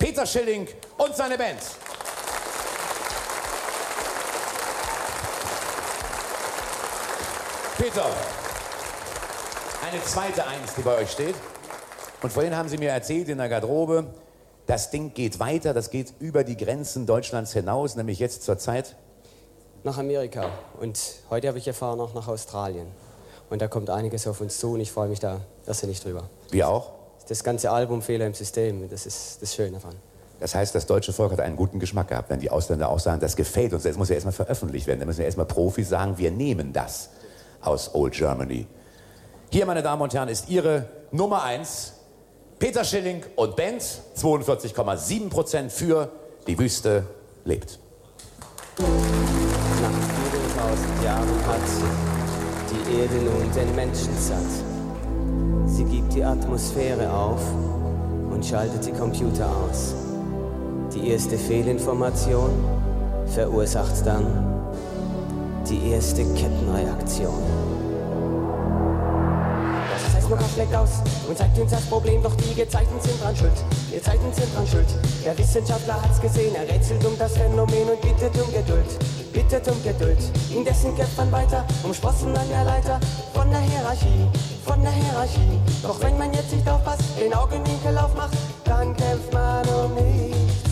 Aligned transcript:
Peter 0.00 0.24
Schilling 0.24 0.66
und 0.96 1.14
seine 1.14 1.36
Band. 1.36 1.58
Peter, 7.76 8.06
eine 9.86 10.02
zweite 10.02 10.46
Eins, 10.46 10.74
die 10.74 10.80
bei 10.80 10.96
euch 10.96 11.10
steht. 11.10 11.34
Und 12.22 12.32
vorhin 12.32 12.56
haben 12.56 12.70
Sie 12.70 12.78
mir 12.78 12.90
erzählt 12.90 13.28
in 13.28 13.36
der 13.36 13.50
Garderobe, 13.50 14.06
das 14.66 14.90
Ding 14.90 15.12
geht 15.12 15.38
weiter, 15.38 15.74
das 15.74 15.90
geht 15.90 16.14
über 16.18 16.44
die 16.44 16.56
Grenzen 16.56 17.04
Deutschlands 17.04 17.52
hinaus, 17.52 17.94
nämlich 17.94 18.18
jetzt 18.18 18.42
zur 18.42 18.56
Zeit. 18.56 18.96
Nach 19.84 19.98
Amerika. 19.98 20.48
Und 20.80 20.98
heute 21.28 21.48
habe 21.48 21.58
ich 21.58 21.66
erfahren, 21.66 22.00
auch 22.00 22.14
nach 22.14 22.26
Australien. 22.26 22.86
Und 23.50 23.60
da 23.60 23.68
kommt 23.68 23.90
einiges 23.90 24.26
auf 24.26 24.40
uns 24.40 24.58
zu 24.58 24.72
und 24.72 24.80
ich 24.80 24.92
freue 24.92 25.08
mich 25.08 25.20
da 25.20 25.42
irrsinnig 25.66 26.00
drüber. 26.00 26.30
Wie 26.50 26.64
auch? 26.64 26.99
Das 27.30 27.44
ganze 27.44 27.70
Album 27.70 28.02
Fehler 28.02 28.26
im 28.26 28.34
System, 28.34 28.90
das 28.90 29.06
ist 29.06 29.40
das 29.40 29.54
Schöne 29.54 29.78
daran. 29.78 29.94
Das 30.40 30.56
heißt, 30.56 30.74
das 30.74 30.86
deutsche 30.86 31.12
Volk 31.12 31.30
hat 31.30 31.38
einen 31.38 31.54
guten 31.54 31.78
Geschmack 31.78 32.08
gehabt, 32.08 32.28
wenn 32.28 32.40
die 32.40 32.50
Ausländer 32.50 32.88
auch 32.88 32.98
sagen, 32.98 33.20
das 33.20 33.36
gefällt 33.36 33.72
uns. 33.72 33.84
Das 33.84 33.96
muss 33.96 34.08
ja 34.08 34.16
erstmal 34.16 34.32
veröffentlicht 34.32 34.88
werden. 34.88 34.98
Da 34.98 35.06
müssen 35.06 35.20
ja 35.20 35.26
erstmal 35.26 35.46
Profis 35.46 35.88
sagen, 35.88 36.18
wir 36.18 36.32
nehmen 36.32 36.72
das 36.72 37.10
aus 37.60 37.94
Old 37.94 38.14
Germany. 38.14 38.66
Hier, 39.52 39.64
meine 39.64 39.80
Damen 39.80 40.02
und 40.02 40.12
Herren, 40.12 40.28
ist 40.28 40.48
Ihre 40.48 40.86
Nummer 41.12 41.44
1. 41.44 41.92
Peter 42.58 42.82
Schilling 42.82 43.22
und 43.36 43.54
Band, 43.54 43.80
42,7 44.16 45.28
Prozent 45.30 45.70
für 45.70 46.10
Die 46.48 46.58
Wüste 46.58 47.06
lebt. 47.44 47.78
Nach 48.76 48.86
vielen 48.88 50.58
tausend 50.58 51.04
Jahren 51.04 51.46
hat 51.46 51.60
die 52.72 53.00
Erde 53.00 53.14
nun 53.14 53.52
den 53.52 53.76
Menschen 53.76 54.18
satt. 54.18 54.69
Sie 55.70 55.84
gibt 55.84 56.12
die 56.14 56.24
Atmosphäre 56.24 57.12
auf 57.12 57.40
und 58.30 58.44
schaltet 58.44 58.84
die 58.84 58.92
Computer 58.92 59.46
aus. 59.46 59.94
Die 60.94 61.10
erste 61.10 61.38
Fehlinformation 61.38 62.50
verursacht 63.26 64.04
dann 64.04 64.26
die 65.68 65.92
erste 65.92 66.24
Kettenreaktion. 66.34 67.42
Das 69.92 70.12
Seismograph 70.12 70.52
schlägt 70.52 70.74
aus 70.74 70.90
und 71.28 71.38
zeigt 71.38 71.58
uns 71.58 71.70
das 71.70 71.86
Problem, 71.86 72.22
doch 72.22 72.34
die 72.34 72.54
Gezeiten 72.54 73.00
sind 73.00 73.22
dran 73.22 73.36
schuld. 73.36 73.64
Die 73.94 74.02
Zeiten 74.02 74.32
sind 74.32 74.54
dran 74.54 74.66
schuld. 74.66 74.88
Der 75.24 75.38
Wissenschaftler 75.38 76.02
hat's 76.02 76.20
gesehen, 76.20 76.54
er 76.56 76.68
rätselt 76.68 77.04
um 77.06 77.16
das 77.16 77.36
Phänomen 77.36 77.90
und 77.90 78.00
bittet 78.00 78.34
um 78.42 78.52
Geduld. 78.52 79.19
Bittet 79.32 79.68
um 79.68 79.82
Geduld. 79.82 80.18
Indessen 80.54 80.94
kämpft 80.96 81.16
man 81.16 81.30
weiter, 81.30 81.64
umsprossen 81.84 82.36
an 82.36 82.48
der 82.48 82.64
Leiter 82.64 82.98
von 83.32 83.48
der 83.50 83.60
Hierarchie, 83.60 84.26
von 84.64 84.82
der 84.82 84.90
Hierarchie. 84.90 85.58
Doch 85.82 86.00
wenn 86.02 86.18
man 86.18 86.32
jetzt 86.32 86.52
nicht 86.52 86.68
aufpasst, 86.68 87.02
den 87.20 87.32
Augenwinkel 87.32 87.96
aufmacht, 87.96 88.36
dann 88.64 88.96
kämpft 88.96 89.32
man 89.32 89.66
um 89.68 89.94
nichts. 89.94 90.62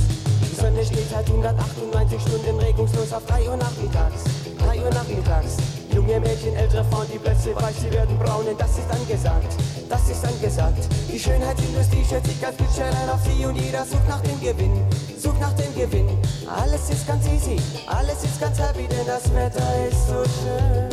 Die 0.43 0.55
Sonne 0.55 0.85
steht 0.85 1.09
seit 1.11 1.29
198 1.29 2.21
Stunden 2.21 2.59
regungslos 2.59 3.13
auf 3.13 3.25
3 3.27 3.49
Uhr 3.49 3.57
nachmittags. 3.57 4.25
3 4.59 4.83
Uhr 4.83 4.91
nachmittags. 4.91 5.57
Junge 5.95 6.21
Mädchen, 6.21 6.55
ältere 6.57 6.85
Frauen, 6.85 7.07
die 7.13 7.19
plötzlich 7.19 7.55
weiß, 7.57 7.75
sie 7.81 7.93
werden 7.93 8.19
braunen, 8.19 8.57
das 8.59 8.71
ist 8.71 8.91
angesagt. 8.91 9.55
Das 9.89 10.09
ist 10.11 10.25
angesagt. 10.25 10.87
Die 11.11 11.19
Schönheitsindustrie 11.19 12.05
stellt 12.05 12.27
sich 12.27 12.41
ganz 12.41 12.57
Bittstellern 12.57 13.09
auf 13.11 13.21
sie 13.25 13.45
und 13.47 13.57
jeder 13.57 13.85
sucht 13.85 14.07
nach 14.09 14.21
dem 14.21 14.41
Gewinn. 14.41 14.73
Sucht 15.19 15.41
nach 15.41 15.53
dem 15.55 15.75
Gewinn. 15.75 16.09
Alles 16.47 16.91
ist 16.91 17.07
ganz 17.07 17.27
easy, 17.27 17.57
alles 17.87 18.23
ist 18.25 18.41
ganz 18.41 18.59
happy, 18.59 18.87
denn 18.87 19.07
das 19.07 19.25
Wetter 19.35 19.67
ist 19.89 20.09
so 20.09 20.25
schön. 20.25 20.89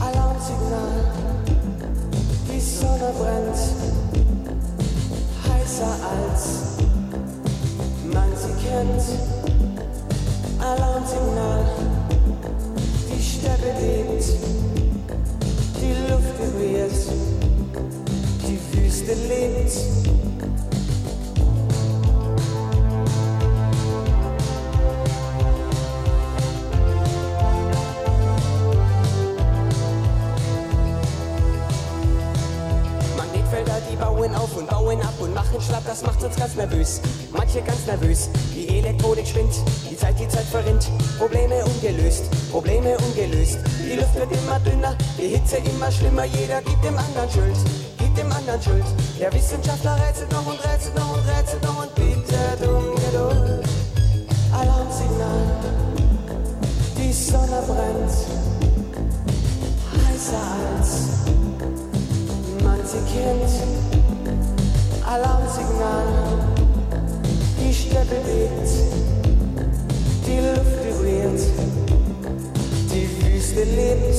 Alarmsignal. 0.00 1.04
Die 2.52 2.60
Sonne 2.60 3.12
brennt. 3.18 3.56
Heißer 5.46 5.96
als 6.10 6.70
man 8.12 8.28
sie 8.36 8.52
kennt. 8.66 9.40
Alarmsignal, 10.60 11.64
die 13.10 13.22
Steppe 13.22 13.72
lebt, 13.80 14.24
die 15.80 16.12
Luft 16.12 16.38
vibriert, 16.38 16.92
Wüste 19.00 19.14
lebt. 19.28 19.72
Magnetfelder, 33.16 33.80
die 33.90 33.96
bauen 33.96 34.34
auf 34.34 34.56
und 34.56 34.68
bauen 34.68 35.00
ab 35.00 35.14
und 35.20 35.34
machen 35.34 35.60
schlapp, 35.60 35.82
das 35.86 36.02
macht 36.02 36.22
uns 36.22 36.36
ganz 36.36 36.54
nervös. 36.56 37.00
Manche 37.32 37.62
ganz 37.62 37.86
nervös, 37.86 38.28
die 38.54 38.68
Elektronik 38.78 39.26
schwingt, 39.26 39.54
die 39.90 39.96
Zeit, 39.96 40.18
die 40.18 40.28
Zeit 40.28 40.46
verrinnt. 40.46 40.90
Probleme 41.18 41.64
ungelöst, 41.64 42.24
Probleme 42.50 42.96
ungelöst. 42.98 43.58
Die 43.82 43.96
Luft 43.96 44.14
wird 44.14 44.32
immer 44.32 44.60
dünner, 44.60 44.94
die 45.18 45.28
Hitze 45.28 45.56
immer 45.56 45.90
schlimmer, 45.90 46.24
jeder 46.24 46.60
gibt 46.62 46.84
dem 46.84 46.98
anderen 46.98 47.30
Schuld, 47.30 47.56
anderen 48.50 48.62
Schuld. 48.62 48.84
Der 49.18 49.32
Wissenschaftler 49.32 49.96
rätselt 49.96 50.32
noch 50.32 50.46
und 50.46 50.58
rätselt 50.64 50.96
noch 50.96 51.16
und 51.16 51.22
rätselt 51.28 51.62
noch 51.62 51.82
und 51.82 51.94
bittet 51.94 52.68
um 52.68 52.94
Geduld. 52.96 53.64
Alarmsignal, 54.52 55.46
die 56.96 57.12
Sonne 57.12 57.62
brennt, 57.66 58.12
heißer 59.92 60.42
als 60.76 60.90
man 62.62 62.78
sie 62.84 63.02
kennt. 63.12 63.52
Alarmsignal, 65.06 66.06
die 67.58 67.74
Steppe 67.74 68.16
bebt, 68.24 68.70
die 70.26 70.38
Luft 70.38 70.84
vibriert, 70.84 71.40
die 72.92 73.08
Wüste 73.22 73.64
lebt. 73.64 74.18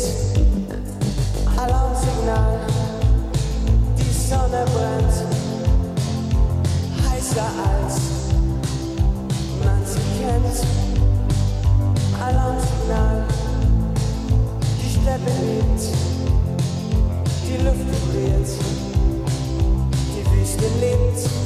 Alarmsignal, 1.57 2.70
Sonne 4.31 4.63
brennt, 4.73 5.15
heißer 7.03 7.49
als 7.67 7.99
man 9.65 9.81
sie 9.85 10.23
kennt. 10.23 10.57
Alarmsignal, 12.17 13.25
die 14.79 14.89
Steppe 14.89 15.31
lebt. 15.41 15.83
Die 17.45 17.57
Luft 17.61 17.79
vibriert, 17.79 18.49
die 20.15 20.39
Wüste 20.39 20.67
lebt. 20.79 21.41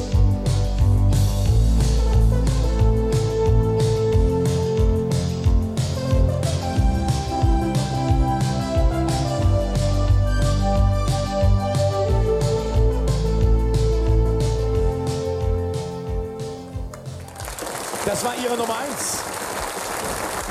Das 18.26 18.34
war 18.34 18.44
Ihre 18.44 18.58
Nummer 18.58 18.80
1. 18.80 19.18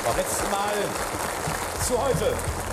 Vom 0.05 0.15
letzten 0.15 0.49
Mal 0.49 0.71
zu 1.85 2.01
heute. 2.01 2.64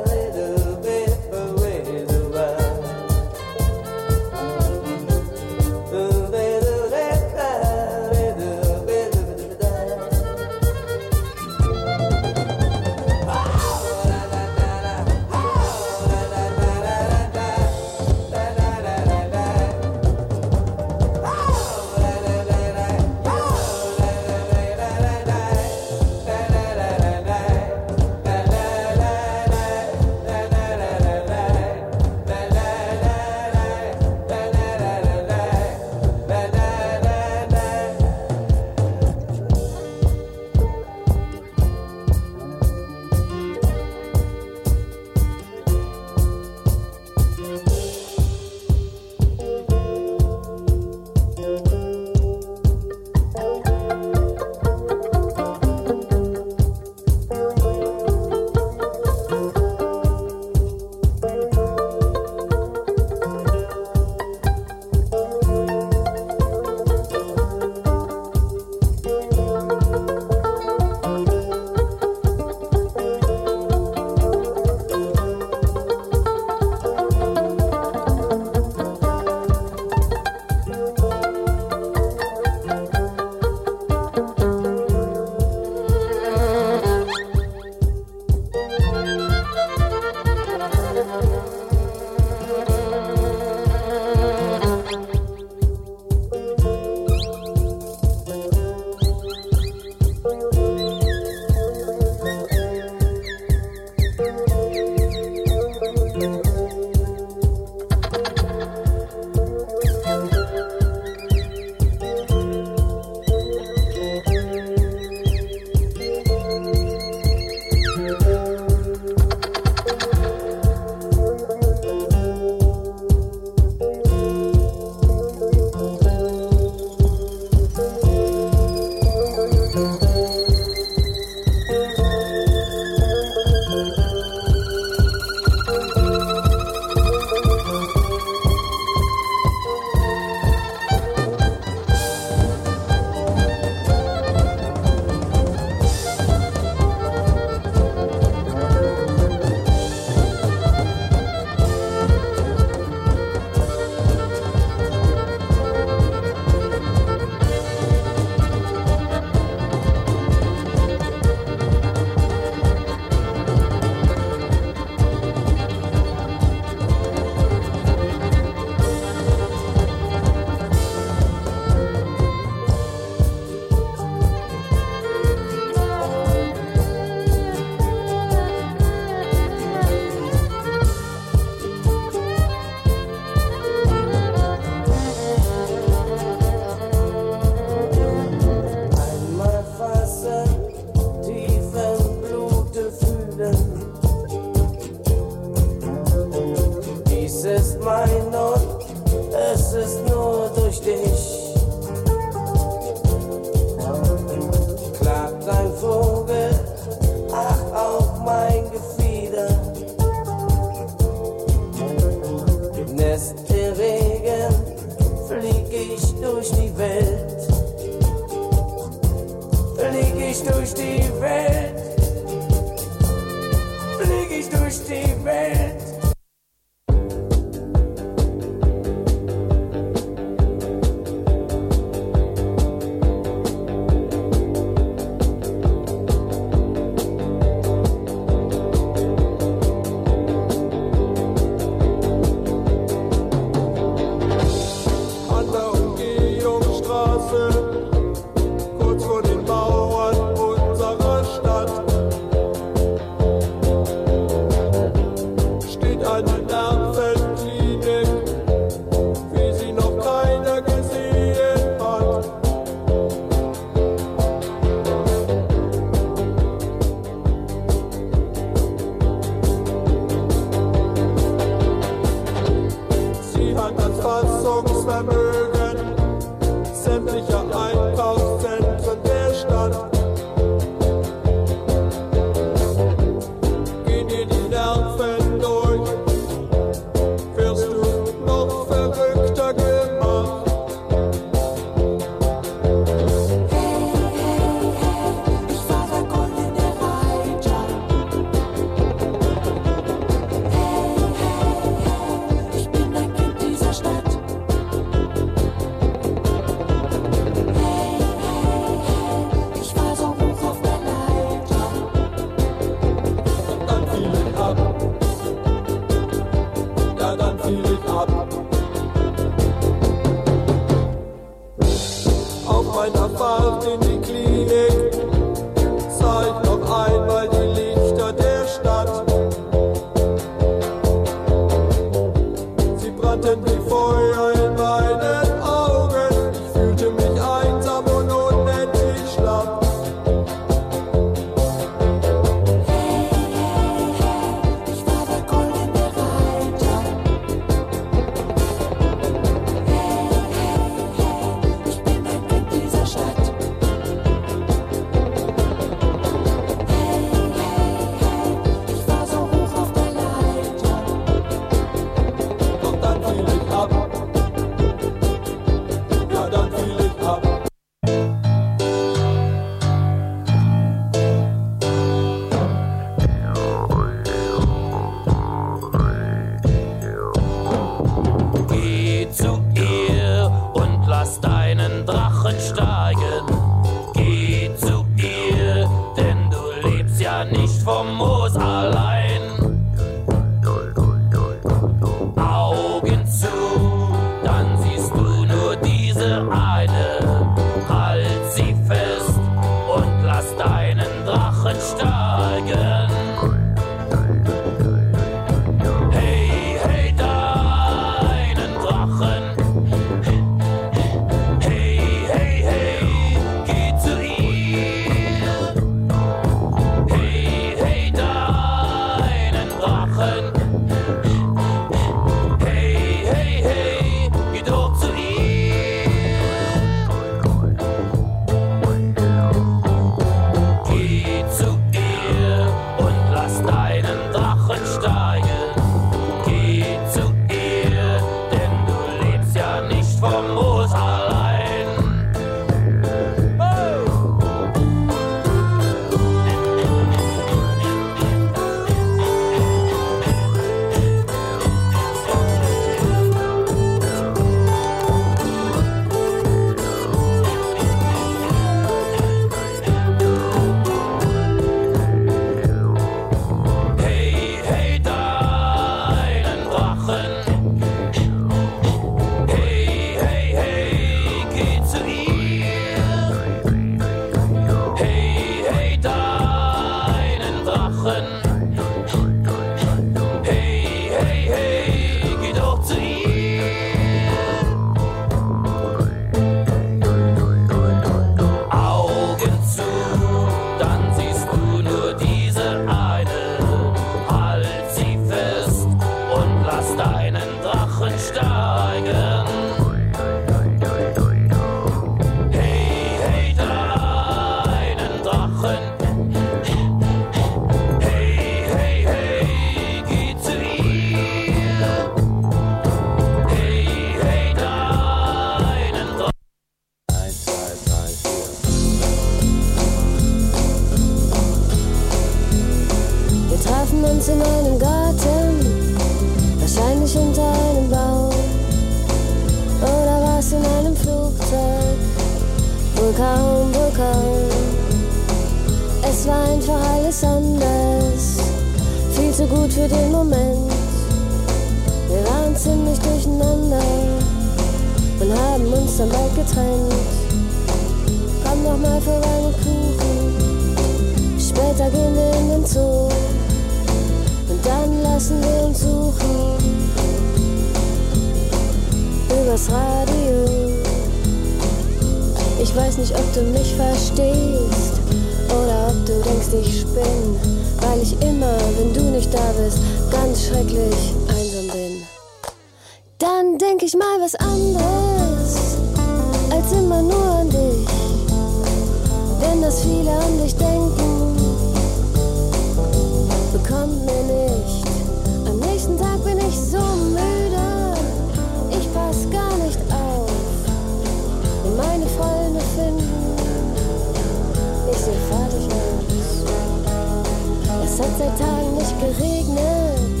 Geregnet, 598.80 600.00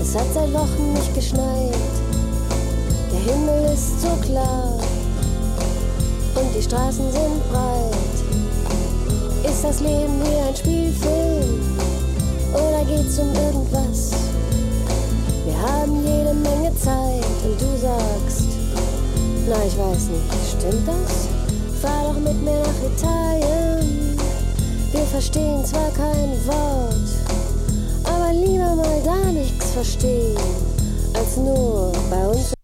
es 0.00 0.14
hat 0.14 0.26
seit 0.34 0.52
Wochen 0.52 0.92
nicht 0.92 1.14
geschneit. 1.14 1.74
Der 3.10 3.32
Himmel 3.32 3.72
ist 3.72 4.00
so 4.02 4.08
klar 4.26 4.78
und 6.34 6.54
die 6.56 6.62
Straßen 6.62 7.10
sind 7.10 7.50
breit. 7.50 8.14
Ist 9.50 9.64
das 9.64 9.80
Leben 9.80 10.20
wie 10.22 10.48
ein 10.48 10.56
Spielfilm 10.56 11.60
oder 12.52 12.84
geht's 12.84 13.18
um 13.18 13.32
irgendwas? 13.34 14.10
Wir 15.44 15.60
haben 15.60 16.04
jede 16.04 16.34
Menge 16.34 16.74
Zeit 16.76 17.24
und 17.44 17.60
du 17.60 17.78
sagst, 17.80 18.48
na 19.48 19.56
ich 19.66 19.78
weiß 19.78 20.08
nicht, 20.08 20.58
stimmt 20.58 20.88
das? 20.88 21.28
Fahr 21.80 22.04
doch 22.04 22.20
mit 22.20 22.42
mir 22.42 22.60
nach 22.60 22.80
Italien. 22.96 24.18
Wir 24.92 25.04
verstehen 25.10 25.64
zwar 25.64 25.90
kein 25.90 26.30
Wort, 26.46 27.13
lieber 28.44 28.74
mal 28.74 29.00
da 29.04 29.32
nichts 29.32 29.70
verstehen, 29.70 30.36
als 31.14 31.36
nur 31.36 31.92
bei 32.10 32.26
uns. 32.28 32.63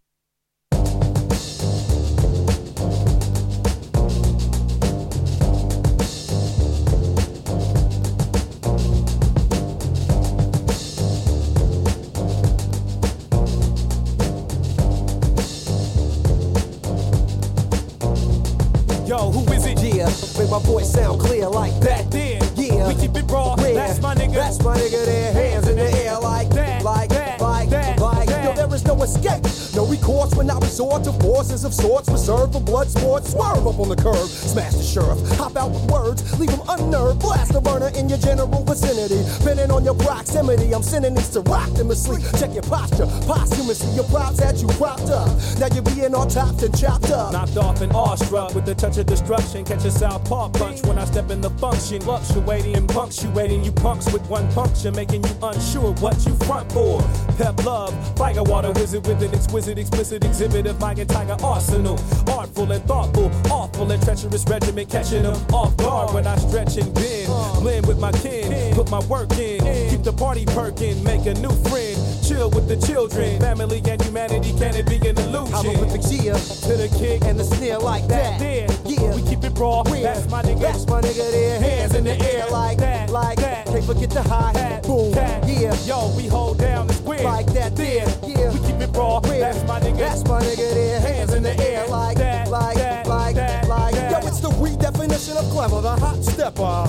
Check 42.39 42.55
your 42.55 42.63
posture, 42.63 43.07
posthumously, 43.27 43.93
your 43.95 44.05
props 44.05 44.39
had 44.41 44.57
you 44.59 44.69
propped 44.69 45.11
up. 45.11 45.29
Now 45.59 45.69
you're 45.75 45.83
being 45.83 46.15
all 46.15 46.27
autopsied 46.27 46.63
and 46.63 46.79
chopped 46.79 47.11
up. 47.11 47.33
Knocked 47.33 47.57
off 47.57 47.81
and 47.81 47.93
awestruck 47.93 48.55
with 48.55 48.65
the 48.65 48.75
touch 48.75 48.99
of 48.99 49.07
destruction. 49.07 49.65
Catch 49.65 49.85
a 49.85 49.91
southpaw 49.91 50.49
punch 50.51 50.85
when 50.87 50.99
I 50.99 51.05
step 51.05 51.31
in 51.31 51.41
the 51.41 51.51
function. 51.51 52.01
Fluctuating 52.01 52.77
and 52.77 52.89
punctuating 52.89 53.65
you 53.65 53.73
punks 53.73 54.13
with 54.13 54.23
one 54.29 54.51
puncture, 54.53 54.93
making 54.93 55.25
you 55.25 55.35
unsure 55.43 55.93
what 55.95 56.17
you 56.27 56.35
front 56.47 56.71
for. 56.73 57.03
Pep 57.37 57.65
love, 57.65 57.93
fire 58.17 58.43
water 58.43 58.73
wizard 58.73 59.07
with 59.07 59.23
an 59.23 59.35
exquisite, 59.35 59.79
explicit 59.79 60.25
exhibit 60.25 60.67
of 60.67 60.81
my 60.81 60.93
entire 60.93 61.37
arsenal. 61.43 61.99
Artful 62.29 62.71
and 62.73 62.85
thoughtful, 62.85 63.31
awful 63.51 63.91
and 63.91 64.03
treacherous 64.03 64.45
regiment, 64.47 64.89
catching 64.89 65.23
them 65.23 65.37
off 65.53 65.77
guard 65.77 66.15
when 66.15 66.27
I 66.27 66.37
stretch 66.37 66.77
and 66.77 66.93
bend. 66.95 67.27
Blend 67.61 67.87
with 67.87 67.99
my 67.99 68.13
kin, 68.13 68.75
put 68.75 68.91
my 68.91 69.01
work 69.07 69.33
in, 69.39 69.61
keep 70.01 70.15
the 70.15 70.19
party 70.19 70.47
perking, 70.47 71.03
make 71.05 71.27
a 71.27 71.35
new 71.35 71.53
friend. 71.69 71.97
Chill 72.27 72.49
with 72.51 72.69
the 72.69 72.77
children, 72.87 73.39
family 73.41 73.83
and 73.85 74.01
humanity, 74.03 74.53
can 74.59 74.75
it 74.75 74.87
be 74.89 74.97
an 75.09 75.19
illusion? 75.19 75.53
Hieroglyphics, 75.53 76.13
yeah, 76.13 76.33
To 76.33 76.77
the 76.77 76.89
kick 76.99 77.23
and 77.25 77.39
the 77.39 77.45
sneer 77.45 77.79
like 77.79 78.07
that. 78.09 78.39
there. 78.39 78.69
Yeah. 78.85 79.15
We 79.15 79.23
keep 79.23 79.45
it 79.45 79.59
raw. 79.59 79.83
Where? 79.83 80.03
That's 80.03 80.29
my 80.31 80.43
nigga. 80.43 80.61
That's 80.61 80.87
my 80.87 81.01
nigga 81.01 81.31
there. 81.31 81.61
Hands 81.61 81.95
in 81.95 82.05
the 82.05 82.19
air 82.33 82.47
like 82.51 82.79
that, 82.79 83.11
like 83.11 83.39
that. 83.39 83.67
Can't 83.67 83.85
forget 83.85 84.11
the 84.11 84.23
high. 84.23 84.53
Cat, 84.53 84.83
Boom. 84.85 85.13
cat. 85.13 85.45
Yeah. 85.47 85.75
Yo, 85.85 86.15
we 86.17 86.27
hold 86.27 86.59
down 86.59 86.87
the 86.87 86.95
square. 86.95 87.23
Like 87.23 87.47
that 87.53 87.77
there. 87.77 88.07
Yeah. 88.27 88.53
We 88.53 88.59
keep 88.61 88.81
it 88.81 88.91
raw. 88.97 89.21
Where? 89.21 89.41
That's 89.41 89.63
my 89.67 89.81
nigga. 89.81 89.99
That's 89.99 90.25
my 90.25 90.41
nigga 90.41 90.75
there. 90.75 91.01
Hands 91.01 91.35
in 91.35 91.43
the 91.43 91.57
air 91.61 91.87
like 91.89 92.17
that, 92.19 92.49
like 92.49 92.77
that, 92.77 93.07
like 93.07 93.35
that, 93.35 93.69
like. 93.69 93.95
that. 93.95 94.23
Yo, 94.23 94.29
it's 94.29 94.41
the 94.41 94.49
redefinition 94.49 95.37
of 95.37 95.51
clever, 95.51 95.81
the 95.83 95.97
hot 95.97 96.23
stepper. 96.25 96.89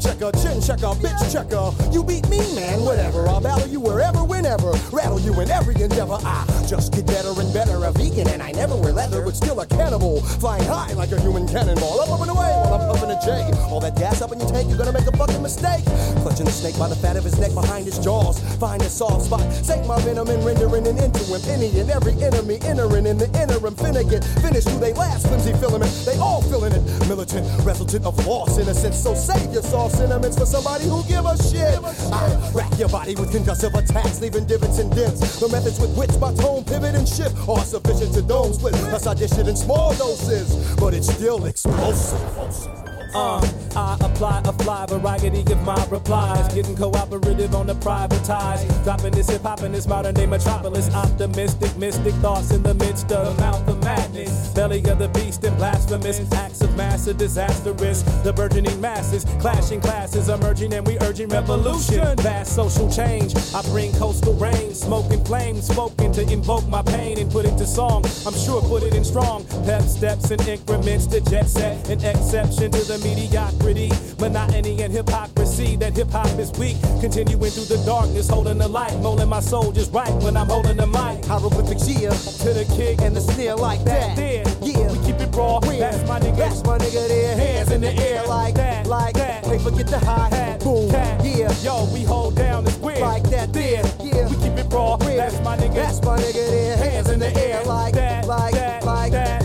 Mic 0.00 0.18
checker, 0.18 0.32
chin 0.32 0.60
checker, 0.60 0.92
bitch 0.96 1.32
checker. 1.32 1.92
You 1.92 2.02
beat 2.02 2.28
me, 2.28 2.38
man, 2.54 2.80
whatever. 2.84 3.28
I'll 3.28 3.40
battle 3.40 3.68
you 3.68 3.80
wherever, 3.80 4.24
whenever. 4.24 4.72
Rattle 4.92 5.20
you 5.20 5.38
in 5.40 5.50
every 5.50 5.74
endeavor. 5.74 6.18
I 6.24 6.46
just 6.66 6.92
get 6.92 7.06
better 7.06 7.32
and 7.36 7.52
better. 7.52 7.84
A 7.84 7.92
vegan 7.92 8.28
and 8.28 8.42
I 8.42 8.52
never 8.52 8.76
wear 8.76 8.92
leather, 8.92 9.22
but 9.22 9.36
still 9.36 9.60
a 9.60 9.66
cannibal. 9.66 10.20
Flying 10.40 10.64
high 10.64 10.92
like 10.94 11.12
a 11.12 11.20
human 11.20 11.46
cannonball. 11.46 12.00
I'm 12.00 12.12
up 12.12 12.20
and 12.20 12.30
away 12.30 12.48
while 12.48 12.74
I'm 12.74 12.88
pumping 12.88 13.10
a 13.10 13.20
J. 13.20 13.52
All 13.68 13.80
that 13.80 13.96
gas 13.96 14.22
up 14.22 14.32
in 14.32 14.40
your 14.40 14.48
tank, 14.48 14.68
you're 14.68 14.78
gonna 14.78 14.92
make 14.92 15.06
a 15.06 15.16
fucking 15.16 15.42
mistake. 15.42 15.84
Clutching 16.22 16.46
the 16.46 16.52
snake 16.52 16.78
by 16.78 16.88
the 16.88 16.96
fat 16.96 17.16
of 17.16 17.24
his 17.24 17.38
neck 17.38 17.52
behind 17.52 17.84
his 17.84 17.98
jaws. 17.98 18.40
Find 18.56 18.80
a 18.82 18.88
soft 18.88 19.26
spot. 19.26 19.42
Sink 19.64 19.86
my 19.86 20.00
venom 20.00 20.28
and 20.28 20.44
rendering 20.44 20.86
an 20.86 20.96
into 20.96 21.24
him. 21.24 21.40
Any 21.50 21.68
and 21.78 21.90
every 21.90 22.14
enemy 22.22 22.58
entering 22.62 23.06
in 23.06 23.18
the 23.18 23.28
interim. 23.36 23.74
Finna 23.74 24.08
get 24.08 24.24
finished 24.40 24.68
through 24.68 24.80
they 24.80 24.94
last 24.94 25.26
flimsy 25.26 25.52
filament. 25.54 25.92
They 26.06 26.16
all 26.16 26.40
feeling 26.42 26.72
it. 26.72 26.82
Militant, 27.08 27.44
resultant 27.66 28.06
of 28.06 28.16
loss, 28.26 28.56
innocence. 28.56 28.96
So 28.96 29.14
save 29.14 29.52
your 29.52 29.62
soft 29.62 29.89
sentiments 29.90 30.38
for 30.38 30.46
somebody 30.46 30.84
who 30.84 31.02
give 31.04 31.24
a 31.24 31.36
shit. 31.42 31.78
I 32.12 32.50
rack 32.54 32.78
your 32.78 32.88
body 32.88 33.14
with 33.14 33.32
concussive 33.32 33.74
attacks, 33.74 34.20
leaving 34.20 34.46
divots 34.46 34.78
and 34.78 34.94
dents. 34.94 35.40
The 35.40 35.48
methods 35.48 35.80
with 35.80 35.96
which 35.96 36.16
my 36.18 36.32
tone 36.34 36.64
pivot 36.64 36.94
and 36.94 37.08
shift 37.08 37.36
are 37.48 37.64
sufficient 37.64 38.14
to 38.14 38.22
dome 38.22 38.52
split. 38.52 38.74
Plus 38.74 39.06
I 39.06 39.14
dish 39.14 39.32
it 39.32 39.48
in 39.48 39.56
small 39.56 39.94
doses, 39.94 40.76
but 40.76 40.94
it's 40.94 41.12
still 41.12 41.44
explosive. 41.44 42.99
Uh, 43.14 43.40
I 43.74 43.96
apply 44.00 44.42
a 44.44 44.52
fly 44.52 44.86
variety 44.86 45.40
of 45.52 45.62
my 45.64 45.84
replies. 45.90 46.52
Getting 46.54 46.76
cooperative 46.76 47.54
on 47.54 47.66
the 47.66 47.74
privatized. 47.74 48.84
Dropping 48.84 49.12
this 49.12 49.28
hip 49.28 49.42
hop 49.42 49.62
in 49.62 49.72
this 49.72 49.86
modern 49.86 50.14
day 50.14 50.26
metropolis. 50.26 50.92
Optimistic, 50.94 51.76
mystic 51.76 52.14
thoughts 52.14 52.52
in 52.52 52.62
the 52.62 52.74
midst 52.74 53.10
of 53.12 53.36
a 53.36 53.40
mouth 53.40 53.66
of 53.68 53.82
madness. 53.82 54.52
Belly 54.54 54.78
of 54.84 54.98
the 54.98 55.08
beast 55.08 55.44
and 55.44 55.56
blasphemous 55.56 56.20
acts 56.32 56.60
of 56.60 56.76
mass 56.76 57.08
are 57.08 57.12
disastrous. 57.12 58.02
The 58.22 58.32
burgeoning 58.32 58.80
masses, 58.80 59.24
clashing 59.40 59.80
classes 59.80 60.28
emerging, 60.28 60.72
and 60.74 60.86
we 60.86 60.98
urging 61.00 61.28
revolution. 61.28 62.16
Vast 62.18 62.54
social 62.54 62.90
change. 62.90 63.34
I 63.54 63.62
bring 63.70 63.92
coastal 63.94 64.34
rain, 64.34 64.74
smoking 64.74 65.24
flames, 65.24 65.66
spoken 65.66 66.12
to 66.12 66.22
invoke 66.22 66.66
my 66.68 66.82
pain 66.82 67.18
and 67.18 67.30
put 67.30 67.44
it 67.44 67.56
to 67.58 67.66
song. 67.66 68.04
I'm 68.26 68.34
sure 68.34 68.60
put 68.62 68.82
it 68.82 68.94
in 68.94 69.04
strong. 69.04 69.44
Pep 69.64 69.82
steps 69.82 70.30
and 70.30 70.40
increments 70.46 71.06
to 71.08 71.20
jet 71.20 71.48
set, 71.48 71.88
an 71.88 72.04
exception 72.04 72.70
to 72.70 72.84
the 72.84 72.99
mediocrity, 73.02 73.90
monotony 74.18 74.82
and 74.82 74.92
hypocrisy. 74.92 75.76
That 75.76 75.96
hip 75.96 76.10
hop 76.10 76.38
is 76.38 76.50
weak, 76.58 76.76
continuing 77.00 77.50
through 77.50 77.76
the 77.76 77.82
darkness, 77.84 78.28
holding 78.28 78.58
the 78.58 78.68
light, 78.68 78.98
molding 79.00 79.28
my 79.28 79.40
soul 79.40 79.72
just 79.72 79.92
right 79.92 80.12
when 80.22 80.36
I'm 80.36 80.48
holding 80.48 80.76
the 80.76 80.86
mic. 80.86 81.24
Hieroglyphics, 81.24 81.88
yeah, 81.88 82.10
To 82.10 82.52
the 82.54 82.64
kick 82.76 83.00
and 83.02 83.14
the 83.16 83.20
snare 83.20 83.56
like 83.56 83.82
that. 83.84 84.16
there, 84.16 84.44
Yeah. 84.62 84.92
we 84.92 84.98
keep 85.06 85.20
it 85.20 85.34
raw. 85.34 85.58
Where? 85.60 85.78
That's 85.78 86.06
my 86.08 86.20
nigga. 86.20 86.36
That's 86.36 86.64
my 86.64 86.78
nigga 86.78 87.08
there. 87.08 87.36
Hands 87.36 87.70
in 87.72 87.80
the 87.80 87.92
air 87.94 88.24
like 88.26 88.54
that, 88.54 88.86
like 88.86 89.14
that. 89.14 89.44
Can't 89.44 89.62
forget 89.62 89.86
the 89.88 89.98
high 89.98 90.30
Cat, 90.30 90.60
Boom. 90.60 90.90
Yeah. 90.90 91.52
Yo, 91.62 91.86
we 91.92 92.02
hold 92.02 92.36
down 92.36 92.64
the 92.64 92.70
square. 92.70 93.00
Like 93.00 93.24
that 93.30 93.52
there. 93.52 93.82
Yeah. 94.02 94.28
We 94.28 94.36
keep 94.36 94.56
it 94.58 94.66
raw. 94.72 94.96
Where? 94.96 95.16
That's 95.16 95.40
my 95.44 95.56
nigga. 95.56 95.74
That's 95.74 96.02
my 96.02 96.18
nigga 96.18 96.50
there. 96.50 96.76
Hands 96.76 97.08
in 97.10 97.18
the 97.18 97.34
air 97.36 97.62
like 97.64 97.94
that, 97.94 98.26
like 98.26 98.54
that, 98.54 98.84
like 98.84 99.12
that, 99.12 99.12
like 99.12 99.12
that. 99.12 99.39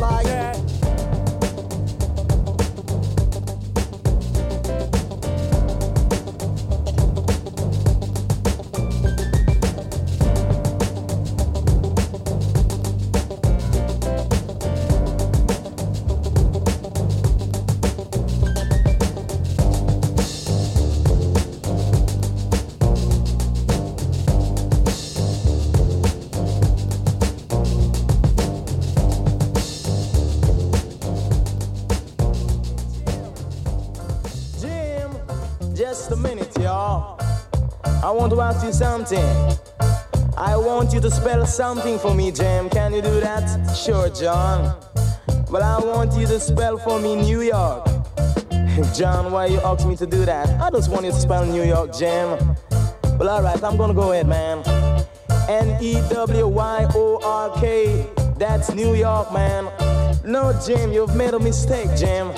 Want 38.26 38.34
to 38.34 38.42
ask 38.42 38.66
you 38.66 38.74
something. 38.74 39.60
I 40.36 40.58
want 40.58 40.94
you 40.94 41.00
to 41.00 41.12
spell 41.12 41.46
something 41.46 42.00
for 42.00 42.16
me, 42.16 42.32
Jam. 42.32 42.72
Can 42.72 42.92
you 42.94 43.02
do 43.04 43.20
that? 43.20 43.76
Sure, 43.76 44.10
John. 44.10 44.76
But 45.52 45.62
I 45.62 45.78
want 45.78 46.18
you 46.18 46.26
to 46.26 46.40
spell 46.40 46.80
for 46.80 47.00
me 47.00 47.16
New 47.18 47.42
York. 47.42 47.86
John, 48.96 49.32
why 49.32 49.46
you 49.46 49.60
ask 49.60 49.88
me 49.88 49.96
to 49.98 50.08
do 50.08 50.26
that? 50.26 50.50
I 50.60 50.72
just 50.72 50.90
want 50.90 51.06
you 51.06 51.12
to 51.12 51.20
spell 51.20 51.46
New 51.46 51.64
York, 51.64 51.96
Jam. 51.96 52.58
Well, 53.20 53.30
alright, 53.30 53.64
I'm 53.64 53.78
gonna 53.78 53.94
go 53.94 54.12
ahead, 54.12 54.28
man. 54.28 54.64
N 55.48 55.78
E 55.80 56.02
W 56.10 56.48
Y 56.48 56.88
O 56.96 57.20
R 57.24 57.62
K. 57.62 58.08
That's 58.40 58.74
New 58.74 58.96
York, 58.96 59.32
man. 59.32 59.66
No, 60.26 60.52
Jim, 60.66 60.92
you've 60.92 61.16
made 61.16 61.36
a 61.36 61.40
mistake, 61.40 61.90
Jim. 61.96 62.32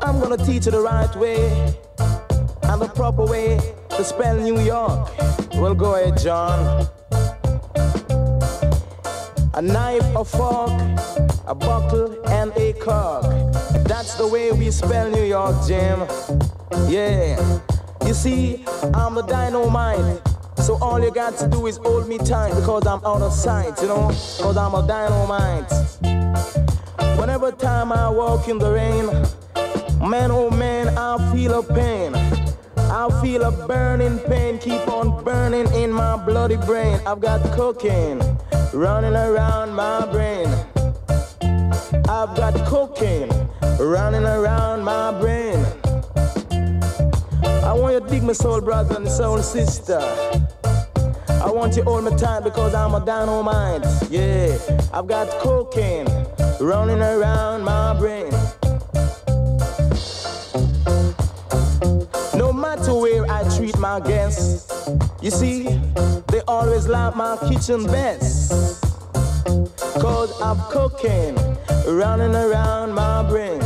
I'm 0.00 0.18
gonna 0.18 0.36
teach 0.36 0.66
you 0.66 0.72
the 0.72 0.80
right 0.80 1.14
way 1.14 1.76
and 2.64 2.82
the 2.82 2.90
proper 2.92 3.24
way 3.24 3.60
to 3.96 4.04
spell 4.04 4.36
New 4.36 4.60
York. 4.60 5.08
Well, 5.54 5.74
go 5.74 5.94
ahead, 5.94 6.18
John. 6.18 6.86
A 9.54 9.62
knife, 9.62 10.04
a 10.14 10.22
fork, 10.22 10.70
a 11.46 11.54
bottle, 11.54 12.14
and 12.28 12.52
a 12.58 12.74
cork. 12.74 13.24
That's 13.88 14.16
the 14.16 14.26
way 14.26 14.52
we 14.52 14.70
spell 14.70 15.08
New 15.10 15.24
York, 15.24 15.56
Jim. 15.66 16.00
Yeah. 16.90 17.60
You 18.04 18.12
see, 18.12 18.66
I'm 18.92 19.14
the 19.14 19.22
dynamite. 19.22 20.20
So 20.58 20.76
all 20.82 21.02
you 21.02 21.10
got 21.10 21.38
to 21.38 21.48
do 21.48 21.66
is 21.66 21.78
hold 21.78 22.06
me 22.06 22.18
tight 22.18 22.54
because 22.54 22.86
I'm 22.86 23.02
out 23.02 23.22
of 23.22 23.32
sight, 23.32 23.80
you 23.80 23.88
know? 23.88 24.08
Because 24.08 24.58
I'm 24.58 24.74
a 24.74 24.86
dynamite. 24.86 25.72
Whenever 27.18 27.50
time 27.50 27.92
I 27.92 28.10
walk 28.10 28.46
in 28.48 28.58
the 28.58 28.70
rain, 28.70 29.06
man 30.06 30.30
oh 30.30 30.50
man, 30.50 30.88
I 30.98 31.32
feel 31.32 31.60
a 31.60 31.62
pain. 31.62 32.35
I 32.98 33.10
feel 33.20 33.42
a 33.42 33.50
burning 33.52 34.18
pain, 34.20 34.58
keep 34.58 34.88
on 34.88 35.22
burning 35.22 35.70
in 35.74 35.92
my 35.92 36.16
bloody 36.16 36.56
brain. 36.56 36.98
I've 37.06 37.20
got 37.20 37.42
cocaine 37.52 38.22
running 38.72 39.12
around 39.12 39.74
my 39.74 40.06
brain. 40.10 40.46
I've 42.08 42.34
got 42.34 42.54
cocaine 42.66 43.28
running 43.78 44.24
around 44.24 44.82
my 44.82 45.12
brain. 45.20 45.62
I 47.62 47.74
want 47.74 47.92
you 47.92 48.00
to 48.00 48.06
dig 48.08 48.22
my 48.22 48.32
soul 48.32 48.62
brother 48.62 48.96
and 48.96 49.06
soul 49.06 49.42
sister. 49.42 50.00
I 51.28 51.50
want 51.50 51.76
you 51.76 51.82
all 51.82 52.00
hold 52.00 52.18
time 52.18 52.44
because 52.44 52.74
I'm 52.74 52.94
a 52.94 53.04
dynamite. 53.04 53.84
Yeah, 54.08 54.56
I've 54.94 55.06
got 55.06 55.28
cocaine 55.42 56.06
running 56.60 57.02
around 57.02 57.62
my 57.62 57.92
brain. 57.98 58.32
My 64.00 64.06
guests, 64.06 64.90
you 65.22 65.30
see, 65.30 65.62
they 66.28 66.40
always 66.46 66.86
like 66.86 67.16
my 67.16 67.34
kitchen 67.48 67.86
best. 67.86 68.82
Cause 70.00 70.38
I've 70.42 70.58
cocaine 70.68 71.36
running 71.86 72.34
around 72.34 72.92
my 72.92 73.22
brain. 73.26 73.62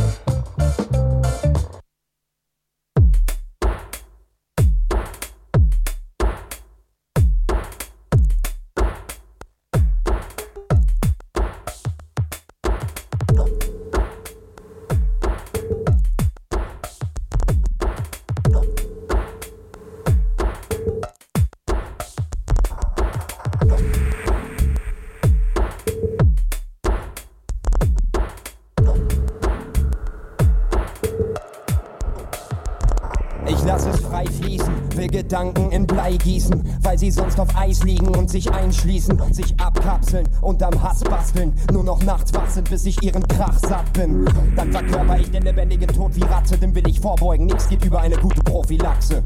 Gedanken 35.31 35.71
in 35.71 35.87
Blei 35.87 36.17
gießen, 36.17 36.61
weil 36.81 36.97
sie 36.97 37.09
sonst 37.09 37.39
auf 37.39 37.55
Eis 37.55 37.83
liegen 37.83 38.09
und 38.09 38.29
sich 38.29 38.51
einschließen, 38.51 39.17
sich 39.31 39.57
abkapseln 39.61 40.27
und 40.41 40.61
am 40.61 40.83
Hass 40.83 41.05
basteln, 41.05 41.53
nur 41.71 41.85
noch 41.85 42.03
nachts 42.03 42.33
wach 42.33 42.49
sind, 42.49 42.69
bis 42.69 42.85
ich 42.85 43.01
ihren 43.01 43.25
Krach 43.29 43.57
satt 43.59 43.93
bin. 43.93 44.25
Dann 44.57 44.73
verkörper 44.73 45.19
ich 45.19 45.31
den 45.31 45.43
lebendigen 45.43 45.87
Tod 45.87 46.13
wie 46.17 46.23
Ratze, 46.23 46.57
dem 46.57 46.75
will 46.75 46.85
ich 46.85 46.99
vorbeugen, 46.99 47.45
nichts 47.45 47.69
geht 47.69 47.85
über 47.85 48.01
eine 48.01 48.17
gute 48.17 48.41
Prophylaxe. 48.41 49.23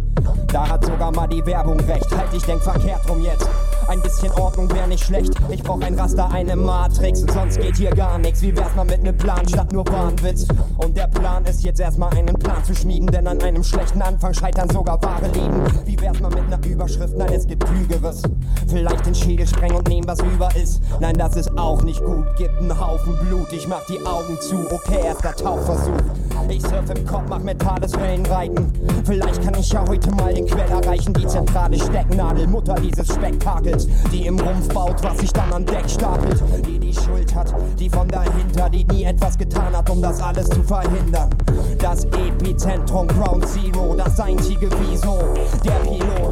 Da 0.50 0.70
hat 0.70 0.86
sogar 0.86 1.12
mal 1.12 1.26
die 1.26 1.44
Werbung 1.44 1.80
recht, 1.80 2.16
halt 2.16 2.32
ich 2.36 2.44
denk 2.44 2.62
verkehrt 2.62 3.10
rum 3.10 3.24
jetzt. 3.24 3.50
Ein 3.88 4.02
bisschen 4.02 4.32
Ordnung 4.32 4.70
wär 4.74 4.88
nicht 4.88 5.04
schlecht, 5.04 5.34
ich 5.50 5.62
brauch 5.62 5.80
ein 5.82 5.98
Raster, 5.98 6.32
eine 6.32 6.56
Matrix, 6.56 7.22
sonst 7.32 7.60
geht 7.60 7.78
hier 7.78 7.92
gar 7.92 8.18
nichts. 8.18 8.42
Wie 8.42 8.56
wär's 8.56 8.74
mal 8.76 8.84
mit 8.84 9.04
nem 9.04 9.16
Plan 9.16 9.48
statt 9.48 9.72
nur 9.72 9.86
Wahnwitz? 9.88 10.48
Und 10.78 10.98
der 10.98 11.08
Plan 11.08 11.46
ist 11.46 11.64
jetzt 11.64 11.80
erstmal 11.80 12.12
einen 12.18 12.36
Plan 12.36 12.64
zu 12.64 12.74
schmieden, 12.74 13.08
denn 13.08 13.28
an 13.28 13.42
einem 13.42 13.64
schlechten 13.64 14.02
Anfang 14.02 14.34
scheitern 14.34 14.70
sogar 14.70 15.02
wahre 15.04 15.28
Leben. 15.28 15.64
Wie 15.86 16.00
wär's 16.02 16.20
mal 16.20 16.32
mit 16.32 16.50
ner 16.50 16.60
Überschrift? 16.66 17.16
Nein, 17.16 17.34
es 17.34 17.46
gibt 17.46 17.64
Klügeres. 17.66 18.24
Vielleicht 18.68 19.06
den 19.06 19.16
Schädel 19.16 19.48
sprengen 19.48 19.78
und 19.78 19.88
nehmen, 19.88 20.08
was 20.08 20.20
über 20.22 20.54
ist. 20.56 20.82
Nein, 21.00 21.16
das 21.18 21.36
ist 21.36 21.56
auch 21.58 21.84
nicht 21.84 22.04
gut. 22.04 22.26
Gibt 22.38 22.58
einen 22.58 22.80
Haufen 22.80 23.18
Blut, 23.20 23.54
ich 23.54 23.68
mach 23.68 23.86
die 23.86 24.00
Augen 24.06 24.40
zu. 24.42 24.66
Okay, 24.74 25.02
erster 25.06 25.36
Tauchversuch. 25.36 26.02
Ich 26.50 26.62
surf 26.62 26.90
im 26.96 27.06
Kopf, 27.06 27.24
mach 27.30 27.40
mentales 27.40 27.94
Wellenreiten. 28.00 28.72
Vielleicht 29.04 29.44
kann 29.44 29.56
ich 29.60 29.72
ja 29.72 29.86
heute 29.88 30.12
mal 30.12 30.34
den 30.34 30.46
Quell 30.46 30.70
erreichen. 30.70 31.14
Die 31.14 31.28
zentrale 31.28 31.78
Stecknadel, 31.78 32.48
Mutter 32.48 32.76
dieses 32.76 33.08
Spektakels. 33.08 33.88
Die 34.12 34.26
im 34.26 34.40
Rumpf 34.40 34.70
baut, 34.70 35.04
was 35.04 35.18
sich 35.20 35.34
dann 35.34 35.52
an 35.52 35.66
Deck 35.66 35.90
stapelt. 35.90 36.42
Die 36.66 36.80
die 36.80 36.94
Schuld 36.94 37.34
hat, 37.36 37.54
die 37.80 37.90
von 37.90 38.08
dahinter, 38.08 38.70
die 38.70 38.84
nie 38.86 39.04
etwas 39.04 39.38
getan 39.38 39.76
hat, 39.76 39.90
um 39.90 40.02
das 40.02 40.22
alles 40.22 40.50
zu 40.50 40.62
verhindern. 40.64 41.30
Das 41.80 42.06
Epizentrum 42.06 43.08
Ground 43.08 43.48
Zero, 43.48 43.96
das 43.96 44.20
einzige 44.20 44.70
Wieso. 44.80 45.20
Der 45.64 45.80
Pilot, 45.90 46.25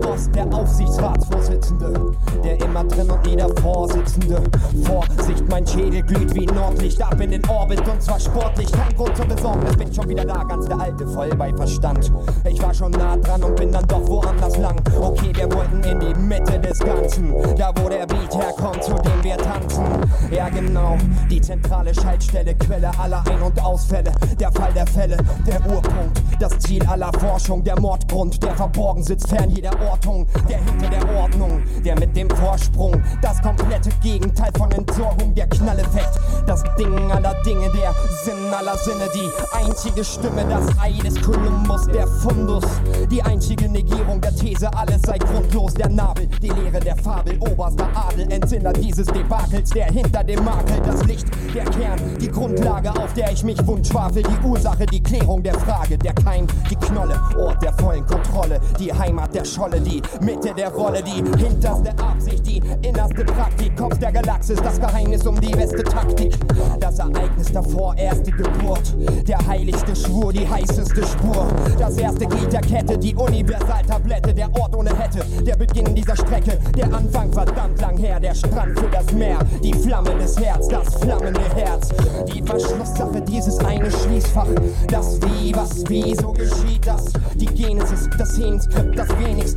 Boss, 0.00 0.30
der 0.34 0.46
Aufsichtsratsvorsitzende. 0.52 2.12
Der 2.44 2.60
immer 2.60 2.84
drin 2.84 3.10
und 3.10 3.26
nie 3.26 3.36
der 3.36 3.48
Vorsitzende. 3.60 4.42
Vorsicht, 4.84 5.44
mein 5.48 5.66
Schädel 5.66 6.02
glüht 6.02 6.34
wie 6.34 6.46
Nordlicht 6.46 7.00
ab 7.02 7.20
in 7.20 7.30
den 7.30 7.44
Orbit 7.48 7.86
und 7.88 8.02
zwar 8.02 8.20
sportlich. 8.20 8.70
Kein 8.70 8.94
Grund 8.96 9.16
zur 9.16 9.26
Besorgnis, 9.26 9.76
bin 9.76 9.92
schon 9.92 10.08
wieder 10.08 10.24
da, 10.24 10.44
ganz 10.44 10.66
der 10.66 10.80
alte, 10.80 11.06
voll 11.06 11.30
bei 11.30 11.52
Verstand. 11.54 12.12
Ich 12.44 12.62
war 12.62 12.74
schon 12.74 12.92
nah 12.92 13.16
dran 13.16 13.42
und 13.42 13.56
bin 13.56 13.72
dann 13.72 13.86
doch 13.86 14.06
woanders 14.08 14.56
lang. 14.58 14.80
Okay, 15.00 15.32
wir 15.34 15.50
wollten 15.52 15.82
in 15.84 16.00
die 16.00 16.14
Mitte 16.14 16.58
des 16.60 16.78
Ganzen. 16.78 17.34
Da 17.56 17.72
wo 17.76 17.88
der 17.88 18.06
Beat 18.06 18.34
herkommt, 18.34 18.82
zu 18.82 18.94
dem 18.94 19.22
wir 19.22 19.36
tanzen. 19.36 19.84
Ja 20.30 20.48
genau, 20.48 20.96
die 21.30 21.40
zentrale 21.40 21.94
Schaltstelle, 21.94 22.54
Quelle 22.54 22.90
aller 22.98 23.22
Ein- 23.28 23.42
und 23.42 23.62
Ausfälle. 23.62 24.12
Der 24.38 24.52
Fall 24.52 24.72
der 24.72 24.86
Fälle, 24.86 25.16
der 25.46 25.60
Urpunkt, 25.70 26.22
das 26.38 26.58
Ziel 26.58 26.84
aller 26.86 27.12
Forschung, 27.18 27.64
der 27.64 27.80
Mordgrund, 27.80 28.42
der 28.42 28.54
verborgen 28.54 29.02
sitzt 29.02 29.28
fern 29.28 29.50
jeder 29.50 29.77
Ortung, 29.80 30.26
der 30.48 30.58
hinter 30.58 30.88
der 30.88 31.16
Ordnung, 31.16 31.62
der 31.84 31.98
mit 31.98 32.16
dem 32.16 32.28
Vorsprung, 32.30 33.02
das 33.22 33.40
komplette 33.42 33.90
Gegenteil 34.02 34.50
von 34.56 34.70
Entsorgung, 34.72 35.34
der 35.34 35.46
Knalleffekt, 35.48 36.18
das 36.46 36.62
Ding 36.78 37.10
aller 37.10 37.34
Dinge, 37.44 37.70
der 37.72 37.94
Sinn 38.24 38.52
aller 38.52 38.76
Sinne, 38.78 39.08
die 39.14 39.28
einzige 39.56 40.04
Stimme, 40.04 40.44
das 40.48 40.66
Ei 40.80 40.92
des 41.02 41.20
Kolumbus, 41.22 41.86
der 41.86 42.06
Fundus, 42.06 42.64
die 43.10 43.22
einzige 43.22 43.68
Negierung 43.68 44.20
der 44.20 44.34
These, 44.34 44.68
alles 44.74 45.02
sei 45.02 45.18
grundlos, 45.18 45.74
der 45.74 45.88
Nabel, 45.88 46.26
die 46.42 46.48
Lehre 46.48 46.80
der 46.80 46.96
Fabel, 46.96 47.38
oberster 47.40 47.88
Adel, 47.94 48.30
Entsinner 48.30 48.72
dieses 48.72 49.06
Debakels, 49.06 49.70
der 49.70 49.86
hinter 49.86 50.24
dem 50.24 50.44
Makel, 50.44 50.80
das 50.84 51.04
Licht, 51.04 51.26
der 51.54 51.64
Kern, 51.64 51.98
die 52.20 52.28
Grundlage, 52.28 52.90
auf 52.90 53.12
der 53.14 53.32
ich 53.32 53.44
mich 53.44 53.64
wundschwafel, 53.66 54.22
die 54.22 54.46
Ursache, 54.46 54.86
die 54.86 55.02
Klärung 55.02 55.42
der 55.42 55.54
Frage, 55.58 55.98
der 55.98 56.14
Keim, 56.14 56.46
die 56.70 56.76
Knolle, 56.76 57.20
Ort 57.38 57.62
der 57.62 57.72
vollen 57.74 58.06
Kontrolle, 58.06 58.60
die 58.78 58.92
Heimat 58.92 59.34
der 59.34 59.44
Scholle, 59.44 59.67
die 59.76 60.02
Mitte 60.20 60.54
der 60.54 60.70
Rolle, 60.70 61.02
die 61.02 61.22
hinterste 61.38 61.90
Absicht, 61.98 62.46
die 62.46 62.62
innerste 62.82 63.24
Praktik, 63.24 63.76
Kopf 63.76 63.98
der 63.98 64.12
Galaxis, 64.12 64.58
das 64.62 64.80
Geheimnis 64.80 65.26
um 65.26 65.38
die 65.40 65.50
beste 65.50 65.84
Taktik, 65.84 66.34
das 66.80 66.98
Ereignis 66.98 67.52
davor, 67.52 67.94
erste 67.96 68.30
Geburt, 68.30 68.94
der 69.26 69.38
heiligste 69.46 69.94
Schwur, 69.94 70.32
die 70.32 70.48
heißeste 70.48 71.06
Spur, 71.06 71.46
das 71.78 71.96
erste 71.98 72.26
Glied 72.26 72.52
der 72.52 72.62
Kette, 72.62 72.98
die 72.98 73.14
Universaltablette, 73.14 74.34
der 74.34 74.48
Ort 74.58 74.74
ohne 74.74 74.96
Hätte, 74.96 75.24
der 75.44 75.56
Beginn 75.56 75.94
dieser 75.94 76.16
Strecke, 76.16 76.58
der 76.76 76.92
Anfang 76.92 77.32
verdammt 77.32 77.80
lang 77.80 77.96
her, 77.98 78.18
der 78.18 78.34
Strand 78.34 78.78
für 78.78 78.88
das 78.88 79.12
Meer, 79.12 79.38
die 79.62 79.74
Flamme 79.74 80.14
des 80.16 80.38
Herz, 80.38 80.68
das 80.68 80.94
flammende 80.96 81.40
Herz, 81.54 81.90
die 82.32 82.42
Verschlusssache, 82.42 83.20
dieses 83.22 83.58
eine 83.58 83.90
Schließfach, 83.90 84.48
das 84.88 85.20
Wie, 85.22 85.54
was, 85.54 85.88
wie, 85.88 86.14
so 86.14 86.32
geschieht 86.32 86.86
das, 86.86 87.12
die 87.34 87.46
Genesis, 87.46 88.08
das 88.16 88.30
Szenenskript, 88.30 88.98
das 88.98 89.08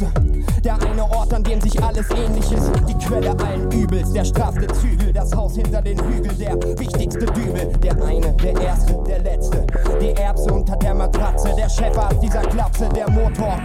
wenigste, 0.01 0.61
der 0.63 0.75
eine 0.81 1.03
Ort, 1.03 1.33
an 1.33 1.43
dem 1.43 1.59
sich 1.61 1.81
alles 1.81 2.09
ähnlich 2.11 2.51
ist, 2.51 2.71
die 2.87 2.93
Quelle 3.05 3.31
allen 3.39 3.71
Übels, 3.71 4.11
der 4.13 4.25
strafte 4.25 4.67
Zügel, 4.67 5.13
das 5.13 5.35
Haus 5.35 5.55
hinter 5.55 5.81
den 5.81 5.99
Hügeln, 5.99 6.37
der 6.37 6.55
wichtigste 6.79 7.25
Dübel, 7.25 7.71
der 7.83 8.01
eine, 8.03 8.33
der 8.33 8.59
erste, 8.59 8.97
der 9.07 9.19
letzte, 9.19 9.65
die 10.01 10.11
Erbse 10.11 10.51
unter 10.51 10.75
der 10.77 10.95
Matratze, 10.95 11.53
der 11.55 11.69
Chefarzt 11.69 12.21
dieser 12.21 12.41
Klapse, 12.41 12.89
der 12.89 13.09
Motor. 13.09 13.59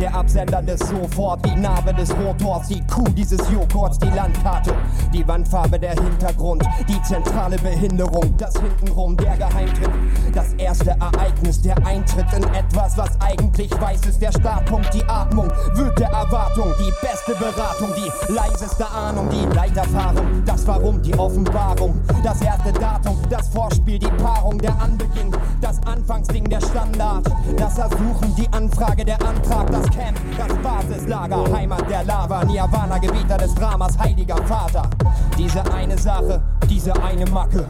Der 0.00 0.14
Absender 0.14 0.62
des 0.62 0.80
Sofort, 0.80 1.44
die 1.44 1.54
Narbe 1.54 1.92
des 1.92 2.10
Rotors, 2.16 2.68
die 2.68 2.80
Kuh 2.86 3.04
dieses 3.10 3.38
Joghurts, 3.50 3.98
die 3.98 4.08
Landkarte, 4.08 4.72
die 5.12 5.26
Wandfarbe, 5.28 5.78
der 5.78 5.90
Hintergrund, 5.90 6.64
die 6.88 7.02
zentrale 7.02 7.58
Behinderung, 7.58 8.34
das 8.38 8.54
Hintenrum, 8.58 9.14
der 9.18 9.36
Geheimtipp, 9.36 9.90
das 10.32 10.54
erste 10.54 10.90
Ereignis, 10.92 11.60
der 11.60 11.76
Eintritt 11.86 12.32
in 12.34 12.44
etwas, 12.54 12.96
was 12.96 13.20
eigentlich 13.20 13.70
weiß 13.78 14.06
ist, 14.06 14.22
der 14.22 14.32
Startpunkt, 14.32 14.94
die 14.94 15.04
Atmung, 15.04 15.50
Wut 15.74 15.98
der 15.98 16.08
Erwartung, 16.08 16.72
die 16.78 16.92
beste 17.06 17.34
Beratung, 17.34 17.90
die 17.94 18.32
leiseste 18.32 18.88
Ahnung, 18.88 19.28
die 19.28 19.54
Leiterfahrung, 19.54 20.42
das 20.46 20.66
Warum, 20.66 21.02
die 21.02 21.14
Offenbarung, 21.18 22.00
das 22.24 22.40
erste 22.40 22.72
Datum, 22.72 23.18
das 23.28 23.48
Vorspiel, 23.48 23.98
die 23.98 24.10
Paarung, 24.22 24.56
der 24.56 24.80
Anbeginn, 24.80 25.30
das 25.60 25.78
Anfangsding, 25.86 26.48
der 26.48 26.62
Standard, 26.62 27.30
das 27.58 27.76
Ersuchen, 27.76 28.34
die 28.36 28.48
Anfrage, 28.52 29.04
der 29.04 29.20
Antrag, 29.26 29.70
das 29.70 29.89
Camp, 29.90 30.18
das 30.36 30.56
Basislager, 30.58 31.52
Heimat 31.52 31.88
der 31.90 32.04
Lava, 32.04 32.44
Nirvana, 32.44 32.98
Gebieter 32.98 33.36
des 33.38 33.54
Dramas, 33.54 33.98
heiliger 33.98 34.36
Vater. 34.44 34.88
Diese 35.36 35.62
eine 35.72 35.98
Sache, 35.98 36.40
diese 36.68 36.92
eine 37.02 37.26
Macke, 37.26 37.64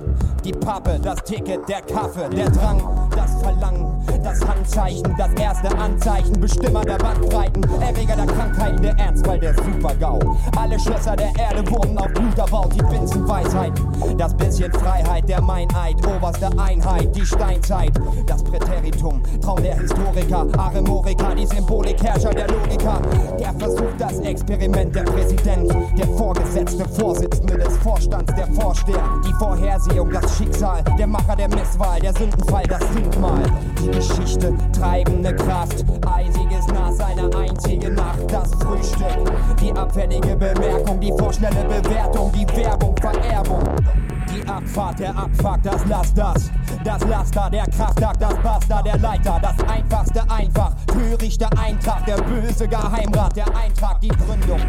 die 0.44 0.52
Pappe, 0.52 0.98
das 1.02 1.22
Ticket, 1.24 1.68
der 1.68 1.83
Kaffee, 1.83 2.28
der 2.30 2.50
Drang, 2.50 2.83
das 3.16 3.40
Verlangen, 3.42 3.87
das 4.22 4.40
Handzeichen, 4.46 5.14
das 5.16 5.33
erste 5.35 5.76
Anzeichen, 5.78 6.40
Bestimmer 6.40 6.83
der 6.83 6.98
Bandbreiten, 6.98 7.62
Erreger 7.80 8.16
der 8.16 8.26
Krankheiten, 8.26 8.83
der 8.83 8.98
Ernstfall, 8.98 9.38
der 9.38 9.54
Super-GAU. 9.54 10.18
Alle 10.56 10.78
Schlösser 10.78 11.16
der 11.16 11.33
Erde 11.38 11.68
wurden 11.70 11.96
auf 11.98 12.12
Blut 12.12 12.38
erbaut, 12.38 12.72
die 12.74 12.83
Binsenweisheit, 12.83 13.72
das 14.18 14.35
bisschen 14.37 14.72
Freiheit, 14.72 15.28
der 15.28 15.40
Meineid, 15.40 15.96
oberste 16.06 16.50
Einheit, 16.59 17.14
die 17.14 17.24
Steinzeit, 17.24 17.92
das 18.26 18.42
Präteritum, 18.42 19.22
Traum 19.40 19.62
der 19.62 19.76
Historiker, 19.78 20.46
Aremorica, 20.59 21.35
die 21.35 21.46
Symbolik, 21.46 22.02
Herrscher 22.02 22.30
der 22.30 22.48
Logiker, 22.48 23.00
der 23.38 23.52
versucht 23.54 23.98
das 23.98 24.18
Experiment, 24.20 24.94
der 24.94 25.02
Präsident, 25.02 25.72
der 25.96 26.06
Vorgesetzte, 26.09 26.88
Vorsitzende 26.88 27.59
des 27.59 27.76
Vorstands, 27.78 28.33
der 28.35 28.46
Vorsteher, 28.48 29.04
die 29.26 29.33
Vorhersehung, 29.35 30.11
das 30.11 30.37
Schicksal, 30.37 30.83
der 30.98 31.06
Macher 31.06 31.37
der 31.37 31.48
Misswahl, 31.48 32.00
der 32.00 32.12
Sündenfall, 32.14 32.64
das 32.68 32.80
Sündmal, 32.92 33.42
die 33.80 33.90
treibende 34.73 35.35
Kraft, 35.37 35.85
eisiges 36.07 36.66
Nass, 36.68 36.99
eine 37.01 37.31
einzige 37.37 37.90
Nacht, 37.90 38.31
das 38.31 38.51
Frühstück, 38.55 39.33
die 39.61 39.73
abfällige 39.73 40.37
Bemerkung, 40.37 41.01
die 41.01 41.12
vorschnelle 41.18 41.64
Bewertung, 41.64 42.33
die 42.33 42.46
Werbung, 42.57 42.94
Vererbung. 43.01 43.62
Die 44.33 44.46
Abfahrt, 44.49 45.01
der 45.01 45.16
Abfuck, 45.16 45.61
das 45.64 45.83
Lass 45.88 46.14
das. 46.14 46.51
Das 46.85 47.03
Laster, 47.05 47.51
der 47.51 47.64
Kraftakt, 47.64 48.23
das 48.23 48.35
Basta, 48.42 48.81
der 48.83 48.96
Leiter. 48.99 49.40
Das 49.42 49.68
einfachste 49.68 50.23
einfach, 50.31 50.73
törichte 50.87 51.49
Eintrag. 51.59 52.07
Der 52.07 52.16
böse 52.16 52.68
Geheimrat, 52.68 53.37
der 53.37 53.46
Eintrag, 53.57 54.01
die 54.01 54.09
Gründung. 54.09 54.61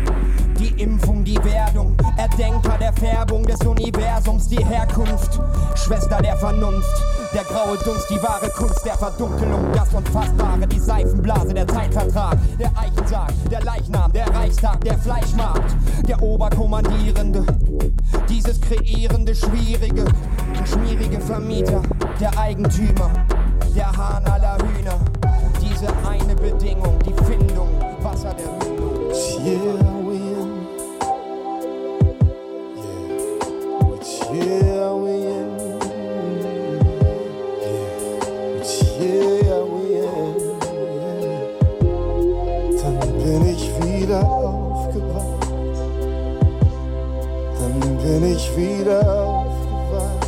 Die 0.57 0.81
Impfung, 0.81 1.23
die 1.23 1.37
Werdung. 1.43 1.95
Erdenker 2.17 2.77
der 2.79 2.93
Färbung 2.93 3.43
des 3.43 3.59
Universums, 3.61 4.47
die 4.47 4.65
Herkunft. 4.65 5.39
Schwester 5.75 6.17
der 6.21 6.37
Vernunft. 6.37 7.20
Der 7.33 7.43
graue 7.45 7.77
Dunst, 7.77 8.09
die 8.09 8.21
wahre 8.21 8.49
Kunst 8.49 8.85
der 8.85 8.97
Verdunkelung, 8.97 9.71
das 9.73 9.93
Unfassbare, 9.93 10.67
die 10.67 10.79
Seifenblase, 10.79 11.53
der 11.53 11.67
Zeitvertrag, 11.67 12.37
der 12.59 12.71
Eichensarg, 12.77 13.31
der 13.49 13.61
Leichnam, 13.63 14.11
der 14.11 14.27
Reichstag, 14.27 14.81
der 14.81 14.97
Fleischmarkt, 14.97 15.75
der 16.07 16.21
Oberkommandierende, 16.21 17.45
dieses 18.27 18.59
kreierende, 18.59 19.33
schwierige, 19.33 20.05
schmierige 20.65 21.21
Vermieter, 21.21 21.81
der 22.19 22.37
Eigentümer, 22.37 23.09
der 23.75 23.91
Hahn 23.95 24.25
aller 24.25 24.57
Hühner, 24.57 24.99
diese 25.61 25.87
eine 26.05 26.35
Bedingung, 26.35 26.99
die 26.99 27.13
Findung, 27.23 27.69
Wasser 28.01 28.33
der 28.33 28.47
Mündung. 28.47 28.71
Yeah, 34.33 34.70
wieder 44.11 44.29
aufgewacht. 44.29 45.47
Dann 47.59 47.97
bin 47.97 48.35
ich 48.35 48.57
wieder 48.57 48.99
aufgewacht. 49.23 50.27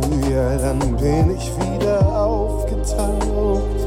Oh 0.00 0.30
ja, 0.30 0.56
dann 0.58 0.78
bin 0.96 1.36
ich 1.36 1.52
wieder 1.58 2.22
aufgetaucht. 2.24 3.80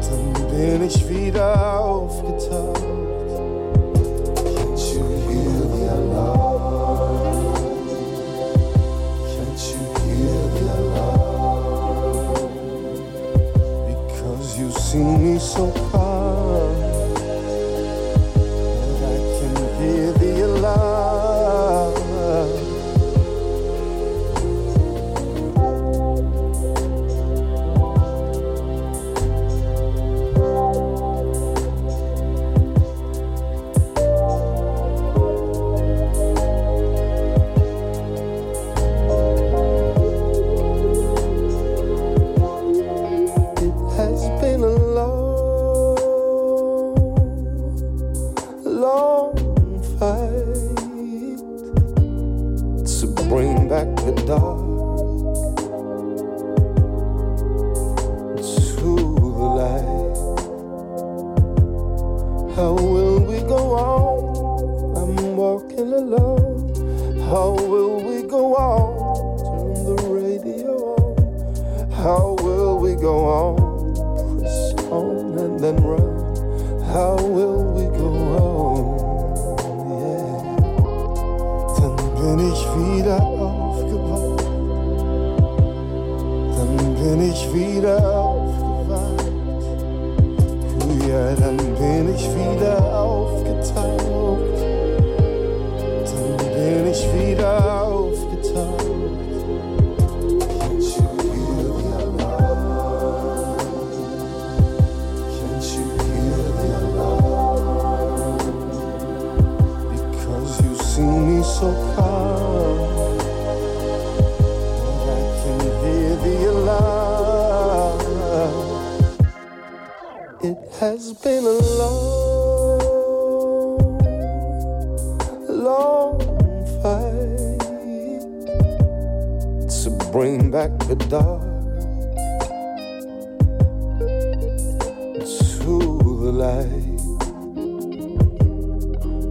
Dann 0.00 0.46
bin 0.48 0.86
ich 0.86 1.08
wieder 1.08 1.80
aufgetaucht. 1.80 3.03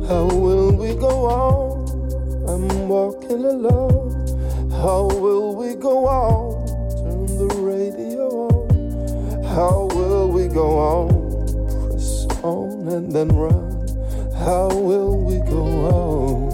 How 0.07 0.25
will 0.25 0.71
we 0.73 0.95
go 0.95 1.25
on? 1.27 1.87
I'm 2.49 2.89
walking 2.89 3.45
alone. 3.45 4.11
How 4.71 5.07
will 5.07 5.55
we 5.55 5.75
go 5.75 6.05
on? 6.05 6.67
Turn 6.91 7.25
the 7.25 7.47
radio 7.55 8.27
on. 8.49 9.43
How 9.45 9.87
will 9.95 10.29
we 10.29 10.47
go 10.47 10.77
on? 10.77 11.07
Press 11.89 12.27
on 12.43 12.87
and 12.89 13.11
then 13.11 13.29
run. 13.29 13.87
How 14.35 14.67
will 14.67 15.17
we 15.17 15.37
go 15.49 15.63
on? 15.87 16.51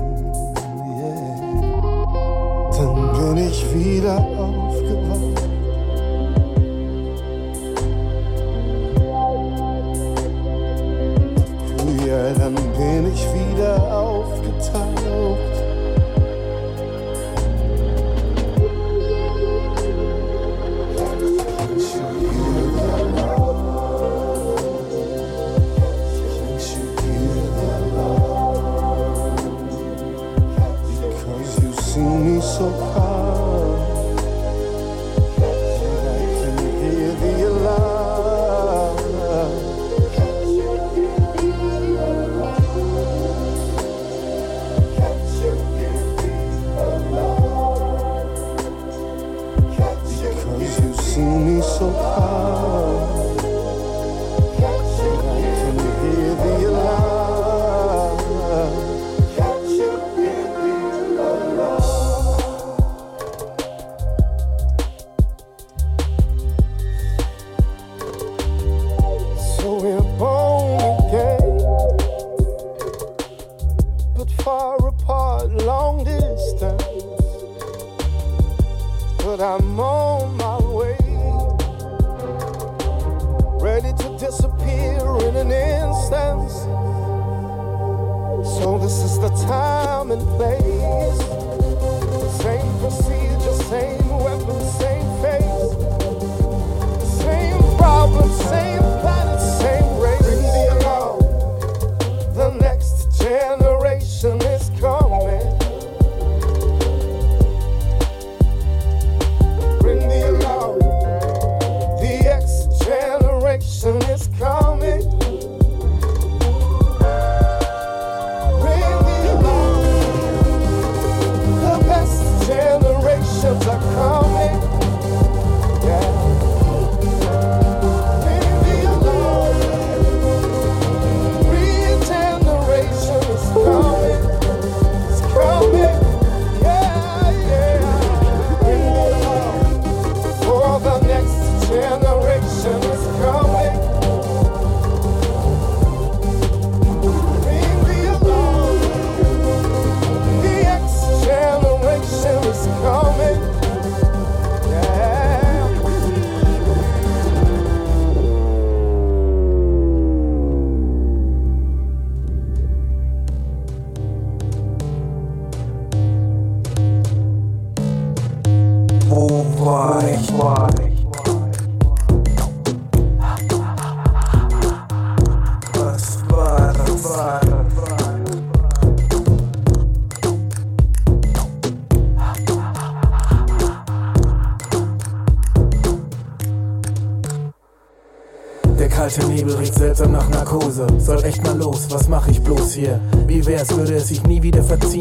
Yeah. 1.00 1.40
Dann 2.78 3.12
bin 3.18 3.38
ich 3.50 3.66
wieder 3.74 4.20
Ja, 12.30 12.36
dann 12.36 12.54
bin 12.54 13.12
ich 13.12 13.26
wieder 13.34 13.92
aufgetaucht. 13.92 15.00
So 32.60 32.72
calm. 32.94 33.09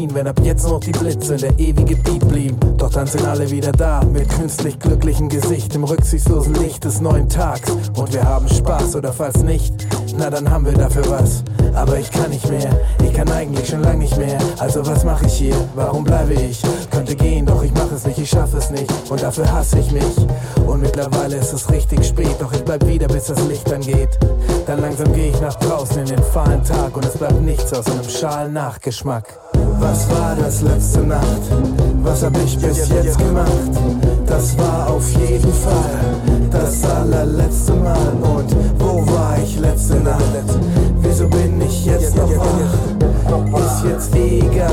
Verziehen, 0.09 0.15
wenn 0.15 0.27
ab 0.27 0.39
jetzt 0.43 0.67
noch 0.67 0.79
die 0.79 0.91
Blitze 0.91 1.35
in 1.35 1.41
der 1.41 1.59
ewige 1.59 1.95
Beat 1.95 2.27
blieben. 2.27 2.57
Doch 2.77 2.91
dann 2.91 3.07
sind 3.07 3.25
alle 3.25 3.49
wieder 3.49 3.71
da, 3.71 4.01
mit 4.03 4.29
künstlich 4.29 4.79
glücklichem 4.79 5.29
Gesicht 5.29 5.75
im 5.75 5.83
rücksichtslosen 5.83 6.55
Licht 6.55 6.83
des 6.83 7.01
neuen 7.01 7.29
Tags. 7.29 7.71
Und 7.95 8.13
wir 8.13 8.23
haben 8.23 8.47
Spaß, 8.47 8.95
oder 8.95 9.13
falls 9.13 9.43
nicht, 9.43 9.73
na 10.17 10.29
dann 10.29 10.49
haben 10.49 10.65
wir 10.65 10.73
dafür 10.73 11.09
was. 11.09 11.43
Aber 11.73 11.97
ich 11.97 12.09
kann 12.11 12.29
nicht 12.29 12.49
mehr, 12.49 12.69
ich 13.03 13.13
kann 13.13 13.29
eigentlich 13.31 13.67
schon 13.67 13.81
lang 13.81 13.99
nicht 13.99 14.17
mehr. 14.17 14.37
Also 14.57 14.85
was 14.85 15.03
mache 15.03 15.25
ich 15.25 15.33
hier? 15.33 15.55
Warum 15.75 16.03
bleibe 16.03 16.33
ich? 16.33 16.61
Könnte 16.91 17.15
gehen, 17.15 17.45
doch 17.45 17.63
ich 17.63 17.73
mache 17.73 17.95
es 17.95 18.05
nicht, 18.05 18.19
ich 18.19 18.29
schaffe 18.29 18.57
es 18.57 18.69
nicht. 18.71 18.91
Und 19.09 19.21
dafür 19.21 19.51
hasse 19.51 19.79
ich 19.79 19.91
mich. 19.91 20.03
Und 20.65 20.81
mittlerweile 20.81 21.37
ist 21.37 21.53
es 21.53 21.69
richtig 21.69 22.05
spät, 22.05 22.35
doch 22.39 22.51
ich 22.53 22.63
bleib 22.63 22.85
wieder, 22.87 23.07
bis 23.07 23.25
das 23.25 23.41
Licht 23.47 23.71
angeht. 23.71 24.17
Dann 24.65 24.81
langsam 24.81 25.13
gehe 25.13 25.29
ich 25.29 25.41
nach 25.41 25.55
draußen 25.55 25.99
in 25.99 26.05
den 26.05 26.23
fahlen 26.23 26.63
Tag 26.63 26.95
und 26.95 27.05
es 27.05 27.17
bleibt 27.17 27.41
nichts 27.41 27.73
außer 27.73 27.91
einem 27.91 28.09
schalen 28.09 28.53
Nachgeschmack. 28.53 29.48
Was 29.79 30.09
war 30.09 30.35
das 30.35 30.61
letzte 30.61 30.99
Nacht? 30.99 31.23
Was 32.03 32.23
hab 32.23 32.37
ich 32.43 32.57
bis 32.57 32.89
jetzt 32.89 33.17
gemacht? 33.17 33.71
Das 34.25 34.57
war 34.57 34.89
auf 34.89 35.09
jeden 35.13 35.53
Fall 35.53 35.99
das 36.51 36.83
allerletzte 36.83 37.73
Mal. 37.73 38.13
Und 38.21 38.55
wo 38.77 39.05
war 39.11 39.37
ich 39.43 39.59
letzte 39.59 39.95
Nacht? 39.95 40.21
Wieso 41.01 41.27
bin 41.27 41.61
ich 41.61 41.85
jetzt 41.85 42.15
noch 42.15 42.29
wach? 42.37 43.59
Ist 43.59 43.85
jetzt 43.85 44.15
egal, 44.15 44.69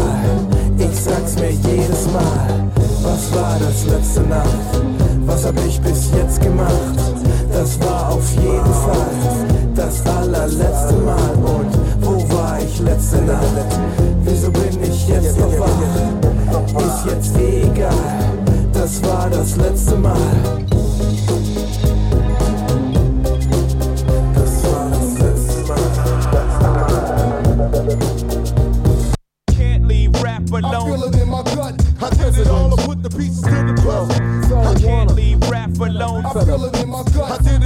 ich 0.79 1.01
sag's 1.01 1.37
mir 1.37 1.51
jedes 1.51 2.07
Mal. 2.13 2.67
Was 3.03 3.35
war 3.35 3.57
das 3.61 3.87
letzte 3.87 4.21
Nacht? 4.23 4.83
Was 5.27 5.45
hab 5.45 5.55
ich 5.67 5.81
bis 5.81 6.11
jetzt 6.17 6.41
gemacht? 6.41 6.73
Das 7.53 7.79
war 7.81 8.11
auf 8.13 8.33
jeden 8.33 8.75
Fall 8.85 9.07
das 9.75 10.03
allerletzte 10.07 10.95
Mal. 11.05 11.31
Und 11.45 11.96
letzte 12.81 13.23
Nacht? 13.23 13.43
Wieso 14.23 14.51
bin 14.51 14.83
ich 14.83 15.09
jetzt 15.09 15.39
noch 15.39 15.59
wach? 15.59 15.69
Ist 16.79 17.07
jetzt 17.07 17.37
eh 17.39 17.63
egal, 17.63 17.93
das 18.73 19.03
war 19.03 19.31
das 19.31 19.57
letzte 19.57 19.97
Mal. 19.97 20.17
Das 24.35 24.65
war 24.65 24.91
das 24.91 25.19
letzte 25.19 25.65
Can't 29.53 29.87
leave 29.87 30.23
rap 30.23 30.43
alone. 30.53 30.93
I 30.93 30.97
feel 30.97 31.05
it 31.05 31.17
in 31.17 31.29
my 31.29 31.43
gut. 31.43 31.75
I 32.03 32.11
did 32.11 32.39
it 32.39 32.49
all 32.49 32.71
to 32.71 32.77
put 32.77 33.03
the 33.03 33.09
pieces 33.11 33.43
to 33.43 33.51
the 33.51 33.75
puzzle. 33.83 34.57
I 34.57 34.75
can't 34.75 35.15
leave 35.15 35.41
rap 35.51 35.71
alone. 35.81 36.25
I 36.27 36.33
feel 36.45 36.65
it 36.65 36.77
in 36.83 36.89
my 36.91 36.97
my 36.97 37.03
gut. 37.05 37.31
I 37.31 37.39
did 37.43 37.63
it 37.63 37.66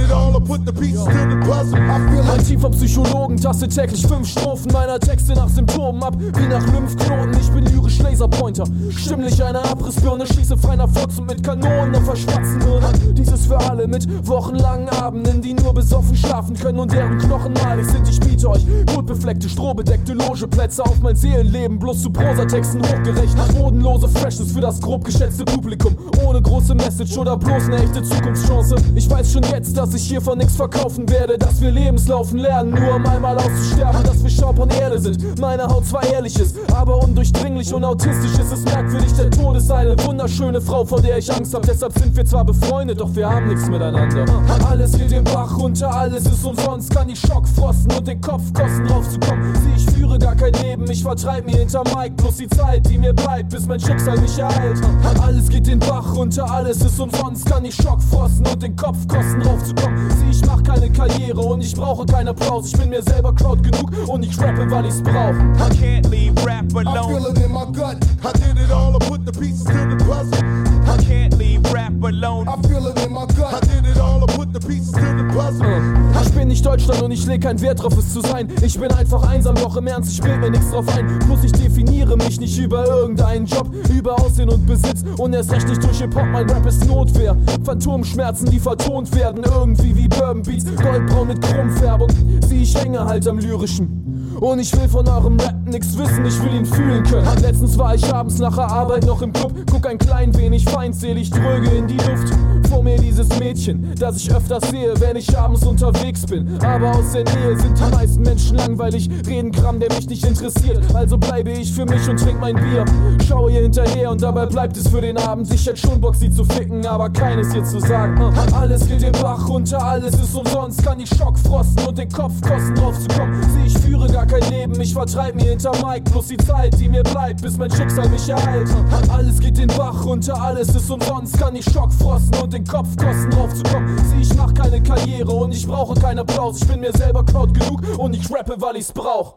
put 0.51 0.65
the 0.65 0.73
pieces 0.73 1.05
to 1.05 1.29
the 1.29 1.37
puzzle. 1.47 1.79
Mein 1.79 2.43
Team 2.43 2.59
vom 2.59 2.71
Psychologen 2.73 3.37
tastet 3.37 3.73
täglich 3.73 4.05
fünf 4.05 4.27
Strophen 4.27 4.71
meiner 4.73 4.99
Texte 4.99 5.33
nach 5.33 5.47
Symptomen 5.47 6.03
ab, 6.03 6.15
wie 6.19 6.47
nach 6.47 6.65
Lymphknoten. 6.73 7.31
Ich 7.39 7.49
bin 7.51 7.65
lyrisch 7.67 7.99
Laserpointer, 7.99 8.65
stimmlich 8.89 9.41
eine 9.41 9.63
Abrissbirne, 9.63 10.25
schieße 10.27 10.57
frei 10.57 10.75
nach 10.75 10.89
Fotzen 10.89 11.25
mit 11.25 11.41
Kanonen 11.41 11.95
auf 11.95 12.03
verschwatzten 12.03 12.61
Hirnen. 12.61 13.15
Dieses 13.15 13.45
für 13.45 13.57
alle 13.57 13.87
mit 13.87 14.05
wochenlangen 14.27 14.89
Abenden, 14.89 15.41
die 15.41 15.53
nur 15.53 15.73
besoffen 15.73 16.17
schlafen 16.17 16.57
können 16.57 16.79
und 16.79 16.91
deren 16.91 17.17
Knochen 17.17 17.53
malig 17.53 17.85
sind. 17.85 18.07
Ich 18.09 18.19
biete 18.19 18.49
euch 18.49 18.65
blutbefleckte, 18.87 19.47
strohbedeckte 19.47 20.13
Logeplätze 20.13 20.83
auf 20.83 20.99
mein 21.01 21.15
Seelenleben, 21.15 21.79
bloß 21.79 22.01
zu 22.01 22.09
Prosatexten 22.09 22.81
hochgerechnet. 22.81 23.57
Bodenlose 23.57 24.09
Freshness 24.09 24.51
für 24.51 24.61
das 24.61 24.81
grob 24.81 25.05
geschätzte 25.05 25.45
Publikum, 25.45 25.95
ohne 26.25 26.41
große 26.41 26.75
Message 26.75 27.17
oder 27.17 27.37
bloß 27.37 27.67
eine 27.67 27.83
echte 27.83 28.03
Zukunftschance. 28.03 28.75
Ich 28.95 29.09
weiß 29.09 29.31
schon 29.31 29.43
jetzt, 29.43 29.77
dass 29.77 29.93
ich 29.93 30.03
hiervon 30.03 30.40
nichts 30.41 30.55
verkaufen 30.55 31.07
werde, 31.09 31.37
dass 31.37 31.61
wir 31.61 31.69
Lebenslaufen 31.69 32.39
lernen, 32.39 32.71
nur 32.71 32.95
um 32.95 33.05
einmal 33.05 33.37
auszusterben, 33.37 34.03
dass 34.03 34.23
wir 34.23 34.29
Staub 34.29 34.57
und 34.57 34.73
Erde 34.73 34.99
sind. 34.99 35.39
Meine 35.39 35.67
Haut 35.67 35.85
zwar 35.85 36.03
ehrlich 36.03 36.37
ist, 36.39 36.55
aber 36.73 37.03
undurchdringlich 37.03 37.71
und 37.73 37.83
autistisch 37.83 38.39
ist 38.39 38.51
es 38.51 38.63
merkwürdig. 38.63 39.13
Der 39.13 39.29
Tod 39.29 39.57
ist 39.57 39.71
eine 39.71 39.95
wunderschöne 40.03 40.59
Frau, 40.59 40.83
vor 40.83 40.99
der 40.99 41.19
ich 41.19 41.31
Angst 41.31 41.53
hab. 41.53 41.61
Deshalb 41.61 41.93
sind 41.97 42.15
wir 42.15 42.25
zwar 42.25 42.43
befreundet, 42.43 42.99
doch 42.99 43.13
wir 43.15 43.29
haben 43.29 43.47
nichts 43.49 43.69
miteinander. 43.69 44.25
Alles 44.67 44.97
geht 44.97 45.11
den 45.11 45.23
Bach 45.23 45.55
runter, 45.57 45.93
alles 45.93 46.25
ist 46.25 46.43
umsonst. 46.43 46.89
Kann 46.89 47.07
die 47.07 47.15
Schockfrosten 47.15 47.91
und 47.95 48.07
den 48.07 48.19
Kopf 48.19 48.51
kosten, 48.53 48.87
drauf 48.87 49.07
zu 49.09 49.19
kommen. 49.19 49.53
Sieh, 49.55 49.83
ich 49.83 49.95
führe 49.95 50.17
gar 50.17 50.35
kein 50.35 50.53
Leben, 50.53 50.89
ich 50.89 51.03
vertreib 51.03 51.45
mir 51.45 51.57
hinter 51.57 51.83
Mike. 51.95 52.15
Bloß 52.17 52.37
die 52.37 52.49
Zeit, 52.49 52.89
die 52.89 52.97
mir 52.97 53.13
bleibt, 53.13 53.49
bis 53.49 53.67
mein 53.67 53.79
Schicksal 53.79 54.19
mich 54.19 54.37
ereilt. 54.39 54.81
Alles 55.21 55.49
geht 55.49 55.67
den 55.67 55.79
Bach 55.79 56.15
runter, 56.15 56.49
alles 56.49 56.81
ist 56.81 56.99
umsonst. 56.99 57.45
Kann 57.45 57.63
die 57.63 57.71
Schockfrosten 57.71 58.47
und 58.47 58.63
den 58.63 58.75
Kopf 58.75 58.97
kosten, 59.07 59.39
drauf 59.41 59.63
zu 59.63 59.75
kommen. 59.75 60.09
Sieh, 60.17 60.30
ich 60.31 60.45
mach 60.45 60.63
keine 60.63 60.89
Karriere 60.89 61.41
und 61.41 61.61
ich 61.61 61.75
brauche 61.75 62.05
keinen 62.05 62.29
Applaus. 62.29 62.67
Ich 62.67 62.77
bin 62.77 62.89
mir 62.89 63.03
selber 63.03 63.33
Crowd 63.35 63.61
genug 63.61 63.91
und 64.07 64.23
ich 64.23 64.39
rappe, 64.39 64.69
weil 64.69 64.85
ich's 64.85 65.01
brauch. 65.03 65.35
I 65.59 65.69
can't 65.77 66.09
leave 66.09 66.33
rap 66.45 66.65
I 66.73 66.87
alone. 66.87 67.19
feel 67.19 67.31
it 67.31 67.37
in 67.45 67.51
my 67.51 67.65
gut. 67.65 67.97
I 68.23 68.31
did 68.39 68.57
it 68.57 68.71
all, 68.71 68.95
I 68.95 68.99
put 69.07 69.25
the 69.25 69.31
pieces 69.31 69.65
to 69.65 69.89
the 69.89 69.97
puzzle. 70.05 70.39
I 70.87 70.97
can't 71.03 71.37
leave 71.37 71.61
rap 71.73 71.93
alone. 72.03 72.47
I 72.47 72.55
feel 72.67 72.87
it 72.87 73.05
in 73.05 73.13
my 73.13 73.25
gut. 73.37 73.53
I 73.53 73.59
did 73.59 73.85
it 73.85 73.97
all, 73.97 74.23
I 74.23 74.27
put 74.33 74.53
the 74.53 74.59
pieces 74.59 74.91
to 74.93 75.01
the 75.01 75.25
puzzle. 75.33 75.81
Ich 76.23 76.31
bin 76.31 76.47
nicht 76.47 76.65
Deutschland 76.65 77.01
und 77.01 77.11
ich 77.11 77.25
leg 77.25 77.41
keinen 77.41 77.59
Wert 77.61 77.83
drauf, 77.83 77.97
es 77.97 78.13
zu 78.13 78.21
sein. 78.21 78.47
Ich 78.61 78.79
bin 78.79 78.91
einfach 78.91 79.27
einsam, 79.27 79.55
doch 79.55 79.75
im 79.75 79.87
Ernst, 79.87 80.11
ich 80.11 80.21
bild 80.21 80.39
mir 80.39 80.49
nichts 80.49 80.71
drauf 80.71 80.85
ein. 80.95 81.19
Plus 81.19 81.43
ich 81.43 81.51
definiere 81.51 82.15
mich 82.15 82.39
nicht 82.39 82.57
über 82.57 82.85
irgendeinen 82.85 83.45
Job, 83.45 83.69
über 83.93 84.15
Aussehen 84.19 84.49
und 84.49 84.65
Besitz. 84.65 85.03
Und 85.17 85.33
erst 85.33 85.51
recht 85.51 85.67
nicht 85.67 85.83
durch 85.83 85.99
Hip-Hop, 85.99 86.25
mein 86.31 86.49
Rap 86.49 86.65
ist 86.65 86.85
Notwehr. 86.87 87.35
Phantomschmerzen, 87.63 88.49
die 88.49 88.59
vertont 88.59 89.13
werden, 89.13 89.43
irgendwie 89.43 89.95
wie 89.95 90.07
Bourbon 90.21 90.43
Beats. 90.43 90.65
Goldbraun 90.75 91.27
mit 91.29 91.41
Chromfärbung, 91.41 92.09
sieh 92.47 92.61
ich 92.61 92.75
hänge 92.75 93.03
halt 93.03 93.27
am 93.27 93.39
Lyrischen. 93.39 94.20
Und 94.39 94.59
ich 94.59 94.73
will 94.73 94.87
von 94.87 95.07
eurem 95.07 95.39
Rap 95.39 95.55
nix 95.65 95.97
wissen, 95.97 96.25
ich 96.25 96.41
will 96.43 96.53
ihn 96.53 96.65
fühlen 96.65 97.03
können. 97.03 97.27
Letztens 97.41 97.77
war 97.77 97.95
ich 97.95 98.13
abends 98.13 98.39
nach 98.39 98.55
der 98.55 98.67
Arbeit 98.67 99.05
noch 99.05 99.21
im 99.21 99.31
Club, 99.31 99.53
guck 99.69 99.87
ein 99.87 99.97
klein 99.97 100.35
wenig 100.35 100.65
feindselig, 100.65 101.29
dröge 101.29 101.69
in 101.69 101.87
die 101.87 101.97
Luft. 101.97 102.33
Vor 102.69 102.83
mir 102.83 102.97
dieses 102.97 103.27
Mädchen, 103.37 103.93
das 103.99 104.17
ich 104.17 104.33
öfters 104.33 104.69
sehe, 104.69 104.93
wenn 104.99 105.17
ich 105.17 105.37
abends 105.37 105.65
unterwegs 105.65 106.25
bin. 106.25 106.57
Aber 106.63 106.91
aus 106.91 107.11
der 107.11 107.25
Nähe 107.25 107.59
sind 107.59 107.77
die 107.77 107.95
meisten 107.95 108.21
Menschen 108.21 108.57
langweilig, 108.57 109.09
reden 109.27 109.51
Kram, 109.51 109.79
der 109.79 109.93
mich 109.93 110.07
nicht 110.07 110.25
interessiert. 110.25 110.83
Also 110.93 111.17
bleibe 111.17 111.51
ich 111.51 111.71
für 111.71 111.85
mich 111.85 112.07
und 112.07 112.17
trink 112.17 112.39
mein 112.39 112.55
Bier. 112.55 112.85
Schaue 113.27 113.51
ihr 113.51 113.61
hinterher 113.61 114.09
und 114.11 114.21
dabei 114.21 114.45
bleibt 114.45 114.77
es 114.77 114.87
für 114.87 115.01
den 115.01 115.17
Abend. 115.17 115.53
Ich 115.53 115.67
hätte 115.67 115.77
schon 115.77 115.99
Bock, 115.99 116.15
sie 116.15 116.31
zu 116.31 116.45
ficken, 116.45 116.85
aber 116.85 117.09
keines 117.09 117.53
ihr 117.53 117.63
zu 117.63 117.79
sagen. 117.79 118.17
Alles 118.53 118.87
geht 118.87 119.01
den 119.01 119.11
Bach 119.13 119.47
runter, 119.49 119.83
alles 119.83 120.15
ist 120.15 120.33
umsonst. 120.33 120.83
Kann 120.83 120.97
die 120.97 121.07
Schockfrosten 121.07 121.85
und 121.85 121.97
den 121.97 122.09
Kopf 122.09 122.33
kosten, 122.41 122.75
drauf 122.75 122.97
zu 122.97 123.07
kommen. 123.19 123.41
Sieh, 123.53 123.67
ich 123.67 123.77
führe 123.77 124.07
gar 124.07 124.20
kein 124.25 124.49
Leben, 124.49 124.79
ich 124.79 124.93
vertreib 124.93 125.35
mir 125.35 125.49
hinter 125.49 125.71
Mike. 125.85 126.09
Plus 126.11 126.27
die 126.27 126.37
Zeit, 126.37 126.79
die 126.79 126.89
mir 126.89 127.03
bleibt, 127.03 127.41
bis 127.41 127.57
mein 127.57 127.71
Schicksal 127.71 128.09
mich 128.09 128.27
ereilt. 128.27 128.69
Alles 129.09 129.39
geht 129.39 129.57
den 129.57 129.67
Bach 129.67 130.05
runter, 130.05 130.39
alles 130.41 130.69
ist 130.75 130.89
umsonst. 130.89 131.37
Kann 131.39 131.53
die 131.53 131.63
Schockfrosten 131.63 132.41
und 132.41 132.53
den 132.53 132.65
Kopf 132.65 132.89
kosten, 132.97 133.29
drauf 133.31 133.53
zu 133.53 133.63
kommen. 133.63 133.97
Sieh, 134.09 134.21
ich 134.21 134.33
mach 134.35 134.53
keine 134.53 134.81
Karriere 134.81 135.31
und 135.31 135.53
ich 135.53 135.67
brauche 135.67 135.99
keinen 135.99 136.19
Applaus. 136.19 136.61
Ich 136.61 136.67
bin 136.67 136.79
mir 136.79 136.91
selber 136.91 137.25
Crowd 137.25 137.53
genug 137.57 137.81
und 137.97 138.15
ich 138.15 138.29
rappe, 138.31 138.55
weil 138.59 138.77
ich's 138.77 138.91
brauch. 138.91 139.35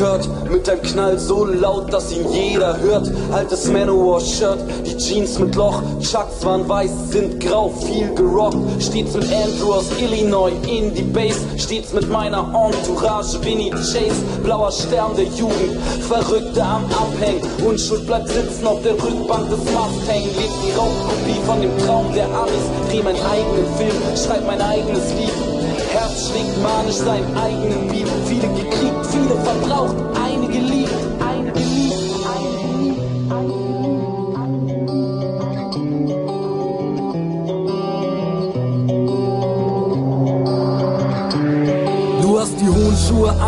Kurt, 0.00 0.26
mit 0.50 0.66
einem 0.66 0.80
Knall 0.80 1.18
so 1.18 1.44
laut, 1.44 1.92
dass 1.92 2.10
ihn 2.10 2.24
jeder 2.32 2.80
hört. 2.80 3.12
Altes 3.32 3.66
Manowar-Shirt, 3.70 4.58
die 4.86 4.96
Jeans 4.96 5.38
mit 5.38 5.54
Loch, 5.54 5.82
Chucks 6.00 6.42
waren 6.42 6.66
weiß, 6.66 6.90
sind 7.10 7.38
grau, 7.38 7.68
viel 7.68 8.08
gerockt. 8.14 8.56
Stets 8.78 9.12
mit 9.12 9.26
Andrew 9.30 9.74
aus 9.74 9.90
Illinois 10.00 10.52
in 10.66 10.94
die 10.94 11.02
Base, 11.02 11.40
stets 11.58 11.92
mit 11.92 12.08
meiner 12.08 12.38
Entourage, 12.38 13.44
Vinny 13.44 13.68
Chase, 13.68 14.22
blauer 14.42 14.72
Stern 14.72 15.14
der 15.16 15.26
Jugend, 15.26 15.76
Verrückte 16.08 16.62
am 16.62 16.86
Abhängen. 16.86 17.42
Unschuld 17.68 18.06
bleibt 18.06 18.28
sitzen 18.28 18.66
auf 18.66 18.80
der 18.82 18.94
Rückbank 18.94 19.50
des 19.50 19.58
Mustang, 19.58 20.24
lebt 20.24 20.56
die 20.64 20.72
Raubkopie 20.78 21.40
von 21.44 21.60
dem 21.60 21.78
Traum 21.84 22.06
der 22.14 22.24
Amis, 22.24 22.64
dreh 22.88 23.02
meinen 23.02 23.20
eigenen 23.26 23.66
Film, 23.76 24.16
schreib 24.16 24.46
mein 24.46 24.62
eigenes 24.62 25.12
Lied. 25.18 25.49
Herz 26.10 26.28
schlägt 26.28 26.62
manisch 26.62 26.96
seinen 26.96 27.36
eigenen 27.36 27.88
Beat. 27.88 28.08
Viele 28.26 28.48
gekriegt, 28.48 29.06
viele 29.10 29.34
verbraucht, 29.42 29.96
einige 30.24 30.58
liebt, 30.58 30.89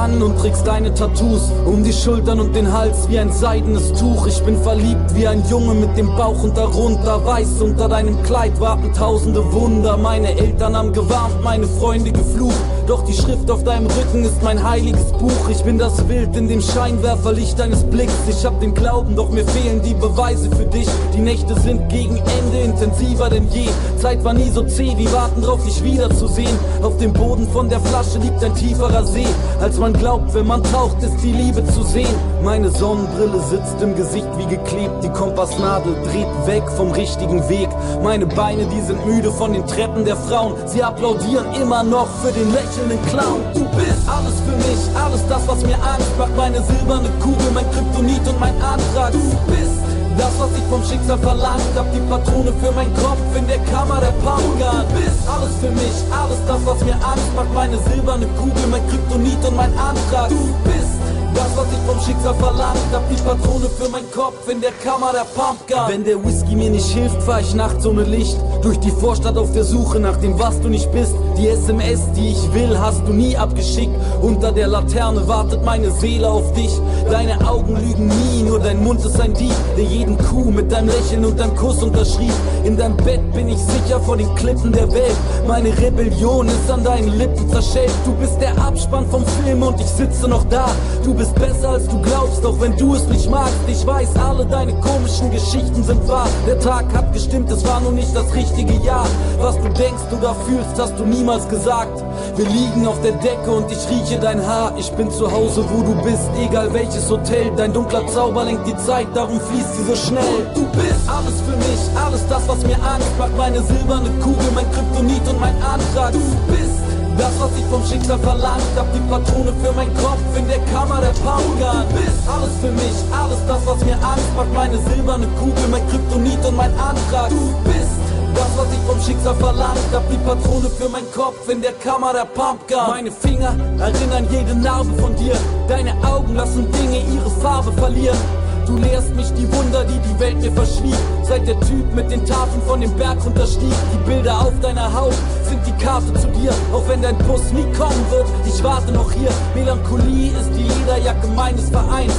an 0.03 0.21
und 0.21 0.37
trägst 0.37 0.67
deine 0.67 0.93
Tattoos 0.93 1.53
um 1.65 1.85
die 1.85 1.93
Schultern 1.93 2.41
und 2.41 2.57
den 2.57 2.73
Hals 2.73 3.09
wie 3.09 3.21
ein 3.21 3.31
seidenes 3.31 3.93
Tuch. 3.93 4.27
Ich 4.27 4.43
bin 4.43 4.61
verliebt 4.61 5.15
wie 5.15 5.29
ein 5.29 5.45
Junge 5.49 5.75
mit 5.75 5.97
dem 5.97 6.09
Bauch 6.17 6.43
und 6.43 6.57
darunter 6.57 7.25
weiß. 7.25 7.61
Unter 7.63 7.89
deinem 7.89 8.21
Kleid 8.25 8.59
warten 8.61 8.93
tausende 8.93 9.53
Wunder. 9.53 9.97
Meine 9.97 10.37
Eltern 10.37 10.77
haben 10.77 10.93
gewarnt, 10.93 11.41
meine 11.43 11.69
Freunde 11.69 12.11
geflucht. 12.11 12.72
Doch 12.87 13.05
die 13.05 13.13
Schrift 13.13 13.51
auf 13.51 13.63
deinem 13.63 13.87
Rücken 13.87 14.25
ist 14.25 14.43
mein 14.43 14.63
heiliges 14.63 15.13
Buch. 15.13 15.49
Ich 15.51 15.63
bin 15.63 15.79
das 15.79 16.09
Wild 16.09 16.37
in 16.37 16.49
dem 16.49 16.61
Scheinwerferlicht 16.61 17.59
deines 17.59 17.85
Blicks. 17.85 18.13
Ich 18.29 18.45
hab 18.45 18.61
den 18.61 18.75
Glauben, 18.75 19.15
doch 19.15 19.31
mir 19.31 19.47
fehlen 19.47 19.81
die 19.83 19.95
Beweise 19.95 20.51
für 20.51 20.67
dich. 20.67 20.89
Die 21.15 21.21
Nächte 21.21 21.59
sind 21.61 21.89
gegen 21.89 22.17
Ende 22.17 22.61
intensiver 22.65 23.31
denn 23.31 23.49
je. 23.51 23.69
Zeit 23.99 24.25
war 24.25 24.35
nie 24.35 24.51
so 24.51 24.65
zäh, 24.65 24.97
wie 24.97 25.11
warten 25.13 25.43
drauf, 25.43 25.65
dich 25.65 25.83
wiederzusehen. 25.85 26.59
Auf 26.83 26.97
dem 26.99 27.13
Boden 27.13 27.47
von 27.49 27.69
der 27.69 27.81
Flasche 27.81 28.19
liegt 28.19 28.43
ein 28.43 28.55
tieferer 28.55 29.05
See. 29.07 29.27
Als 29.61 29.79
man 29.79 29.93
glaubt, 29.93 30.35
wenn 30.35 30.47
man 30.47 30.63
taucht, 30.65 31.03
ist 31.03 31.23
die 31.23 31.33
Liebe 31.33 31.65
zu 31.67 31.83
sehen. 31.85 32.15
Meine 32.43 32.71
Sonnenbrille 32.71 33.41
sitzt 33.49 33.81
im 33.81 33.95
Gesicht 33.95 34.32
wie 34.39 34.47
geklebt. 34.47 35.03
Die 35.03 35.11
Kompassnadel 35.11 35.95
dreht 36.05 36.47
weg 36.47 36.63
vom 36.77 36.91
richtigen 36.91 37.49
Weg. 37.49 37.69
Meine 38.03 38.27
Beine, 38.27 38.67
die 38.67 38.81
sind 38.81 39.05
müde 39.07 39.31
von 39.31 39.53
den 39.53 39.67
Treppen 39.67 40.05
der 40.05 40.17
Frauen. 40.17 40.55
Sie 40.67 40.83
applaudieren 40.83 41.53
immer 41.55 41.83
noch 41.83 42.09
für 42.23 42.33
den 42.33 42.53
lächelnden 42.53 42.99
Clown. 43.07 43.41
Du 43.55 43.65
bist 43.77 44.03
alles 44.07 44.41
für 44.47 44.57
mich, 44.57 44.97
alles 44.97 45.23
das, 45.29 45.47
was 45.47 45.63
mir 45.63 45.77
Angst 45.77 46.19
macht. 46.19 46.37
Meine 46.37 46.63
silberne 46.63 47.09
Kugel, 47.21 47.51
mein 47.55 47.71
Kryptonit 47.71 48.27
und 48.29 48.41
mein 48.41 48.55
Antrag. 48.63 49.13
Du 49.13 49.53
bist 49.53 49.83
das, 50.19 50.33
was 50.39 50.51
ich 50.57 50.65
vom 50.69 50.85
Schicksal 50.85 51.19
verlangt 51.19 51.73
hab, 51.75 51.91
die 51.93 52.01
Patrone 52.01 52.53
für 52.61 52.73
meinen 52.73 52.95
Kopf 52.95 53.19
in 53.37 53.47
der 53.47 53.59
Kammer 53.73 54.01
der 54.01 54.13
Pumpgun. 54.23 54.85
Bist 54.95 55.23
alles 55.29 55.55
für 55.61 55.71
mich, 55.73 55.97
alles 56.13 56.39
das, 56.47 56.61
was 56.65 56.85
mir 56.85 56.95
Angst 56.95 57.31
macht, 57.35 57.53
meine 57.55 57.79
silberne 57.79 58.27
Kugel, 58.39 58.67
mein 58.71 58.87
Kryptonit 58.89 59.45
und 59.47 59.57
mein 59.57 59.73
Antrag. 59.79 60.29
Du 60.29 60.55
bist 60.65 61.02
Das, 61.35 61.57
was 61.57 61.67
ich 61.73 61.79
vom 61.87 62.01
Schicksal 62.01 62.35
verlangt 62.35 62.79
hab, 62.93 63.09
die 63.09 63.17
Patrone 63.23 63.69
für 63.69 63.89
meinen 63.89 64.11
Kopf 64.11 64.49
in 64.49 64.61
der 64.61 64.73
Kammer 64.85 65.13
der 65.13 65.25
Pumpgun. 65.25 65.89
Wenn 65.89 66.05
der 66.05 66.23
Whisky 66.25 66.42
mir 66.57 66.71
nicht 66.71 66.89
hilft, 66.89 67.23
fahr 67.23 67.41
ich 67.41 67.55
nachts 67.55 67.87
ohne 67.87 68.05
Licht. 68.05 68.37
Durch 68.63 68.79
die 68.79 68.91
Vorstadt 68.91 69.37
auf 69.37 69.53
der 69.53 69.65
Suche 69.65 69.99
nach 69.99 70.17
dem, 70.19 70.39
was 70.39 70.61
du 70.61 70.69
nicht 70.69 70.91
bist. 70.93 71.15
Die 71.37 71.49
SMS, 71.49 72.01
die 72.17 72.29
ich 72.29 72.55
will, 72.55 72.79
hast 72.79 73.07
du 73.07 73.13
nie 73.13 73.37
abgeschickt. 73.37 73.95
Unter 74.21 74.53
der 74.53 74.69
Laterne 74.69 75.27
wartet 75.27 75.65
meine 75.65 75.91
Seele 75.91 76.29
auf 76.29 76.53
dich. 76.53 76.71
Deine 77.11 77.49
Augen 77.49 77.75
lügen 77.75 78.07
nie, 78.07 78.43
nur 78.43 78.61
dein 78.61 78.83
Mund 78.83 79.05
ist 79.05 79.21
ein 79.21 79.35
Dieb, 79.35 79.55
der 79.77 79.85
jeden 79.85 80.17
Kuh 80.19 80.51
mit 80.51 80.71
deinem 80.71 80.89
Lächeln 80.89 81.25
und 81.25 81.39
deinem 81.39 81.57
Kuss 81.57 81.83
unterschrieb. 81.83 82.33
In 82.65 82.77
deinem 82.77 82.97
Bett 82.99 83.21
bin 83.33 83.49
ich 83.49 83.59
sicher 83.59 84.01
vor 84.01 84.17
den 84.17 84.33
Klippen 84.37 84.73
der 84.73 84.91
Welt. 84.93 85.17
Meine 85.47 85.77
Rebellion 85.77 86.47
ist 86.47 86.71
an 86.71 86.85
deinen 86.85 87.19
Lippen 87.19 87.49
zerschellt. 87.51 87.93
Du 88.05 88.13
bist 88.15 88.41
der 88.41 88.57
Abspann 88.59 89.07
vom 89.11 89.25
Film 89.27 89.63
und 89.63 89.81
ich 89.81 89.87
sitze 89.87 90.29
noch 90.29 90.45
da. 90.45 90.67
Du 91.05 91.15
bist 91.15 91.35
besser 91.35 91.71
als 91.71 91.89
du 91.89 92.01
glaubst, 92.01 92.45
auch 92.47 92.61
wenn 92.61 92.77
du 92.77 92.95
es 92.95 93.09
nicht 93.09 93.29
magst. 93.29 93.55
Ich 93.67 93.85
weiß, 93.87 94.11
alle 94.17 94.47
deine 94.47 94.75
komischen 94.75 95.31
Geschichten 95.31 95.83
sind 95.83 96.07
wahr. 96.09 96.29
Der 96.47 96.59
Tag 96.59 96.93
hat 96.93 97.13
gestimmt, 97.13 97.51
es 97.53 97.65
war 97.65 97.81
nur 97.81 97.93
nicht 97.93 98.15
das 98.17 98.35
richtige 98.35 98.75
Jahr. 98.85 99.07
Was 99.39 99.57
du 99.57 99.69
denkst 99.69 100.03
oder 100.11 100.35
fühlst, 100.47 100.77
hast 100.77 100.99
du 100.99 101.05
niemals 101.05 101.49
gesagt. 101.49 102.03
Wir 102.35 102.47
liegen 102.47 102.85
auf 102.87 103.01
der 103.01 103.13
Decke 103.13 103.51
und 103.51 103.71
ich 103.71 103.79
rieche 103.89 104.19
dein 104.19 104.45
Haar. 104.45 104.73
Ich 104.77 104.91
bin 104.93 105.09
zu 105.11 105.31
Hause, 105.31 105.65
wo 105.71 105.83
du 105.83 105.95
bist, 106.03 106.29
egal 106.37 106.73
welches 106.75 107.09
Hotel. 107.09 107.53
Dein 107.57 107.73
dunkler 107.73 108.07
Zauber 108.09 108.45
lenkt 108.45 108.67
die 108.67 108.77
Zeit, 108.77 109.07
darum 109.15 109.41
fließt 109.41 109.77
sie 109.77 109.85
so 109.85 109.95
schnell. 109.95 110.51
Du 110.55 110.67
bist 110.73 111.09
alles 111.09 111.41
für 111.43 111.57
mich, 111.57 112.05
alles 112.05 112.27
das, 112.29 112.49
was 112.49 112.67
mir 112.67 112.77
Angst 112.77 113.17
macht. 113.19 113.37
Meine 113.37 113.63
silberne 113.63 114.11
Kugel, 114.21 114.51
mein 114.53 114.71
Kryptonit 114.73 115.29
und 115.29 115.41
mein 115.41 115.55
Antrag. 115.63 116.13
Du 116.13 116.19
bist 116.49 116.92
das, 117.19 117.33
was 117.39 117.51
ich 117.59 117.65
vom 117.67 117.85
Schicksal 117.85 118.19
verlangt 118.19 118.73
hab, 118.77 118.87
die 118.93 119.01
Patrone 119.01 119.53
für 119.63 119.73
meinen 119.73 119.95
Kopf 119.97 120.21
in 120.37 120.47
der 120.49 120.61
Kammer 120.73 121.01
der. 121.01 121.13
Du 121.13 121.95
bist 121.95 122.29
alles 122.29 122.55
für 122.61 122.73
mich, 122.73 122.97
alles 123.13 123.39
das, 123.47 123.67
was 123.67 123.85
mir 123.85 123.95
Angst 123.95 124.31
macht. 124.37 124.53
Meine 124.53 124.79
silberne 124.79 125.27
Kugel, 125.39 125.69
mein 125.71 125.87
Kryptonit 125.89 126.45
und 126.45 126.57
mein 126.57 126.73
Antrag. 126.79 127.31
Du 127.31 127.55
bist 127.65 128.01
das, 128.35 128.51
was 128.57 128.67
ich 128.73 128.83
vom 128.87 129.01
Schicksal 129.01 129.35
verlangt 129.37 129.93
hab, 129.93 130.09
die 130.11 130.17
Patrone 130.19 130.71
für 130.71 130.89
meinen 130.89 131.11
Kopf 131.13 131.49
in 131.49 131.61
der 131.63 131.73
Kammer 131.73 132.13
der 132.13 132.25
Pumpgun. 132.25 132.89
Meine 132.89 133.11
Finger 133.11 133.55
erinnern 133.79 134.27
jede 134.31 134.55
Narbe 134.55 134.93
von 135.01 135.15
dir. 135.17 135.37
Deine 135.69 135.93
Augen 136.05 136.35
lassen 136.35 136.71
Dinge 136.73 137.01
ihre 137.15 137.31
Farbe 137.43 137.73
verlieren. 137.73 138.42
Du 138.67 138.77
lehrst 138.77 139.15
mich 139.15 139.33
die 139.35 139.51
Wunder, 139.53 139.85
die 139.85 139.99
die 139.99 140.21
Welt 140.21 140.41
mir 140.41 140.53
verschwieg. 140.53 140.95
Seit 141.25 141.47
der 141.47 141.59
Typ 141.61 141.95
mit 141.95 142.11
den 142.11 142.25
Tafeln 142.25 142.63
von 142.67 142.81
dem 142.81 142.95
Berg 142.97 143.25
runterstieg. 143.25 143.73
Die 143.93 144.11
Bilder 144.11 144.41
auf 144.41 144.53
deiner 144.61 144.93
Haut 144.93 145.15
sind 145.49 145.61
die 145.67 145.85
Karte 145.85 146.13
zu 146.15 146.29
dir. 146.29 146.53
Auch 146.73 146.87
wenn 146.89 147.03
dein 147.03 147.19
Bus 147.19 147.53
nie 147.53 147.67
kommen 147.77 148.05
wird, 148.11 148.27
ich 148.47 148.63
warte 148.63 148.93
noch 148.93 149.11
hier. 149.13 149.31
Melancholie 149.55 150.31
ist 150.31 150.51
die 150.57 150.63
Lederjacke 150.63 151.27
meines 151.29 151.69
Vereins. 151.71 152.15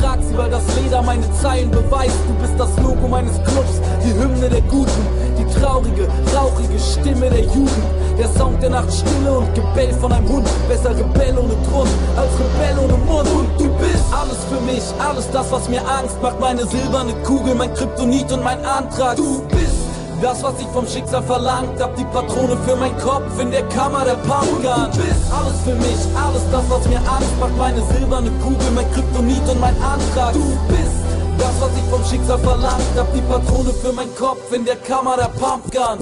Trag 0.00 0.18
sie, 0.22 0.36
weil 0.36 0.50
das 0.50 0.62
Leder 0.76 1.02
meine 1.02 1.30
Zeilen 1.40 1.70
beweist. 1.70 2.16
Du 2.28 2.34
bist 2.40 2.54
das 2.58 2.76
Logo 2.78 3.08
meines 3.08 3.34
Clubs, 3.44 3.80
die 4.04 4.12
Hymne 4.14 4.48
der 4.48 4.62
Guten, 4.62 5.06
die 5.38 5.60
traurige, 5.60 6.08
rauchige 6.34 6.78
Stimme 6.78 7.30
der 7.30 7.44
Jugend. 7.44 7.84
Der 8.18 8.28
Sound 8.28 8.62
der 8.62 8.70
Nacht 8.70 8.92
Stille 8.92 9.38
und 9.38 9.54
Gebell 9.54 9.92
von 9.94 10.12
einem 10.12 10.28
Hund. 10.28 10.46
Besser 10.68 10.90
Rebell 10.90 11.36
ohne 11.38 11.54
Grund 11.68 11.90
als 12.16 12.30
Rebell 12.38 12.84
ohne 12.84 12.98
Mund. 13.04 13.28
Und 13.28 13.48
du 13.58 13.68
bist 13.78 14.04
alles 14.12 14.38
für 14.50 14.60
mich, 14.60 14.82
alles 14.98 15.30
das, 15.30 15.50
was 15.50 15.68
mir 15.68 15.80
Angst 15.80 16.20
macht. 16.20 16.38
Meine 16.38 16.66
silberne 16.66 17.14
Kugel, 17.24 17.54
mein 17.54 17.72
Kryptonit 17.72 18.30
und 18.30 18.44
mein 18.44 18.62
Antrag. 18.64 19.16
Du 19.16 19.42
bist 19.48 19.81
das, 20.22 20.42
was 20.42 20.54
ich 20.60 20.66
vom 20.68 20.86
Schicksal 20.86 21.22
verlangt 21.22 21.80
hab, 21.80 21.96
die 21.96 22.04
Patrone 22.04 22.56
für 22.64 22.76
meinen 22.76 22.96
Kopf 22.98 23.38
in 23.40 23.50
der 23.50 23.68
Kammer 23.68 24.04
der 24.04 24.14
Pumpgun. 24.14 24.90
Du 24.92 24.98
bist 24.98 25.32
alles 25.32 25.60
für 25.64 25.74
mich, 25.74 26.00
alles 26.16 26.42
das, 26.50 26.70
was 26.70 26.88
mir 26.88 26.98
Angst 26.98 27.38
macht. 27.40 27.56
Meine 27.58 27.82
silberne 27.82 28.30
Kugel, 28.42 28.70
mein 28.74 28.90
Kryptonit 28.92 29.48
und 29.50 29.60
mein 29.60 29.74
Antrag. 29.82 30.32
Du 30.32 30.56
bist 30.68 31.02
das, 31.38 31.60
was 31.60 31.70
ich 31.76 31.90
vom 31.90 32.04
Schicksal 32.04 32.38
verlangt 32.38 32.96
hab, 32.96 33.12
die 33.12 33.20
Patrone 33.22 33.72
für 33.72 33.92
meinen 33.92 34.14
Kopf 34.14 34.52
in 34.52 34.64
der 34.64 34.76
Kammer 34.76 35.16
der 35.16 35.28
Pumpgun. 35.28 35.98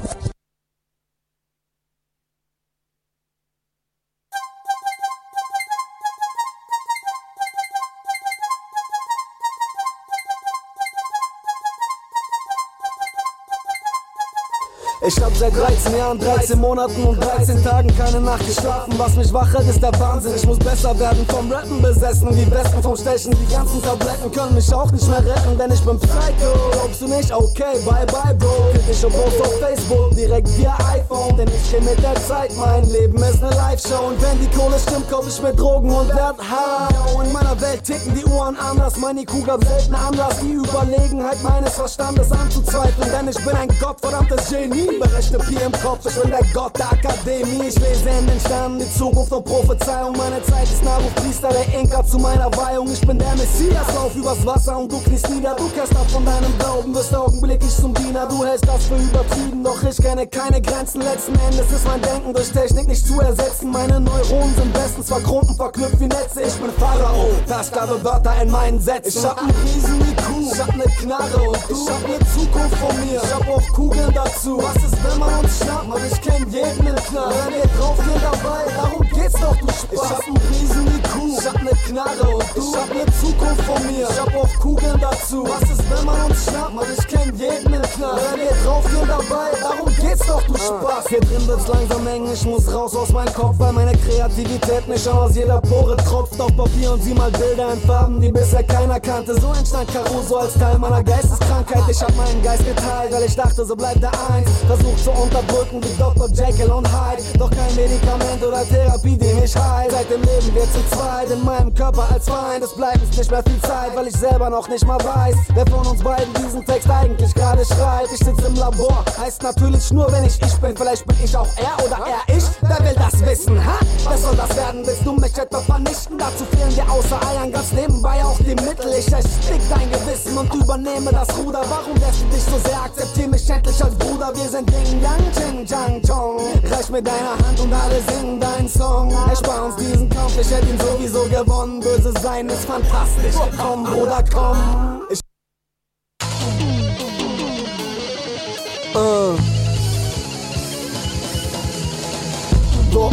Seit 15.40 15.56
13 15.56 15.96
Jahren, 15.96 16.18
13 16.18 16.60
Monaten 16.60 17.02
und 17.02 17.24
13 17.24 17.64
Tagen 17.64 17.88
keine 17.96 18.20
Nacht 18.20 18.46
geschlafen. 18.46 18.92
Was 18.98 19.16
mich 19.16 19.32
wach 19.32 19.50
hält, 19.54 19.70
ist 19.70 19.82
der 19.82 19.98
Wahnsinn. 19.98 20.34
Ich 20.36 20.46
muss 20.46 20.58
besser 20.58 20.98
werden, 21.00 21.24
vom 21.28 21.50
Rappen 21.50 21.80
besessen. 21.80 22.28
Die 22.36 22.44
Besten 22.44 22.82
vom 22.82 22.94
Stechen, 22.94 23.32
die 23.32 23.50
ganzen 23.50 23.82
Tabletten 23.82 24.30
können 24.30 24.54
mich 24.54 24.70
auch 24.74 24.92
nicht 24.92 25.08
mehr 25.08 25.24
retten, 25.24 25.56
denn 25.56 25.72
ich 25.72 25.80
bin 25.80 25.98
Psycho. 25.98 26.52
Glaubst 26.72 27.00
du 27.00 27.08
nicht? 27.08 27.32
Okay, 27.32 27.80
bye 27.86 28.04
bye, 28.04 28.34
Bro. 28.34 28.70
Kritische 28.72 29.08
Post 29.08 29.40
auf 29.40 29.58
Facebook, 29.60 30.14
direkt 30.14 30.46
via 30.58 30.76
iPhone. 30.92 31.34
Denn 31.38 31.48
ich 31.48 31.70
geh 31.70 31.80
mit 31.80 32.02
der 32.02 32.16
Zeit, 32.16 32.52
mein 32.58 32.84
Leben 32.90 33.16
ist 33.16 33.40
ne 33.40 33.48
Live-Show. 33.48 34.08
Und 34.08 34.20
wenn 34.20 34.38
die 34.40 34.54
Kohle 34.54 34.78
stimmt, 34.78 35.10
kauf 35.10 35.26
ich 35.26 35.40
mir 35.40 35.54
Drogen 35.54 35.90
und 35.90 36.08
werd 36.08 36.36
high. 36.38 37.24
In 37.24 37.32
meiner 37.32 37.58
Welt 37.62 37.84
ticken 37.84 38.14
die 38.14 38.26
Uhren 38.26 38.56
anders, 38.56 38.96
mein 38.96 39.16
IQ 39.16 39.46
gab 39.46 39.64
selten 39.64 39.94
Anlass, 39.94 40.40
die 40.40 40.52
Überlegenheit 40.52 41.42
meines 41.42 41.74
Verstandes 41.74 42.30
anzuzweifeln. 42.30 43.10
Denn 43.10 43.28
ich 43.28 43.42
bin 43.42 43.56
ein 43.56 43.68
gottverdammtes 43.80 44.50
Genie. 44.50 45.00
Berechne 45.30 45.38
Pi 45.38 45.64
im 45.64 45.72
Kopf, 45.72 46.06
ich 46.06 46.20
bin 46.20 46.30
der 46.30 46.40
Gott 46.52 46.76
der 46.76 46.92
Akademie. 46.92 47.68
Ich 47.68 47.78
lese 47.78 48.08
in 48.08 48.26
den 48.26 48.40
Sternen 48.40 48.78
die 48.80 48.92
Zukunft 48.92 49.32
und 49.32 49.44
Prophezeiung. 49.44 50.16
Meine 50.16 50.42
Zeit 50.42 50.64
ist 50.64 50.82
Nabuchpriester, 50.82 51.48
der 51.50 51.80
Inka 51.80 52.04
zu 52.04 52.18
meiner 52.18 52.50
Weihung. 52.56 52.90
Ich 52.92 53.00
bin 53.00 53.18
der 53.18 53.30
Messias, 53.36 53.86
lauf 53.94 54.14
übers 54.16 54.44
Wasser 54.44 54.78
und 54.78 54.90
du 54.90 54.98
kniest 54.98 55.30
nieder. 55.30 55.54
Du 55.56 55.68
kehrst 55.68 55.94
ab 55.94 56.10
von 56.10 56.24
deinem 56.24 56.56
Glauben, 56.58 56.94
wirst 56.94 57.14
augenblicklich 57.14 57.74
zum 57.76 57.94
Diener. 57.94 58.26
Du 58.26 58.44
hältst 58.44 58.66
das 58.66 58.86
für 58.86 58.96
übertrieben, 58.96 59.62
doch 59.62 59.80
ich 59.82 59.96
kenne 59.98 60.26
keine 60.26 60.60
Grenzen. 60.60 61.00
Letzten 61.00 61.34
Endes 61.34 61.70
ist 61.70 61.86
mein 61.86 62.02
Denken 62.02 62.34
durch 62.34 62.50
Technik 62.50 62.88
nicht 62.88 63.06
zu 63.06 63.20
ersetzen. 63.20 63.70
Meine 63.70 64.00
Neuronen 64.00 64.54
sind 64.56 64.72
bestens 64.72 65.08
verkrumpfen, 65.08 65.54
verknüpft 65.54 66.00
wie 66.00 66.06
Netze. 66.06 66.42
Ich 66.42 66.54
bin 66.54 66.70
Pharao, 66.78 67.28
versklave 67.46 68.02
Wörter 68.02 68.34
in 68.42 68.50
meinen 68.50 68.80
Sätzen. 68.80 69.20
Ich 69.20 69.24
hab 69.24 69.38
einen 69.38 69.54
riesen 69.62 70.00
IQ, 70.00 70.52
ich 70.52 70.60
hab 70.60 70.76
ne 70.76 70.84
Knarre 70.98 71.48
und 71.48 71.58
du. 71.68 71.74
Ich 71.74 71.90
hab 71.90 72.02
ne 72.08 72.18
Zukunft 72.34 72.76
von 72.78 72.96
mir, 73.00 73.20
ich 73.22 73.34
hab 73.34 73.48
auch 73.48 73.74
Kugeln 73.74 74.12
dazu. 74.12 74.58
Was 74.58 74.76
ist, 74.82 75.04
wenn 75.04 75.19
man 75.20 75.40
uns 75.40 75.58
schnappt? 75.58 75.88
Man, 75.88 76.00
ich 76.10 76.20
kenn 76.20 76.50
jeden 76.50 76.86
im 76.86 76.96
Knall. 76.96 77.34
Wenn 77.44 77.54
wir 77.54 77.68
draufgehen 77.78 78.20
dabei, 78.22 78.64
darum 78.74 78.99
geht's 79.30 79.40
doch, 79.40 79.56
du 79.56 79.66
Spaß. 79.66 79.90
Ich 79.90 80.10
hab 80.10 80.26
einen 80.26 80.36
riesen 80.50 80.86
IQ, 80.86 81.38
ich 81.38 81.46
hab 81.46 81.62
ne 81.62 81.70
Knarre 81.86 82.36
und 82.36 82.44
du. 82.54 82.60
Ich 82.60 82.76
hab 82.76 82.88
ne 82.94 83.04
Zukunft 83.20 83.62
von 83.62 83.86
mir, 83.86 84.08
ich 84.10 84.20
hab 84.20 84.34
auch 84.34 84.54
Kugeln 84.60 85.00
dazu. 85.00 85.44
Was 85.46 85.70
ist, 85.70 85.90
wenn 85.90 86.04
man 86.04 86.30
uns 86.30 86.44
schnappt? 86.44 86.74
Man, 86.74 86.86
ich 86.96 87.06
kenn 87.06 87.36
jeden 87.36 87.74
im 87.74 87.82
Knall. 87.82 88.20
Wenn 88.30 88.40
wir 88.40 88.56
draufgehen 88.64 89.08
dabei, 89.08 89.50
darum 89.60 89.94
geht's 89.96 90.26
doch, 90.26 90.42
du 90.42 90.54
Spaß. 90.56 91.08
Hier 91.08 91.20
drin 91.20 91.46
wird's 91.46 91.68
langsam 91.68 92.06
eng, 92.06 92.28
ich 92.32 92.44
muss 92.44 92.72
raus 92.72 92.94
aus 92.96 93.12
meinem 93.12 93.32
Kopf, 93.34 93.56
weil 93.58 93.72
meine 93.72 93.96
Kreativität 93.98 94.88
nicht 94.88 95.08
aus 95.08 95.34
jeder 95.34 95.60
Pore 95.60 95.96
tropft 95.96 96.40
auf 96.40 96.54
Papier 96.56 96.92
und 96.92 97.02
sieh 97.02 97.14
mal 97.14 97.30
Bilder 97.30 97.72
in 97.72 97.80
Farben, 97.82 98.20
die 98.20 98.30
bisher 98.30 98.62
keiner 98.62 99.00
kannte. 99.00 99.38
So 99.40 99.52
entstand 99.52 99.92
Caruso 99.92 100.36
als 100.36 100.54
Teil 100.54 100.78
meiner 100.78 101.02
Geisteskrankheit. 101.02 101.82
Ich 101.90 102.00
hab 102.02 102.14
meinen 102.16 102.42
Geist 102.42 102.64
geteilt, 102.64 103.12
weil 103.12 103.24
ich 103.24 103.36
dachte, 103.36 103.64
so 103.64 103.76
bleibt 103.76 104.02
der 104.02 104.12
eins. 104.30 104.50
Versucht 104.66 105.04
zu 105.04 105.10
unterdrücken 105.10 105.80
wie 105.82 105.96
Dr. 105.98 106.28
Jekyll 106.28 106.70
und 106.70 106.86
Hyde. 106.88 107.22
Doch 107.38 107.50
kein 107.50 107.74
Medikament 107.74 108.42
oder 108.42 108.64
Therapie, 108.64 109.19
die 109.20 109.34
mich 109.34 109.54
heilt. 109.56 109.90
Seitdem 109.92 110.22
leben 110.22 110.54
wir 110.54 110.62
zu 110.62 110.96
zweit 110.96 111.30
in 111.30 111.44
meinem 111.44 111.72
Körper 111.74 112.08
als 112.12 112.28
Feind. 112.28 112.64
Es 112.64 112.74
bleibt 112.74 113.02
uns 113.02 113.16
nicht 113.16 113.30
mehr 113.30 113.42
viel 113.42 113.60
Zeit, 113.62 113.94
weil 113.94 114.06
ich 114.06 114.16
selber 114.16 114.50
noch 114.50 114.68
nicht 114.68 114.86
mal 114.86 114.98
weiß, 114.98 115.36
wer 115.54 115.66
von 115.66 115.86
uns 115.86 116.02
beiden 116.02 116.32
diesen 116.34 116.64
Text 116.64 116.88
eigentlich 116.90 117.34
gerade 117.34 117.64
schreibt. 117.64 118.12
Ich 118.12 118.18
sitze 118.18 118.46
im 118.46 118.54
Labor, 118.54 119.04
heißt 119.18 119.42
natürlich 119.42 119.92
nur, 119.92 120.10
wenn 120.12 120.24
ich 120.24 120.40
ich 120.40 120.56
bin. 120.56 120.76
Vielleicht 120.76 121.06
bin 121.06 121.16
ich 121.22 121.36
auch 121.36 121.48
er 121.56 121.84
oder 121.84 122.04
er 122.06 122.34
ich. 122.36 122.44
Wer 122.62 122.78
will 122.86 122.94
das 122.96 123.20
wissen, 123.24 123.64
ha? 123.64 123.78
Was 124.04 124.22
soll 124.22 124.36
das 124.36 124.56
werden? 124.56 124.86
Willst 124.86 125.04
du 125.04 125.12
mich 125.12 125.36
etwa 125.36 125.60
vernichten? 125.60 126.18
Dazu 126.18 126.44
fehlen 126.44 126.74
dir 126.74 126.90
außer 126.90 127.18
Eiern 127.28 127.52
ganz 127.52 127.72
nebenbei 127.72 128.24
auch 128.24 128.38
die 128.38 128.54
Mittel. 128.54 128.92
Ich 128.98 129.12
erstick 129.12 129.60
dein 129.68 129.90
Gewissen 129.90 130.36
und 130.36 130.52
übernehme 130.54 131.10
das 131.12 131.28
Ruder. 131.38 131.60
Warum 131.68 132.00
wärst 132.00 132.22
du 132.22 132.26
dich 132.34 132.42
so 132.42 132.58
sehr? 132.68 132.82
Akzeptier 132.82 133.28
mich 133.28 133.48
endlich 133.48 133.82
als 133.82 133.94
Bruder. 133.96 134.32
Wir 134.34 134.48
sind 134.48 134.68
Ding 134.70 135.02
Yang 135.02 135.32
Ching 135.34 135.66
Chang 135.66 136.02
Chong. 136.02 136.38
Reich 136.70 136.88
mir 136.90 137.02
deine 137.02 137.32
Hand 137.46 137.60
und 137.60 137.72
alle 137.72 138.00
singen 138.08 138.40
deinen 138.40 138.68
Song. 138.68 139.09
Erspar 139.28 139.66
uns 139.66 139.76
diesen 139.76 140.08
Kampf, 140.08 140.38
ich 140.40 140.50
hätte 140.50 140.66
ihn 140.66 140.78
sowieso 140.78 141.24
gewonnen. 141.24 141.80
Böse 141.80 142.12
sein 142.20 142.48
ist 142.48 142.64
fantastisch. 142.64 143.34
Komm, 143.56 143.84
Bruder, 143.84 144.24
komm. 144.32 145.02
Ich 145.10 145.20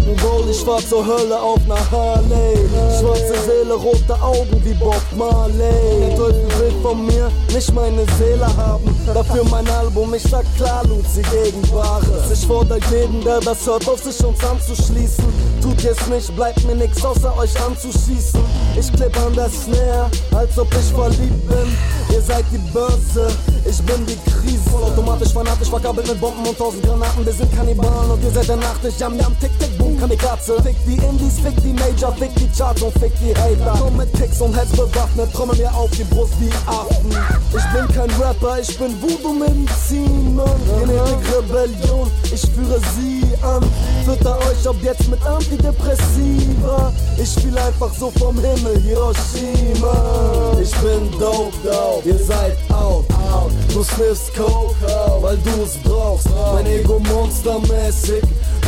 Äh. 0.08 0.18
Rock'n'Roll, 0.18 0.50
ich 0.50 0.64
fahr 0.64 0.80
zur 0.80 1.06
Hölle 1.06 1.40
auf 1.40 1.60
ner 1.68 1.92
Harley. 1.92 2.58
Schwarze 3.00 3.34
Seele, 3.46 3.74
rote 3.74 4.22
Augen 4.22 4.62
wie 4.64 4.74
Bob 4.74 5.02
Marley. 5.16 6.00
Der 6.02 6.16
Teufel 6.16 6.48
will 6.60 6.74
von 6.82 7.06
mir 7.06 7.32
nicht 7.54 7.74
meine 7.74 8.06
Seele 8.18 8.48
haben. 8.58 8.96
Dafür 9.14 9.44
mein 9.46 9.68
Album, 9.70 10.14
ich 10.14 10.24
sag 10.24 10.46
klar, 10.56 10.84
Luzi 10.86 11.22
gegen 11.32 11.62
Wahres. 11.74 12.32
Ich 12.32 12.46
fordere 12.46 12.80
jeden, 12.92 13.24
der 13.24 13.40
das 13.40 13.66
hört, 13.66 13.88
auf 13.88 14.02
sich 14.04 14.24
uns 14.24 14.44
anzuschließen. 14.44 15.26
Tut 15.62 15.84
ihr's 15.84 16.08
nicht, 16.08 16.36
bleibt 16.36 16.64
mir 16.66 16.76
nix 16.76 17.04
außer 17.04 17.36
euch 17.38 17.54
anzuschießen. 17.62 18.40
Ich 18.80 18.92
klipp 18.94 19.18
an 19.26 19.34
der 19.34 19.50
Snare, 19.50 20.10
als 20.36 20.58
ob 20.58 20.68
ich 20.74 20.94
verliebt 20.94 21.48
bin. 21.48 21.78
Ihr 22.14 22.22
seid 22.22 22.46
die 22.52 22.58
Börse, 22.72 23.28
ich 23.66 23.78
bin 23.84 24.06
die 24.06 24.18
Krise. 24.30 24.70
Vollautomatisch, 24.72 25.34
fanatisch, 25.34 25.70
verkabelt 25.70 26.08
mit 26.08 26.20
Bomben 26.20 26.46
und 26.46 26.58
tausend 26.58 26.84
Granaten. 26.84 27.26
Wir 27.26 27.34
sind 27.34 27.54
Kannibalen 27.56 28.12
und 28.12 28.24
ihr 28.24 28.32
seid 28.32 28.48
der 28.48 28.58
Nachtisch. 28.58 28.96
Jam, 29.00 29.18
jam, 29.20 29.38
tick, 29.40 29.52
tick, 29.60 29.78
boom, 29.78 29.97
Kamikaze. 30.00 30.62
Fick 30.64 30.76
die 30.86 30.98
Indies, 31.04 31.40
fick 31.40 31.56
die 31.64 31.74
Major, 31.74 32.14
fick 32.14 32.34
die 32.36 32.50
Charts 32.58 32.82
und 32.82 32.94
fick 33.00 33.12
die 33.20 33.34
Hater. 33.36 33.78
Komm 33.80 33.98
mit 33.98 34.14
Kicks 34.14 34.42
und 34.42 34.56
Heads 34.56 34.72
bewaffnet, 34.72 35.34
trommel 35.34 35.58
mir 35.58 35.74
auf 35.74 35.90
die 35.92 36.04
Brust 36.04 36.34
wie 36.40 36.52
Affen. 36.66 37.12
Ich 37.56 37.66
bin 37.74 37.88
kein 37.96 38.10
Rapper, 38.22 38.60
ich 38.60 38.78
bin 38.78 38.96
Voodoo-Medizin. 39.02 40.40
Genetik 40.80 41.38
Rebellion, 41.38 42.12
ich 42.24 42.42
führe 42.42 42.80
sie 42.96 43.24
an. 43.42 43.64
Fütter 44.06 44.38
euch 44.40 44.68
ab 44.68 44.76
jetzt 44.82 45.08
mit 45.10 45.24
Antidepressiva. 45.26 46.94
Ich 47.18 47.32
spiel 47.32 47.58
einfach 47.58 47.92
so 47.94 48.12
vom 48.20 48.36
Himmel, 48.40 48.80
Hiroshima. 48.82 50.54
Ich 50.62 50.72
bin 50.78 51.12
dope, 51.20 51.54
dope, 51.64 52.08
ihr 52.08 52.18
seid 52.18 52.58
out, 52.72 53.06
out. 53.32 53.52
Du 53.74 53.84
sniffst 53.84 54.36
Coke, 54.36 54.76
weil 55.22 55.38
du 55.38 55.64
es 55.64 55.78
brauchst. 55.84 56.28
Mein 56.54 56.66
Ego 56.68 57.00
monstermäßig. 57.00 58.24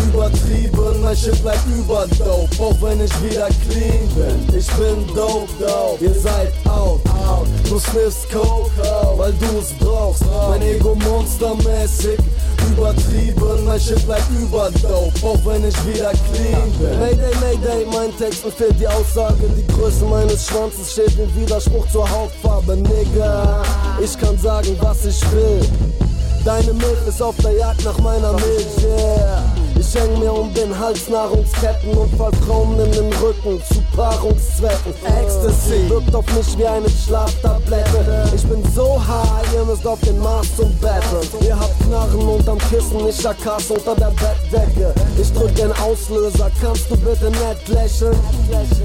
Übertrieben, 0.08 1.02
mein 1.02 1.16
Shit 1.16 1.42
bleibt 1.42 1.66
überdope, 1.68 2.62
auch 2.62 2.76
wenn 2.82 3.04
ich 3.04 3.12
wieder 3.24 3.48
clean 3.68 4.08
bin. 4.16 4.58
Ich 4.58 4.68
bin 4.74 5.08
dope, 5.16 5.48
dope, 5.60 6.04
ihr 6.04 6.14
seid 6.14 6.52
out, 6.66 7.02
out. 7.28 7.48
Du 7.68 7.80
sniffst 7.80 8.30
Coke, 8.32 8.72
weil 9.18 9.34
du 9.34 9.60
es 9.60 9.74
brauchst. 9.80 10.24
Mein 10.50 10.62
Ego 10.62 10.96
monstermäßig. 10.96 12.20
Übertrieben, 12.72 13.66
mein 13.66 13.80
Shit 13.80 14.06
bleibt 14.06 14.30
überdope, 14.40 15.26
auch 15.26 15.46
wenn 15.46 15.68
ich 15.68 15.76
wieder 15.86 16.12
clean 16.12 16.72
bin. 16.80 17.00
Mayday, 17.00 17.36
Mayday, 17.42 17.86
mein 17.92 18.16
Text 18.18 18.46
mir 18.46 18.52
fehlt 18.52 18.80
die 18.80 18.88
Aussage. 18.88 19.50
Die 19.58 19.68
Größe 19.74 20.06
meines 20.06 20.48
Schwanzes 20.48 20.92
steht 20.92 21.18
im 21.18 21.34
Widerspruch 21.36 21.88
zur 21.92 22.10
Hautfarbe, 22.10 22.76
Nigga. 22.78 23.64
Ich 24.02 24.18
kann 24.20 24.38
sagen, 24.38 24.78
was 24.82 25.06
ich 25.06 25.22
will. 25.32 25.62
Deine 26.46 26.74
Milch 26.74 27.08
ist 27.08 27.22
auf 27.22 27.36
der 27.44 27.54
Jagd 27.54 27.84
nach 27.84 27.98
meiner 28.00 28.34
Milch, 28.34 28.84
yeah. 28.84 29.44
Ich 29.80 29.96
häng 29.96 30.20
mir 30.20 30.34
um 30.34 30.54
den 30.54 30.78
Hals 30.78 31.08
Nahrungsketten 31.08 31.98
und 31.98 32.14
fall 32.18 32.34
Frauen 32.46 32.78
in 32.80 32.92
den 32.92 33.14
Rücken 33.14 33.62
zu 33.72 33.82
Paarungszwecken. 33.96 34.94
Ecstasy 35.06 35.90
wirkt 35.90 36.14
auf 36.14 36.26
mich 36.36 36.58
wie 36.58 36.66
eine 36.66 36.90
Schlaftablette. 36.90 38.30
Ich 38.36 38.44
bin 38.44 38.62
so 38.76 39.00
high, 39.00 39.54
ihr 39.54 39.64
müsst 39.64 39.88
auf 39.88 40.00
den 40.02 40.20
Mars 40.20 40.48
zum 40.58 40.78
Battle. 40.80 41.22
Ihr 41.42 41.58
habt 41.58 41.74
Knarren 41.88 42.28
unterm 42.28 42.58
Kissen, 42.70 43.08
ich 43.08 43.16
Schakas 43.22 43.72
unter 43.72 43.96
der 43.96 44.12
Bettdecke. 44.12 44.94
Ich 45.18 45.32
drück 45.32 45.56
den 45.56 45.72
Auslöser, 45.72 46.52
kannst 46.62 46.92
du 46.92 46.98
bitte 46.98 47.32
nett 47.32 47.68
lächeln? 47.70 48.18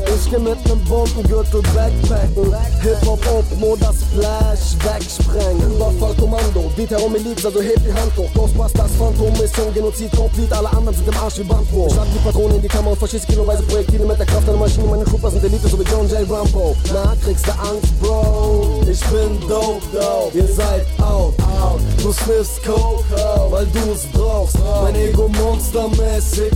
Ich 0.07 0.31
geh 0.31 0.39
mit 0.39 0.65
nem 0.67 0.81
Bombengürtel 0.85 1.61
backpacken. 1.75 2.55
Hip-Hop 2.83 3.21
Opmo, 3.27 3.77
das 3.77 3.97
Flash 4.15 4.77
wegsprengen. 4.85 5.75
Überfallkommando, 5.75 6.71
die 6.77 6.87
Terror-Miliz, 6.87 7.45
also 7.45 7.61
heb 7.61 7.83
die 7.85 7.93
Hand 7.93 8.17
hoch. 8.17 8.31
Ghostbusters, 8.35 8.93
Phantom, 8.97 9.33
Mission, 9.33 9.75
Genozid, 9.75 10.13
komplett. 10.17 10.53
Alle 10.53 10.69
anderen 10.69 10.84
sind 10.93 11.09
im 11.09 11.17
Arsch 11.17 11.39
wie 11.39 11.45
Bandwurm. 11.45 11.89
Ich 11.89 11.95
schlag 11.95 12.07
die 12.13 12.19
Patrone 12.19 12.55
in 12.57 12.63
die 12.63 12.69
Kammer 12.69 12.91
und 12.91 12.99
verschieße 12.99 13.27
kiloweise 13.27 13.63
Projektile 13.63 14.05
mit 14.05 14.19
der 14.19 14.27
Kraft 14.27 14.49
einer 14.49 14.59
Maschine. 14.59 14.87
Meine 14.87 15.05
Trooper 15.05 15.31
sind 15.31 15.45
Elite, 15.45 15.69
so 15.69 15.79
wie 15.79 15.85
John 15.85 16.09
J. 16.09 16.29
Rambo. 16.31 16.77
Na, 16.93 17.15
kriegst 17.25 17.47
du 17.47 17.53
Angst, 17.53 18.01
Bro? 18.01 18.83
Ich 18.91 19.01
bin 19.07 19.41
dope, 19.49 19.81
dope. 19.93 20.37
Ihr 20.37 20.47
seid 20.49 20.87
out, 21.01 21.35
out. 21.61 21.81
Du 22.03 22.13
sniffst 22.13 22.63
Coke, 22.65 23.05
weil 23.51 23.67
du 23.67 23.93
es 23.93 24.07
brauchst. 24.13 24.59
Mein 24.83 24.95
Ego 24.97 25.29
monstermäßig. 25.29 26.53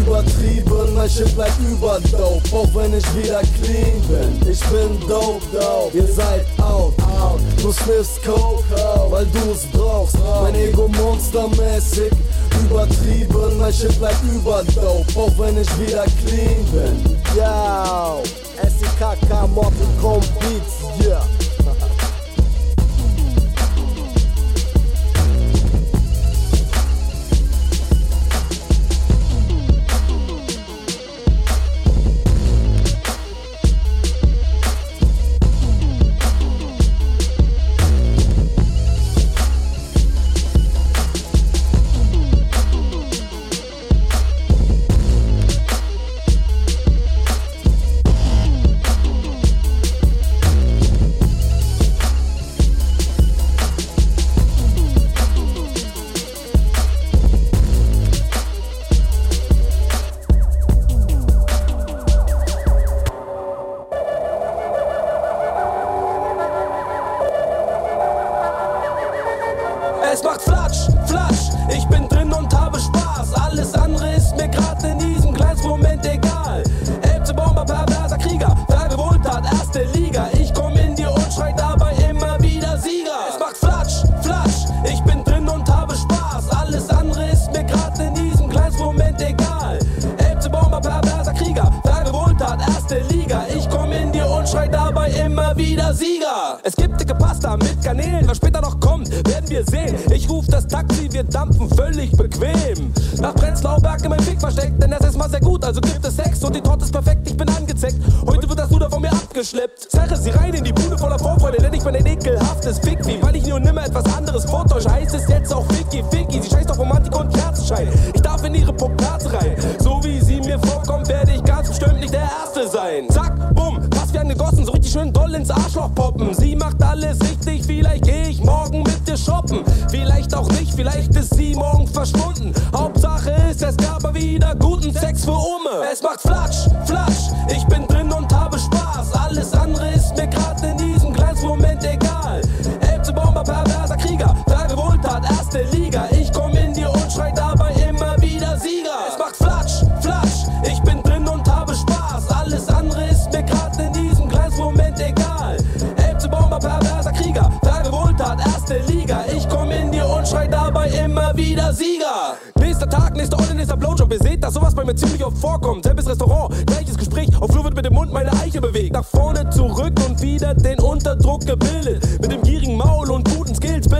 Übertrieben, 0.00 0.94
mein 0.94 1.10
Shit 1.10 1.34
bleibt 1.34 1.58
überdope, 1.60 2.40
auch 2.52 2.68
wenn 2.74 2.96
ich 2.96 3.04
wieder 3.14 3.42
clean 3.60 4.00
bin. 4.08 4.50
Ich 4.50 4.60
bin 4.66 4.98
dope, 5.08 5.40
dope. 5.52 5.96
Ihr 5.96 6.06
seid 6.06 6.46
out, 6.58 6.94
out. 7.20 7.40
Du 7.60 7.72
sniffst 7.72 8.22
Coke, 8.24 8.64
weil 9.10 9.26
du 9.26 9.52
es 9.52 9.66
brauchst. 9.72 10.16
Mein 10.42 10.54
Ego 10.54 10.88
monstermäßig. 10.88 12.10
Übertrieben, 12.64 13.58
mein 13.58 13.69
Shit 13.72 13.98
bleibt 14.00 14.22
überdope, 14.24 15.04
auch 15.16 15.38
wenn 15.38 15.56
ich 15.56 15.78
wieder 15.78 16.04
clean 16.26 16.64
bin. 16.72 17.20
Yo, 17.36 18.22
Mortal 19.46 19.72
Kombat 20.00 20.40
Beats, 20.40 21.06
yeah. 21.06 21.39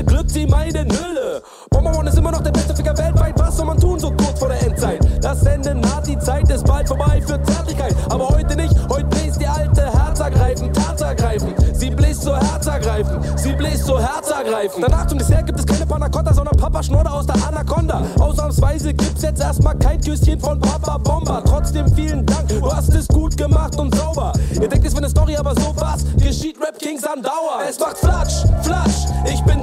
Glück 0.05 0.27
wie 0.35 0.47
meine 0.47 0.85
Nülle. 0.85 1.43
Bombermann 1.71 2.07
ist 2.07 2.19
immer 2.19 2.31
noch 2.31 2.43
der 2.43 2.53
beste 2.53 2.75
Ficker 2.75 2.97
weltweit. 2.97 3.39
Was 3.39 3.57
soll 3.57 3.67
man 3.67 3.79
tun 3.79 3.99
so 3.99 4.11
kurz 4.13 4.39
vor 4.39 4.49
der 4.49 4.63
Endzeit? 4.63 5.01
Das 5.23 5.43
Ende 5.45 5.75
naht, 5.75 6.07
die 6.07 6.19
Zeit 6.19 6.49
ist 6.51 6.65
bald 6.67 6.89
vorbei 6.89 7.21
für 7.21 7.43
Zärtlichkeit. 7.43 7.95
Aber 8.09 8.29
heute 8.29 8.57
nicht, 8.57 8.75
heute 8.89 9.05
bläst 9.05 9.41
die 9.41 9.47
alte 9.47 9.83
Herzergreifend, 9.93 10.79
Herzergreifend. 10.79 11.55
Sie 11.81 11.91
bläst 11.91 12.23
so 12.23 12.37
herzergreifend, 12.37 13.39
sie 13.39 13.53
bläst 13.55 13.87
so 13.87 13.99
herzergreifend. 13.99 14.85
Danach 14.85 15.07
zum 15.07 15.19
Dessert 15.19 15.47
gibt 15.47 15.59
es 15.59 15.67
keine 15.67 15.87
Panacotta, 15.87 16.35
sondern 16.35 16.55
Papa 16.57 16.83
Schnorder 16.83 17.15
aus 17.15 17.27
der 17.27 17.37
Anaconda. 17.49 18.03
Ausnahmsweise 18.19 18.93
gibt's 18.93 19.23
jetzt 19.23 19.41
erstmal 19.41 19.79
kein 19.79 19.99
Küsschen 20.01 20.39
von 20.39 20.61
Papa 20.61 20.99
Bomber. 20.99 21.43
Trotzdem 21.45 21.91
vielen 21.95 22.27
Dank, 22.27 22.49
du 22.49 22.71
hast 22.71 22.95
es 22.95 23.09
gut 23.09 23.35
gemacht 23.37 23.79
und 23.79 23.95
sauber. 23.95 24.35
Ihr 24.53 24.69
denkt, 24.69 24.87
es 24.87 24.93
wäre 24.93 25.05
eine 25.05 25.11
Story, 25.11 25.37
aber 25.37 25.55
sowas 25.55 26.05
geschieht 26.19 26.59
Rap 26.61 26.79
Kings 26.79 27.05
an 27.05 27.23
Dauer. 27.23 27.63
Es 27.67 27.81
macht 27.81 27.97
Flatsch, 27.97 28.45
Flatsch, 28.63 29.07
ich 29.25 29.43
bin 29.45 29.60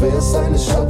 wär's 0.00 0.34
eine 0.34 0.58
Stadt 0.58 0.87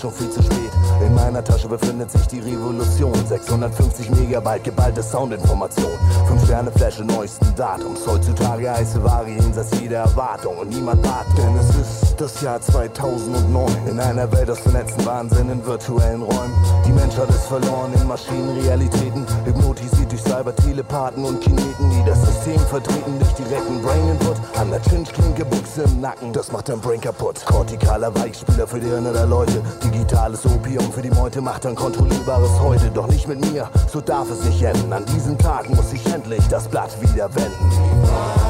schon 0.00 0.12
viel 0.12 0.30
zu 0.30 0.42
spät. 0.42 0.70
In 1.04 1.14
meiner 1.14 1.44
Tasche 1.44 1.68
befindet 1.68 2.10
sich 2.10 2.26
die 2.28 2.40
Revolution. 2.40 3.14
650 3.26 4.10
Megabyte 4.10 4.64
geballte 4.64 5.02
Soundinformation. 5.02 5.92
5 6.26 6.44
Sterne 6.44 6.72
Flasche 6.72 7.04
neuesten 7.04 7.54
Datums. 7.54 8.06
Heutzutage 8.06 8.70
heiße 8.70 9.02
Ware 9.04 9.28
jenseits 9.28 9.78
jeder 9.78 9.98
Erwartung. 9.98 10.58
Und 10.58 10.70
niemand 10.70 11.02
bat, 11.02 11.26
denn 11.36 11.54
es 11.56 11.68
ist 11.76 12.20
das 12.20 12.40
Jahr 12.40 12.60
2009. 12.60 13.88
In 13.88 14.00
einer 14.00 14.30
Welt 14.32 14.50
aus 14.50 14.60
vernetzten 14.60 15.04
Wahnsinn 15.04 15.50
in 15.50 15.64
virtuellen 15.66 16.22
Räumen. 16.22 16.54
Die 16.90 16.96
Menschheit 16.96 17.28
ist 17.28 17.46
verloren 17.46 17.92
in 17.94 18.08
Maschinenrealitäten. 18.08 19.24
Hypnotisiert 19.44 20.10
durch 20.10 20.22
Cyber-Telepathen 20.22 21.24
und 21.24 21.40
Kineten, 21.40 21.88
die 21.88 22.02
das 22.04 22.20
System 22.20 22.58
vertreten 22.58 23.16
durch 23.16 23.32
direkten 23.34 23.80
Brain-Input. 23.80 24.36
An 24.58 24.72
der 24.72 24.82
Chinch-Klinke, 24.82 25.44
Buchse 25.44 25.84
im 25.84 26.00
Nacken, 26.00 26.32
das 26.32 26.50
macht 26.50 26.68
dein 26.68 26.80
Brain 26.80 27.00
kaputt. 27.00 27.46
Kortikaler 27.46 28.12
Weichspieler 28.16 28.66
für 28.66 28.80
die 28.80 28.88
Hirne 28.88 29.12
der 29.12 29.26
Leute. 29.26 29.62
Digitales 29.84 30.44
Opium 30.44 30.90
für 30.90 31.02
die 31.02 31.12
Meute 31.12 31.40
macht 31.40 31.64
ein 31.64 31.76
kontrollierbares 31.76 32.58
Heute. 32.58 32.90
Doch 32.90 33.06
nicht 33.06 33.28
mit 33.28 33.40
mir, 33.52 33.70
so 33.86 34.00
darf 34.00 34.28
es 34.28 34.42
nicht 34.42 34.60
enden. 34.60 34.92
An 34.92 35.04
diesem 35.06 35.38
Tag 35.38 35.70
muss 35.70 35.92
ich 35.92 36.04
endlich 36.12 36.44
das 36.48 36.66
Blatt 36.66 37.00
wieder 37.00 37.32
wenden. 37.36 38.49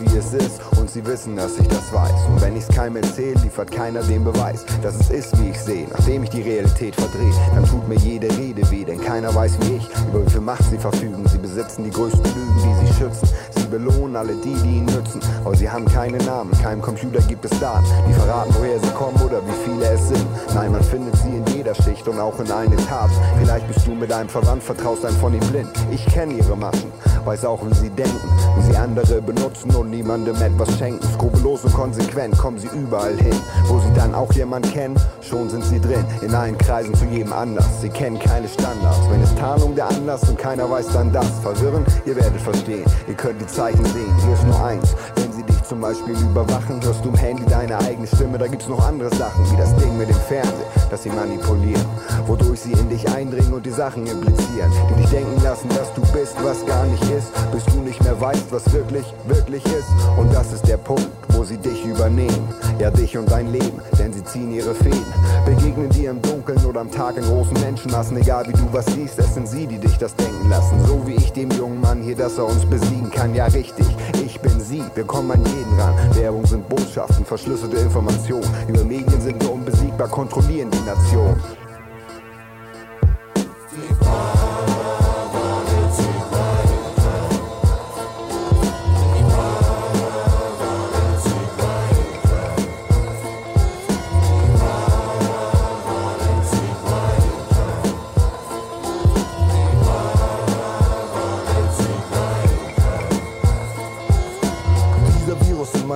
Wie 0.00 0.16
es 0.16 0.32
ist 0.32 0.60
und 0.78 0.90
sie 0.90 1.04
wissen, 1.06 1.36
dass 1.36 1.58
ich 1.58 1.68
das 1.68 1.92
weiß. 1.92 2.26
Und 2.28 2.40
wenn 2.40 2.56
ich's 2.56 2.68
keinem 2.68 2.96
erzähl, 2.96 3.34
liefert 3.38 3.70
keiner 3.70 4.02
den 4.02 4.24
Beweis, 4.24 4.64
dass 4.82 4.94
es 4.96 5.10
ist, 5.10 5.38
wie 5.40 5.50
ich 5.50 5.60
sehe. 5.60 5.86
Nachdem 5.90 6.22
ich 6.22 6.30
die 6.30 6.42
Realität 6.42 6.94
verdreh, 6.94 7.32
dann 7.54 7.64
tut 7.64 7.86
mir 7.88 7.96
jede 7.96 8.28
Rede 8.36 8.68
weh, 8.70 8.84
denn 8.84 9.00
keiner 9.00 9.34
weiß 9.34 9.58
wie 9.60 9.76
ich, 9.76 9.88
über 10.08 10.24
wie 10.24 10.30
viel 10.30 10.40
Macht 10.40 10.64
sie 10.64 10.78
verfügen. 10.78 11.26
Sie 11.28 11.38
besitzen 11.38 11.84
die 11.84 11.90
größten 11.90 12.24
Lügen, 12.24 12.56
die 12.56 12.86
sie 12.86 12.94
schützen. 12.94 13.28
Sie 13.50 13.66
belohnen 13.66 14.16
alle 14.16 14.34
die, 14.36 14.54
die 14.54 14.76
ihnen 14.78 14.86
nützen. 14.86 15.20
Aber 15.44 15.54
sie 15.54 15.68
haben 15.68 15.84
keine 15.86 16.18
Namen, 16.18 16.52
keinem 16.62 16.82
Computer 16.82 17.20
gibt 17.22 17.44
es 17.44 17.58
Daten, 17.60 17.86
die 18.08 18.14
verraten, 18.14 18.54
woher 18.58 18.78
sie 18.78 18.90
kommen 18.90 19.20
oder 19.22 19.40
wie 19.46 19.70
viele 19.70 19.86
es 19.86 20.08
sind. 20.08 20.26
Nein, 20.54 20.72
man 20.72 20.82
findet 20.82 21.16
sie 21.16 21.36
in 21.36 21.46
jeder 21.54 21.74
Schicht 21.74 22.06
und 22.08 22.18
auch 22.18 22.38
in 22.40 22.50
allen 22.50 22.72
Etagen. 22.72 23.12
Vielleicht 23.38 23.66
bist 23.68 23.86
du 23.86 23.94
mit 23.94 24.12
einem 24.12 24.28
Verwandt, 24.28 24.62
vertraust 24.62 25.04
einem 25.04 25.16
von 25.16 25.34
ihm 25.34 25.46
blind. 25.50 25.70
Ich 25.90 26.04
kenne 26.06 26.34
ihre 26.34 26.56
Maschen, 26.56 26.90
weiß 27.24 27.44
auch, 27.44 27.60
wie 27.66 27.74
sie 27.74 27.90
denken, 27.90 28.20
wie 28.56 28.62
sie 28.72 28.76
andere 28.76 29.20
benutzen 29.20 29.74
und 29.74 29.90
niemandem 29.90 30.36
etwas 30.40 30.76
schenken. 30.78 31.06
Skrupellos 31.14 31.64
und 31.64 31.74
konsequent 31.74 32.36
kommen 32.38 32.58
sie 32.58 32.68
überall 32.68 33.16
hin. 33.16 33.34
Wo 33.66 33.78
sie 33.78 33.92
dann 33.94 34.14
auch 34.14 34.32
jemand 34.32 34.70
kennen, 34.72 34.96
schon 35.20 35.48
sind 35.48 35.64
sie 35.64 35.80
drin. 35.80 36.04
In 36.22 36.34
allen 36.34 36.56
Kreisen 36.58 36.94
zu 36.94 37.04
jedem 37.06 37.32
Anlass. 37.32 37.80
Sie 37.80 37.88
kennen 37.88 38.18
keine 38.18 38.48
Standards. 38.48 39.00
Wenn 39.10 39.22
es 39.22 39.34
Tarnung 39.34 39.74
der 39.74 39.88
Anlass 39.88 40.28
und 40.28 40.38
keiner 40.38 40.70
weiß 40.70 40.88
dann 40.92 41.12
das. 41.12 41.30
Verwirren, 41.42 41.84
ihr 42.06 42.16
werdet 42.16 42.40
verstehen. 42.40 42.84
Ihr 43.08 43.14
könnt 43.14 43.40
die 43.40 43.46
Zeichen 43.46 43.84
sehen. 43.86 44.14
Hier 44.24 44.34
ist 44.34 44.46
nur 44.46 44.64
eins. 44.64 44.94
Wenn 45.16 45.29
zum 45.70 45.80
Beispiel 45.80 46.14
überwachen, 46.14 46.82
hörst 46.82 47.04
du 47.04 47.10
im 47.10 47.14
Handy 47.14 47.44
deine 47.44 47.78
eigene 47.78 48.04
Stimme. 48.04 48.38
Da 48.38 48.48
gibt's 48.48 48.66
noch 48.66 48.84
andere 48.84 49.08
Sachen, 49.14 49.48
wie 49.52 49.56
das 49.56 49.72
Ding 49.76 49.96
mit 49.96 50.08
dem 50.08 50.16
Fernsehen, 50.16 50.66
das 50.90 51.04
sie 51.04 51.10
manipulieren. 51.10 51.84
Wodurch 52.26 52.62
sie 52.62 52.72
in 52.72 52.88
dich 52.88 53.08
eindringen 53.08 53.54
und 53.54 53.64
die 53.64 53.70
Sachen 53.70 54.04
implizieren. 54.04 54.72
Die 54.90 55.00
dich 55.00 55.10
denken 55.10 55.40
lassen, 55.44 55.68
dass 55.68 55.94
du 55.94 56.00
bist, 56.12 56.34
was 56.42 56.66
gar 56.66 56.84
nicht 56.86 57.04
ist. 57.12 57.30
Bis 57.52 57.64
du 57.66 57.78
nicht 57.82 58.02
mehr 58.02 58.20
weißt, 58.20 58.50
was 58.50 58.72
wirklich, 58.72 59.06
wirklich 59.28 59.64
ist. 59.66 59.86
Und 60.18 60.34
das 60.34 60.52
ist 60.52 60.66
der 60.66 60.76
Punkt, 60.76 61.06
wo 61.40 61.44
sie 61.44 61.56
dich 61.56 61.86
übernehmen. 61.86 62.48
Ja, 62.78 62.90
dich 62.90 63.16
und 63.16 63.30
dein 63.30 63.50
Leben, 63.50 63.80
denn 63.98 64.12
sie 64.12 64.22
ziehen 64.24 64.52
ihre 64.52 64.74
Fäden. 64.74 65.06
Begegnen 65.46 65.88
dir 65.88 66.10
im 66.10 66.20
Dunkeln 66.20 66.62
oder 66.66 66.82
am 66.82 66.90
Tag 66.90 67.16
in 67.16 67.22
großen 67.22 67.58
Menschenmassen. 67.62 68.18
Egal 68.18 68.46
wie 68.46 68.52
du 68.52 68.68
was 68.72 68.84
siehst, 68.84 69.18
es 69.18 69.32
sind 69.32 69.48
sie, 69.48 69.66
die 69.66 69.78
dich 69.78 69.96
das 69.96 70.14
denken 70.16 70.50
lassen. 70.50 70.78
So 70.86 71.00
wie 71.06 71.14
ich 71.14 71.32
dem 71.32 71.50
jungen 71.52 71.80
Mann 71.80 72.02
hier, 72.02 72.14
dass 72.14 72.36
er 72.36 72.44
uns 72.44 72.66
besiegen 72.66 73.10
kann. 73.10 73.34
Ja, 73.34 73.46
richtig, 73.46 73.86
ich 74.22 74.38
bin 74.40 74.60
sie, 74.60 74.84
wir 74.94 75.04
kommen 75.04 75.30
an 75.30 75.42
jeden 75.46 75.80
ran. 75.80 75.94
Werbung 76.14 76.44
sind 76.44 76.68
Botschaften, 76.68 77.24
verschlüsselte 77.24 77.78
Informationen. 77.78 78.46
Über 78.68 78.84
Medien 78.84 79.20
sind 79.22 79.42
wir 79.42 79.50
unbesiegbar, 79.50 80.08
kontrollieren 80.08 80.70
die 80.70 80.84
Nation. 80.84 81.36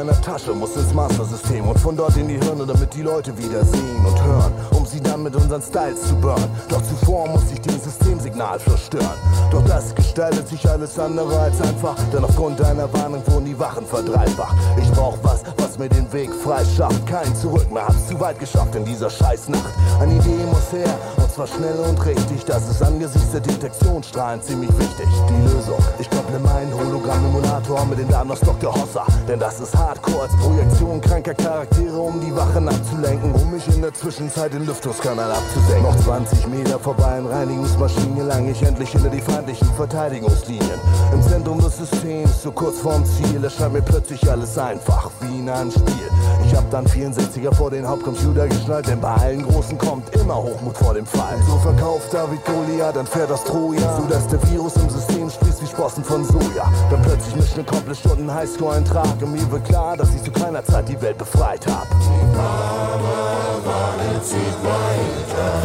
Meiner 0.05 0.21
Tasche 0.21 0.53
muss 0.53 0.77
ins 0.77 0.93
Master-System 0.93 1.67
und 1.67 1.79
von 1.79 1.97
dort 1.97 2.17
in 2.17 2.29
die 2.29 2.39
Hirne, 2.39 2.67
damit 2.67 2.93
die 2.95 3.03
Leute 3.03 3.37
wieder 3.39 3.65
sehen 3.65 4.05
und 4.05 4.23
hören, 4.23 4.53
um 4.73 4.85
sie 4.85 5.01
dann 5.01 5.23
mit 5.23 5.35
unseren 5.35 5.63
Styles 5.63 6.09
zu 6.09 6.15
burnen. 6.17 6.49
Doch 6.69 6.83
zuvor 6.83 7.29
muss 7.29 7.45
ich 7.53 7.61
den 7.61 7.81
Systemsignal 7.81 8.59
verstören. 8.59 9.17
Doch 9.51 9.65
das 9.65 9.95
gestaltet 9.95 10.49
sich 10.49 10.69
alles 10.69 10.99
andere 10.99 11.39
als 11.39 11.61
einfach, 11.61 11.97
denn 12.13 12.25
aufgrund 12.25 12.61
deiner 12.61 12.93
Warnung 12.93 13.23
wurden 13.27 13.47
die 13.47 13.59
Wachen 13.59 13.87
verdreifacht. 13.87 14.57
Ich 14.77 14.91
brauch 14.93 15.17
was, 15.23 15.43
was 15.57 15.79
mir 15.79 15.89
den 15.89 16.13
Weg 16.13 16.31
frei 16.35 16.65
schafft. 16.77 17.07
Kein 17.07 17.35
Zurück 17.35 17.71
mehr, 17.73 17.87
hab's 17.87 18.07
zu 18.09 18.21
weit 18.21 18.39
geschafft 18.39 18.75
in 18.75 18.85
dieser 18.85 19.09
Scheißnacht. 19.09 19.73
Eine 20.01 20.15
Idee 20.15 20.45
muss 20.51 20.73
her, 20.73 20.99
und 21.37 21.49
zwar 21.49 21.59
schnell 21.59 21.77
und 21.81 22.07
richtig. 22.07 22.45
Das 22.45 22.69
ist 22.71 22.81
angesichts 22.81 23.33
der 23.33 23.41
Detektionsstrahlen 23.41 24.41
ziemlich 24.41 24.71
wichtig. 24.79 25.07
Die 25.29 25.55
Lösung, 25.55 25.79
ich 25.99 26.09
kopple 26.09 26.39
meinen 26.39 26.73
Hologramm-Emulator 26.73 27.85
mit 27.87 27.99
den 27.99 28.09
Daten 28.09 28.31
aus 28.31 28.41
Dr. 28.41 28.73
Hossa. 28.73 29.05
Denn 29.27 29.41
das 29.41 29.59
ist 29.59 29.77
Hardcore 29.77 30.23
als 30.23 30.37
Projektion 30.37 31.01
kranker 31.01 31.35
Charaktere, 31.35 31.99
um 31.99 32.21
die 32.21 32.35
Wachen 32.37 32.69
abzulenken. 32.69 33.33
Um 33.33 33.51
mich 33.51 33.67
in 33.69 33.83
der 33.83 33.93
Zwischenzeit 33.93 34.53
den 34.53 34.65
Lüftungskanal 34.65 35.33
abzusenken. 35.33 35.83
Noch 35.83 35.97
20 36.05 36.47
Meter 36.47 36.79
vorbei 36.79 37.19
an 37.19 37.27
Reinigungsmaschinen 37.27 38.17
gelang 38.17 38.49
ich 38.49 38.63
endlich 38.63 38.91
hinter 38.91 39.11
die 39.11 39.21
feindlichen 39.21 39.69
Verteidigungslinien. 39.75 40.79
Im 41.13 41.23
Zentrum 41.23 41.61
des 41.61 41.79
Systems, 41.79 42.43
so 42.43 42.53
kurz 42.53 42.79
vorm 42.79 43.05
Ziel, 43.05 43.43
erscheint 43.43 43.73
mir 43.73 43.83
plötzlich 43.83 44.31
alles 44.31 44.57
einfach, 44.57 45.11
wie 45.21 45.41
in 45.41 45.49
einem 45.49 45.73
Spiel. 45.73 46.11
Ich 46.47 46.55
hab 46.55 46.71
dann 46.71 46.87
64er 46.87 47.53
vor 47.53 47.71
den 47.71 47.87
Hauptcomputer 47.87 48.47
geschnallt, 48.47 48.87
denn 48.87 49.01
bei 49.01 49.15
allen 49.15 49.43
Großen 49.43 49.77
kommt 49.79 50.15
immer 50.15 50.37
Hochmut 50.37 50.77
vor 50.77 50.95
dem 50.95 51.07
Fall 51.07 51.24
normal. 51.25 51.43
So 51.47 51.59
verkauft 51.59 52.13
David 52.13 52.45
Goliath 52.45 52.97
dann 52.97 53.07
fährt 53.07 53.31
das 53.31 53.45
Troja. 53.45 53.97
So 53.97 54.07
dass 54.07 54.27
der 54.29 54.43
Virus 54.51 54.77
im 54.77 54.91
System 54.91 55.31
spießt 55.31 55.63
wie 55.63 55.67
Sprossen 55.67 56.05
von 56.05 56.25
Soja. 56.25 56.71
Dann 56.91 57.03
plötzlich 57.03 57.37
mischt 57.37 57.55
eine 57.55 57.65
komplett 57.65 57.97
Stunden 57.99 58.33
Highscore-Eintrag. 58.33 59.23
Und 59.23 59.33
mir 59.33 59.51
wird 59.51 59.65
klar, 59.65 59.97
dass 59.97 60.15
ich 60.15 60.23
zu 60.23 60.31
keiner 60.31 60.65
Zeit 60.65 60.89
die 60.89 61.01
Welt 61.01 61.19
befreit 61.19 61.67
hab. 61.67 61.89
Die 61.91 62.37
Barbarwanne 62.37 64.23
zieht 64.23 64.39
weiter. 64.63 65.63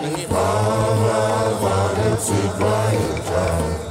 Die 0.00 0.26
Barbarwanne 0.26 2.18
zieht 2.18 2.60
weiter. 2.60 3.83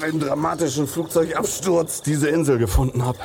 Nach 0.00 0.08
einem 0.08 0.20
dramatischen 0.20 0.86
Flugzeugabsturz 0.86 2.02
diese 2.02 2.28
Insel 2.28 2.58
gefunden 2.58 3.04
habe. 3.04 3.18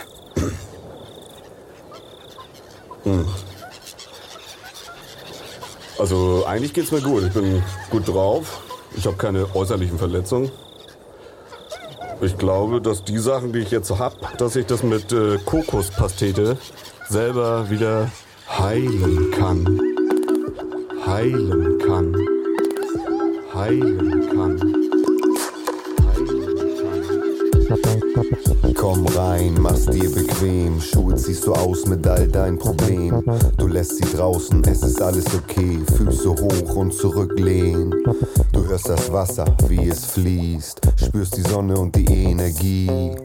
Hm. 3.04 3.26
Also 5.98 6.44
eigentlich 6.46 6.74
geht's 6.74 6.92
mir 6.92 7.02
gut. 7.02 7.24
Ich 7.24 7.34
bin 7.34 7.64
gut 7.90 8.08
drauf. 8.08 8.62
Ich 8.98 9.06
habe 9.06 9.16
keine 9.16 9.54
äußerlichen 9.56 9.98
Verletzungen. 9.98 10.52
Ich 12.22 12.38
glaube, 12.38 12.82
dass 12.82 13.04
die 13.04 13.18
Sachen, 13.18 13.54
die 13.54 13.60
ich 13.60 13.72
jetzt 13.72 13.88
so 13.88 14.00
hab, 14.00 14.38
dass 14.38 14.56
ich 14.56 14.66
das 14.66 14.84
mit 14.84 15.12
äh, 15.12 15.38
Kokospastete 15.46 16.58
selber 17.10 17.70
wieder 17.70 18.10
heilen 18.50 19.32
kann. 19.32 19.80
Heilen 21.06 21.80
kann. 21.80 22.16
Heilen 23.54 24.30
kann. 24.30 24.75
Komm 28.86 29.08
rein, 29.08 29.56
mach's 29.60 29.88
dir 29.88 30.12
bequem. 30.12 30.80
Schuhe 30.80 31.16
ziehst 31.16 31.48
du 31.48 31.54
aus 31.54 31.88
mit 31.88 32.06
all 32.06 32.28
dein 32.28 32.56
Problem. 32.60 33.24
Du 33.58 33.66
lässt 33.66 33.98
sie 33.98 34.16
draußen, 34.16 34.64
es 34.66 34.84
ist 34.84 35.02
alles 35.02 35.26
okay. 35.34 35.80
Füße 35.98 36.30
hoch 36.30 36.76
und 36.76 36.94
zurücklehnen. 36.94 37.96
Du 38.52 38.64
hörst 38.68 38.88
das 38.88 39.12
Wasser, 39.12 39.46
wie 39.70 39.90
es 39.90 40.06
fließt. 40.06 40.82
Spürst 41.04 41.36
die 41.36 41.50
Sonne 41.50 41.76
und 41.80 41.96
die 41.96 42.06
Energie. 42.06 43.16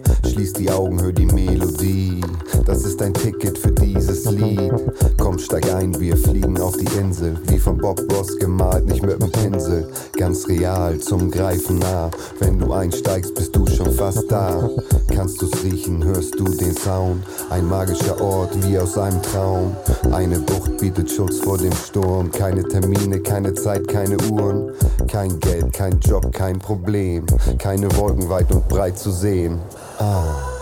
Schließ 0.41 0.55
die 0.55 0.71
Augen, 0.71 1.03
hör 1.03 1.13
die 1.13 1.27
Melodie. 1.27 2.23
Das 2.65 2.83
ist 2.87 2.99
dein 2.99 3.13
Ticket 3.13 3.59
für 3.59 3.73
dieses 3.73 4.25
Lied. 4.25 4.73
Komm, 5.19 5.39
steig 5.39 5.71
ein, 5.75 6.01
wir 6.01 6.17
fliegen 6.17 6.59
auf 6.59 6.79
die 6.79 6.89
Insel. 6.99 7.39
Wie 7.49 7.59
von 7.59 7.77
Bob 7.77 8.01
Ross 8.11 8.39
gemalt, 8.39 8.87
nicht 8.87 9.03
mit 9.03 9.21
dem 9.21 9.31
Pinsel. 9.31 9.87
Ganz 10.17 10.49
real, 10.49 10.99
zum 10.99 11.31
Greifen 11.31 11.81
nah. 11.81 12.11
Wenn 12.39 12.59
du 12.59 12.73
einsteigst, 12.73 13.35
bist 13.35 13.55
du 13.55 13.67
schon 13.67 13.93
fast 13.93 14.33
da. 14.33 14.67
Kannst 15.15 15.43
du's 15.43 15.63
riechen, 15.63 16.03
hörst 16.05 16.41
du 16.41 16.45
den 16.45 16.75
Sound. 16.75 17.23
Ein 17.51 17.67
magischer 17.67 18.19
Ort 18.19 18.57
wie 18.67 18.79
aus 18.79 18.97
einem 18.97 19.21
Traum. 19.21 19.77
Eine 20.11 20.39
Bucht 20.39 20.79
bietet 20.79 21.11
Schutz 21.11 21.41
vor 21.41 21.59
dem 21.59 21.75
Sturm. 21.75 22.33
Keine 22.33 22.63
Termine, 22.63 23.21
keine 23.21 23.53
Zeit, 23.53 23.87
keine 23.89 24.17
Uhren. 24.31 24.71
Kein 25.07 25.39
Geld, 25.41 25.71
kein 25.75 26.01
Job, 26.01 26.33
kein 26.33 26.59
Problem. 26.59 27.27
Keine 27.59 27.95
Wolken 27.99 28.31
weit 28.31 28.51
und 28.53 28.67
breit 28.71 28.99
zu 28.99 29.11
sehen. 29.11 29.61
Oh. 30.03 30.60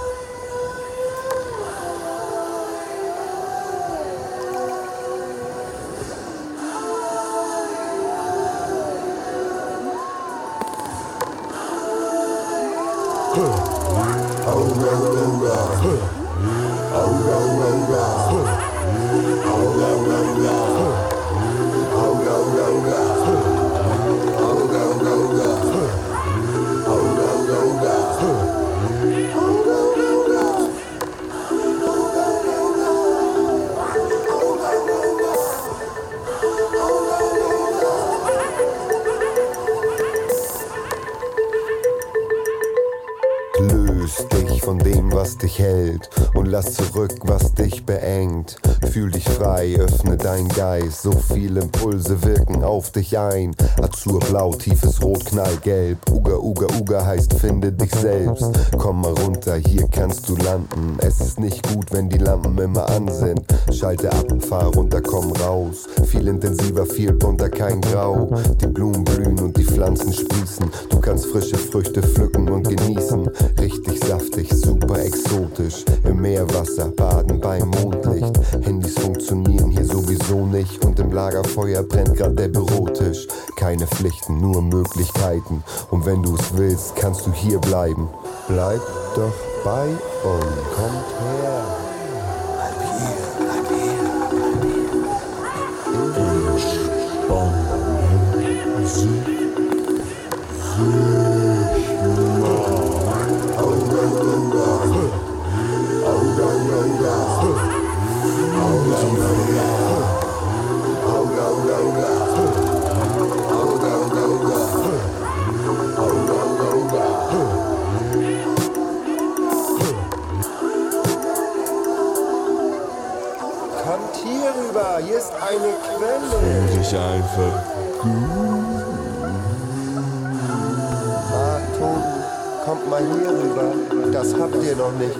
Lass 46.58 46.74
zurück, 46.74 47.14
was 47.22 47.54
dich 47.54 47.86
beengt. 47.86 48.56
Fühl 48.90 49.12
dich 49.12 49.28
frei, 49.28 49.76
öffne 49.78 50.16
dein 50.16 50.48
Geist. 50.48 51.02
So 51.02 51.12
viele 51.12 51.60
Impulse 51.60 52.20
wirken 52.24 52.64
auf 52.64 52.90
dich 52.90 53.16
ein. 53.16 53.54
Azurblau, 53.80 54.54
tiefes 54.54 55.00
Rot, 55.00 55.24
knallgelb. 55.26 55.98
Uga, 56.10 56.36
Uga, 56.36 56.66
Uga 56.80 57.06
heißt 57.06 57.34
finde 57.34 57.70
dich 57.70 57.94
selbst. 57.94 58.50
Komm 58.76 59.02
mal 59.02 59.12
runter, 59.12 59.54
hier 59.54 59.86
kannst 59.88 60.28
du 60.28 60.34
landen. 60.34 60.98
Es 61.00 61.20
ist 61.20 61.38
nicht 61.38 61.64
gut, 61.72 61.92
wenn 61.92 62.08
die 62.08 62.18
Lampen 62.18 62.58
immer 62.58 62.88
an 62.90 63.06
sind. 63.06 63.40
Schalte 63.78 64.10
ab, 64.10 64.26
fahr 64.40 64.74
runter, 64.74 65.00
komm 65.00 65.30
raus. 65.34 65.86
Viel 66.06 66.26
intensiver, 66.26 66.84
viel 66.84 67.12
bunter, 67.12 67.48
kein 67.48 67.80
Grau. 67.80 68.28
Die 68.60 68.66
Blumen 68.66 69.04
blühen 69.04 69.38
und 69.38 69.56
die 69.56 69.62
Pflanzen 69.62 70.12
sprießen. 70.12 70.68
Du 70.90 70.98
kannst 71.00 71.26
frische 71.26 71.56
Früchte 71.56 72.02
pflücken 72.02 72.50
und 72.50 72.68
genießen. 72.68 73.28
Richtig 73.60 74.04
saftig, 74.04 74.52
super 74.52 74.98
exotisch. 74.98 75.84
Im 76.02 76.20
Meerwasser 76.20 76.88
baden 76.88 77.40
beim 77.40 77.68
Mondlicht. 77.68 78.40
Handys 78.62 78.98
funktionieren 78.98 79.70
hier 79.70 79.84
sowieso 79.84 80.44
nicht. 80.46 80.84
Und 80.84 80.98
im 80.98 81.12
Lagerfeuer 81.12 81.84
brennt 81.84 82.16
grad 82.16 82.36
der 82.36 82.48
Bürotisch. 82.48 83.28
Keine 83.54 83.86
Pflichten, 83.86 84.40
nur 84.40 84.60
Möglichkeiten. 84.60 85.62
Und 85.92 86.04
wenn 86.04 86.24
du 86.24 86.34
es 86.34 86.56
willst, 86.56 86.96
kannst 86.96 87.26
du 87.26 87.32
hier 87.32 87.60
bleiben. 87.60 88.08
Bleib 88.48 88.80
doch 89.14 89.34
bei 89.62 89.84
uns. 89.84 90.44
Kommt 90.74 91.06
her. 91.20 91.77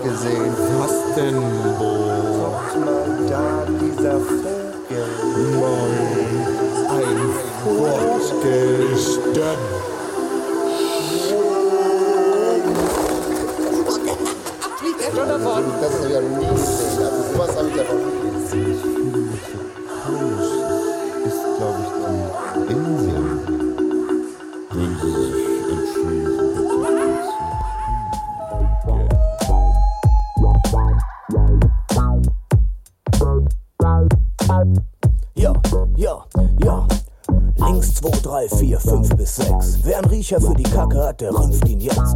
Gesehen. 0.03 0.53
Was 0.79 1.15
denn, 1.15 1.39
Bo? 1.77 1.91
Guckt 2.39 2.75
mal 2.85 3.05
da, 3.29 3.65
dieser 3.81 4.19
Vogel. 4.19 4.59
Ein 6.89 7.19
Fortgestellt. 7.63 9.59
Fliegt 14.77 15.01
er 15.01 15.11
schon 15.15 15.27
davon? 15.27 15.63
Das 15.81 15.93
ist 15.93 16.09
ja 16.11 16.19
gesehen. 16.19 16.49
Also 16.99 17.19
sowas 17.33 17.51
habe 17.55 17.67
ich 17.69 17.75
davon 17.75 17.97
nie 17.97 18.31
gesehen. 18.41 18.98
6. 40.29 40.31
Wer 40.31 40.37
einen 40.37 40.39
Riecher 40.39 40.41
für 40.41 40.55
die 40.55 40.63
Kacke 40.63 41.03
hat, 41.03 41.21
der 41.21 41.33
rümpft 41.33 41.67
ihn 41.67 41.79
jetzt. 41.79 42.15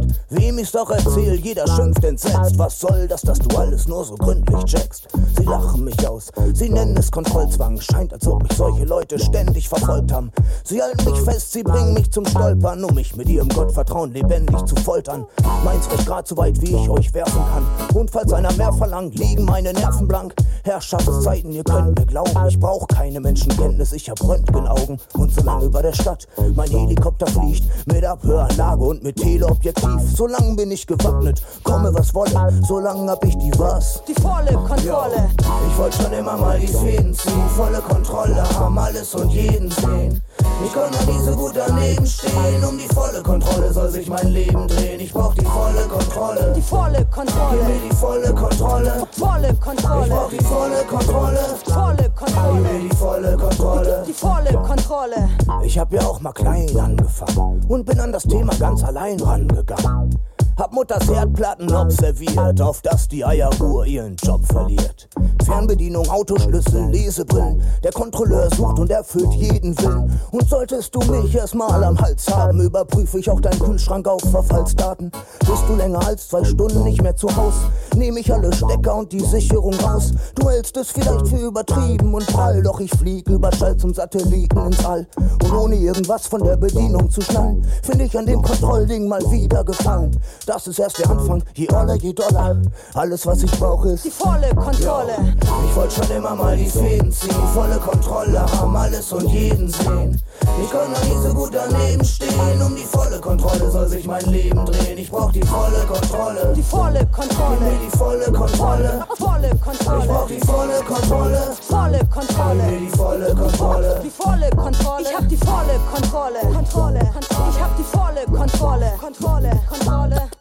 Ich's 0.64 0.72
doch 0.72 0.88
erzähl, 0.88 1.34
jeder 1.34 1.66
schimpft 1.66 2.02
entsetzt. 2.04 2.58
Was 2.58 2.80
soll 2.80 3.06
das, 3.06 3.20
dass 3.20 3.38
du 3.38 3.54
alles 3.54 3.86
nur 3.86 4.02
so 4.02 4.14
gründlich 4.14 4.64
checkst? 4.64 5.08
Sie 5.36 5.44
lachen 5.44 5.84
mich 5.84 6.08
aus, 6.08 6.30
sie 6.54 6.70
nennen 6.70 6.96
es 6.96 7.10
Kontrollzwang. 7.10 7.78
Scheint, 7.82 8.14
als 8.14 8.26
ob 8.26 8.42
mich 8.42 8.56
solche 8.56 8.86
Leute 8.86 9.18
ständig 9.18 9.68
verfolgt 9.68 10.10
haben. 10.10 10.32
Sie 10.64 10.80
halten 10.80 11.04
mich 11.04 11.20
fest, 11.20 11.52
sie 11.52 11.62
bringen 11.62 11.92
mich 11.92 12.10
zum 12.10 12.24
Stolpern, 12.24 12.82
um 12.82 12.94
mich 12.94 13.14
mit 13.14 13.28
ihrem 13.28 13.50
Gottvertrauen 13.50 14.14
lebendig 14.14 14.56
zu 14.64 14.74
foltern. 14.76 15.26
Meins 15.66 15.86
reicht 15.90 16.06
grad 16.06 16.26
so 16.26 16.38
weit, 16.38 16.58
wie 16.62 16.74
ich 16.74 16.88
euch 16.88 17.12
werfen 17.12 17.42
kann. 17.52 17.94
Und 17.94 18.10
falls 18.10 18.32
einer 18.32 18.52
mehr 18.54 18.72
verlangt, 18.72 19.18
liegen 19.18 19.44
meine 19.44 19.74
Nerven 19.74 20.08
blank. 20.08 20.34
Herrschaftszeiten, 20.62 21.52
ihr 21.52 21.62
könnt 21.62 21.98
mir 21.98 22.06
glauben, 22.06 22.48
ich 22.48 22.58
brauch 22.58 22.88
keine 22.88 23.20
Menschenkenntnis, 23.20 23.92
ich 23.92 24.08
hab 24.08 24.26
Röntgenaugen. 24.26 24.98
Und 25.12 25.34
solange 25.34 25.66
über 25.66 25.82
der 25.82 25.92
Stadt 25.92 26.26
mein 26.54 26.70
Helikopter 26.70 27.26
fliegt, 27.26 27.64
mit 27.84 28.02
Abhöranlage 28.02 28.82
und 28.82 29.04
mit 29.04 29.16
Teleobjektiv, 29.16 30.00
solange 30.16 30.53
bin 30.56 30.70
ich 30.70 30.86
gewappnet, 30.86 31.42
komme 31.62 31.92
was 31.94 32.14
wolle, 32.14 32.60
solange 32.66 33.10
hab 33.10 33.24
ich 33.24 33.36
die 33.38 33.52
was. 33.58 34.02
Die 34.06 34.14
volle 34.14 34.52
Kontrolle. 34.52 35.30
Ich 35.68 35.78
wollte 35.78 36.02
schon 36.02 36.12
immer 36.12 36.36
mal 36.36 36.58
die 36.58 36.66
Fäden 36.66 37.14
ziehen, 37.14 37.48
volle 37.56 37.80
Kontrolle 37.80 38.42
haben, 38.58 38.78
alles 38.78 39.14
und 39.14 39.30
jeden 39.30 39.70
sehen. 39.70 40.22
Ich 40.64 40.72
kann 40.72 40.90
noch 40.90 41.06
nie 41.06 41.24
so 41.24 41.36
gut 41.36 41.52
daneben 41.54 42.06
stehen. 42.06 42.64
Um 42.66 42.78
die 42.78 42.88
volle 42.94 43.22
Kontrolle 43.22 43.72
soll 43.72 43.90
sich 43.90 44.08
mein 44.08 44.28
Leben 44.28 44.66
drehen. 44.68 45.00
Ich 45.00 45.12
brauch 45.12 45.34
die 45.34 45.44
volle 45.44 45.82
Kontrolle. 45.88 46.52
Die 46.56 46.62
volle 46.62 47.04
Kontrolle. 47.06 47.58
Gib 47.58 47.68
mir 47.68 47.90
die 47.90 47.96
volle 47.96 48.34
Kontrolle. 48.34 49.06
Volle 49.12 49.54
Kontrolle. 49.54 50.04
Ich 50.04 50.10
brauch 50.10 50.30
die 50.30 50.44
volle 50.44 50.84
Kontrolle. 50.84 51.38
Volle 51.64 52.10
Kontrolle. 52.14 52.62
Gib 52.62 52.72
mir 52.72 52.88
die 52.88 52.96
volle 52.96 53.36
Kontrolle. 53.36 54.04
Die 54.06 54.12
volle 54.12 54.52
Kontrolle. 54.52 55.28
Ich 55.64 55.78
hab 55.78 55.92
ja 55.92 56.02
auch 56.02 56.20
mal 56.20 56.32
klein 56.32 56.78
angefangen 56.78 57.60
und 57.68 57.84
bin 57.84 58.00
an 58.00 58.12
das 58.12 58.22
Thema 58.22 58.54
ganz 58.56 58.84
allein 58.84 59.20
rangegangen. 59.20 60.18
Hab 60.56 60.72
Mutters 60.72 61.08
Herdplatten 61.08 61.74
observiert, 61.74 62.60
auf 62.60 62.80
dass 62.80 63.08
die 63.08 63.24
Eieruhr 63.24 63.86
ihren 63.86 64.14
Job 64.14 64.46
verliert. 64.46 65.08
Fernbedienung, 65.44 66.08
Autoschlüssel, 66.08 66.90
Lesebrillen. 66.90 67.60
Der 67.82 67.90
Kontrolleur 67.90 68.48
sucht 68.54 68.78
und 68.78 68.88
erfüllt 68.88 69.32
jeden 69.34 69.76
Willen. 69.80 70.18
Und 70.30 70.48
solltest 70.48 70.94
du 70.94 71.00
mich 71.00 71.34
erstmal 71.34 71.82
am 71.82 72.00
Hals 72.00 72.28
haben, 72.28 72.60
überprüfe 72.60 73.18
ich 73.18 73.28
auch 73.28 73.40
deinen 73.40 73.58
Kühlschrank 73.58 74.06
auf 74.06 74.22
Verfallsdaten. 74.22 75.10
Bist 75.40 75.64
du 75.68 75.74
länger 75.74 76.06
als 76.06 76.28
zwei 76.28 76.44
Stunden 76.44 76.84
nicht 76.84 77.02
mehr 77.02 77.16
zu 77.16 77.34
Haus, 77.34 77.54
nehme 77.96 78.20
ich 78.20 78.32
alle 78.32 78.52
Stecker 78.52 78.94
und 78.94 79.10
die 79.10 79.20
Sicherung 79.20 79.74
raus. 79.80 80.12
Du 80.36 80.48
hältst 80.48 80.76
es 80.76 80.90
vielleicht 80.90 81.26
für 81.28 81.48
übertrieben 81.48 82.14
und 82.14 82.26
prall, 82.28 82.62
doch 82.62 82.78
ich 82.78 82.90
flieg 82.92 83.28
über 83.28 83.50
Schall 83.52 83.76
zum 83.76 83.92
Satelliten 83.92 84.58
ins 84.66 84.84
All. 84.84 85.06
Und 85.42 85.52
ohne 85.52 85.74
irgendwas 85.74 86.28
von 86.28 86.44
der 86.44 86.56
Bedienung 86.56 87.10
zu 87.10 87.20
schnallen, 87.20 87.66
finde 87.82 88.04
ich 88.04 88.16
an 88.16 88.26
dem 88.26 88.40
Kontrollding 88.40 89.08
mal 89.08 89.22
wieder 89.30 89.64
gefallen. 89.64 90.16
Das 90.46 90.66
ist 90.66 90.78
erst 90.78 90.98
der 90.98 91.10
Anfang, 91.10 91.42
je 91.54 91.68
Oller, 91.72 91.94
je 91.94 92.12
Dollar. 92.12 92.56
Alles, 92.94 93.26
was 93.26 93.42
ich 93.42 93.50
brauche, 93.52 93.90
ist 93.90 94.04
die 94.04 94.10
volle 94.10 94.54
Kontrolle. 94.54 95.34
Ich 95.68 95.76
wollte 95.76 95.94
schon 95.94 96.16
immer 96.16 96.34
mal 96.34 96.54
die 96.56 96.68
Fäden 96.68 97.10
ziehen, 97.10 97.34
volle 97.54 97.76
Kontrolle 97.76 98.40
haben, 98.40 98.76
alles 98.76 99.10
und 99.12 99.26
jeden 99.30 99.68
sehen. 99.68 100.20
Ich 100.62 100.70
kann 100.70 100.92
noch 100.92 101.04
nie 101.04 101.26
so 101.26 101.34
gut 101.34 101.50
daneben 101.54 102.04
stehen, 102.04 102.62
um 102.62 102.76
die 102.76 102.84
volle 102.84 103.18
Kontrolle 103.20 103.70
soll 103.70 103.88
sich 103.88 104.06
mein 104.06 104.24
Leben 104.26 104.64
drehen. 104.66 104.98
Ich 104.98 105.10
brauch 105.10 105.32
die 105.32 105.42
volle 105.42 105.84
Kontrolle. 105.86 106.52
Die 106.54 106.62
volle 106.62 107.06
Kontrolle. 107.06 107.56
Gib 107.58 107.60
mir 107.60 107.90
die 107.90 107.96
volle 107.96 108.32
Kontrolle. 108.32 109.06
Volle 109.18 109.50
Kontrolle. 109.64 110.00
Ich 110.02 110.08
brauch 110.10 110.26
die 110.26 110.40
volle 110.40 110.84
Kontrolle. 110.84 111.56
Volle 111.68 112.00
Kontrolle. 112.12 112.62
Gib 112.68 112.80
mir 112.80 112.90
die 112.90 112.96
volle 112.96 113.34
Kontrolle. 113.34 114.00
Die 114.04 114.10
volle 114.10 114.50
Kontrolle. 114.50 115.02
Ich 115.02 115.16
hab 115.16 115.28
die 115.28 115.36
volle 115.36 115.80
Kontrolle. 115.90 116.40
Kontrolle. 116.52 117.00
Ich 117.00 117.60
hab 117.60 117.76
die 117.76 117.84
volle 117.84 118.24
Kontrolle. 118.26 118.92
Kontrolle. 119.00 119.60
Kontrolle. 119.68 120.33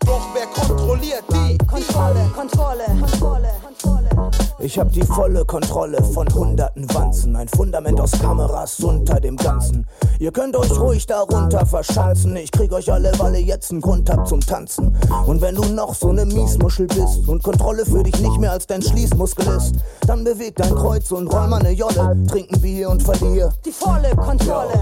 Ich 4.64 4.80
hab 4.80 4.94
die 4.94 5.02
volle 5.04 5.44
Kontrolle 5.44 6.02
von 6.02 6.26
hunderten 6.34 6.88
Wanzen. 6.94 7.36
Ein 7.36 7.50
Fundament 7.50 8.00
aus 8.00 8.14
Kameras 8.14 8.80
unter 8.80 9.20
dem 9.20 9.36
Ganzen. 9.36 9.86
Ihr 10.20 10.32
könnt 10.32 10.56
euch 10.56 10.72
ruhig 10.80 11.06
darunter 11.06 11.66
verschanzen. 11.66 12.38
Ich 12.38 12.50
krieg 12.50 12.72
euch 12.72 12.90
alle, 12.90 13.12
weil 13.18 13.36
ihr 13.36 13.42
jetzt 13.42 13.72
einen 13.72 13.82
Grund 13.82 14.10
habt 14.10 14.30
zum 14.30 14.40
Tanzen. 14.40 14.96
Und 15.28 15.42
wenn 15.42 15.56
du 15.56 15.66
noch 15.66 15.94
so 15.94 16.14
ne 16.14 16.26
Miesmuschel 16.26 16.88
bist 16.88 17.28
und 17.28 17.44
Kontrolle 17.44 17.86
für 17.86 18.04
dich 18.04 18.18
nicht 18.22 18.40
mehr 18.40 18.54
als 18.54 18.66
dein 18.66 18.82
Schließmuskel 18.82 19.46
ist, 19.48 19.76
dann 20.08 20.24
beweg 20.24 20.56
dein 20.56 20.74
Kreuz 20.74 21.12
und 21.12 21.28
roll 21.28 21.48
mal 21.50 21.62
ne 21.62 21.72
Jolle. 21.72 22.16
Trink 22.30 22.54
ein 22.54 22.62
Bier 22.62 22.90
und 22.90 23.04
verlier. 23.04 23.52
Die 23.66 23.72
volle 23.72 24.16
Kontrolle. 24.16 24.82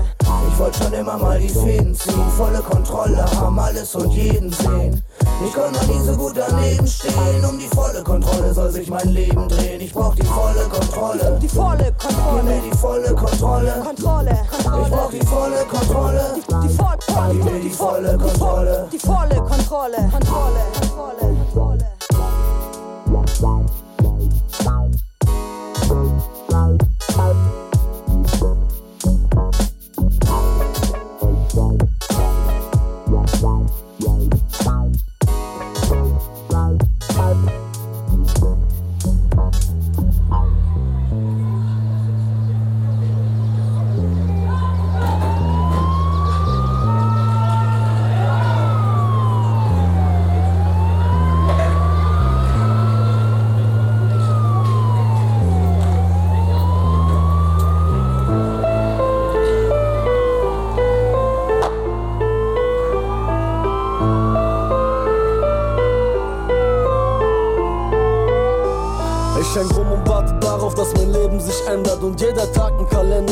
Ich 0.52 0.60
wollte 0.60 0.84
schon 0.84 0.94
immer 0.94 1.18
mal 1.18 1.40
die 1.40 1.50
Fäden 1.50 1.96
ziehen, 1.96 2.30
volle 2.38 2.60
Kontrolle 2.60 3.26
haben, 3.40 3.58
alles 3.58 3.96
und 3.96 4.12
jeden 4.14 4.52
sehen. 4.52 5.02
Ich 5.46 5.54
kann 5.54 5.72
noch 5.72 5.88
nie 5.88 6.02
so 6.06 6.14
gut 6.14 6.34
daneben 6.36 6.88
stehen, 6.88 7.46
um 7.50 7.58
die 7.58 7.68
volle 7.68 8.04
Kontrolle 8.04 8.54
soll 8.54 8.72
sich 8.72 8.90
mein 8.90 9.08
Leben 9.10 9.48
drehen. 9.48 9.82
Ich 9.82 9.94
brauch 9.94 10.16
die 10.16 10.24
volle 10.24 10.64
Kontrolle. 10.70 11.40
Die 11.42 11.50
volle 11.50 11.92
Kontrolle. 11.94 12.34
Gib 12.36 12.44
mir 12.44 12.62
die 12.62 12.78
volle 12.78 13.16
Kontrolle. 13.16 13.84
Kontrolle. 13.84 14.40
Ich 14.52 14.66
brauch 14.66 15.12
die 15.12 15.26
volle 15.26 15.66
Kontrolle. 15.66 16.36
Die, 16.36 16.68
die, 16.68 16.74
voll, 16.76 17.34
Gib 17.34 17.44
mir 17.44 17.60
die 17.60 17.70
volle 17.70 18.18
Kontrolle. 18.18 18.88
Die 18.92 19.00
volle 19.00 19.36
Kontrolle. 19.36 20.10
Kontrolle. 20.12 20.62
Kontrolle. 20.80 21.32
Kontrolle. 21.54 21.92
Ich 23.26 23.81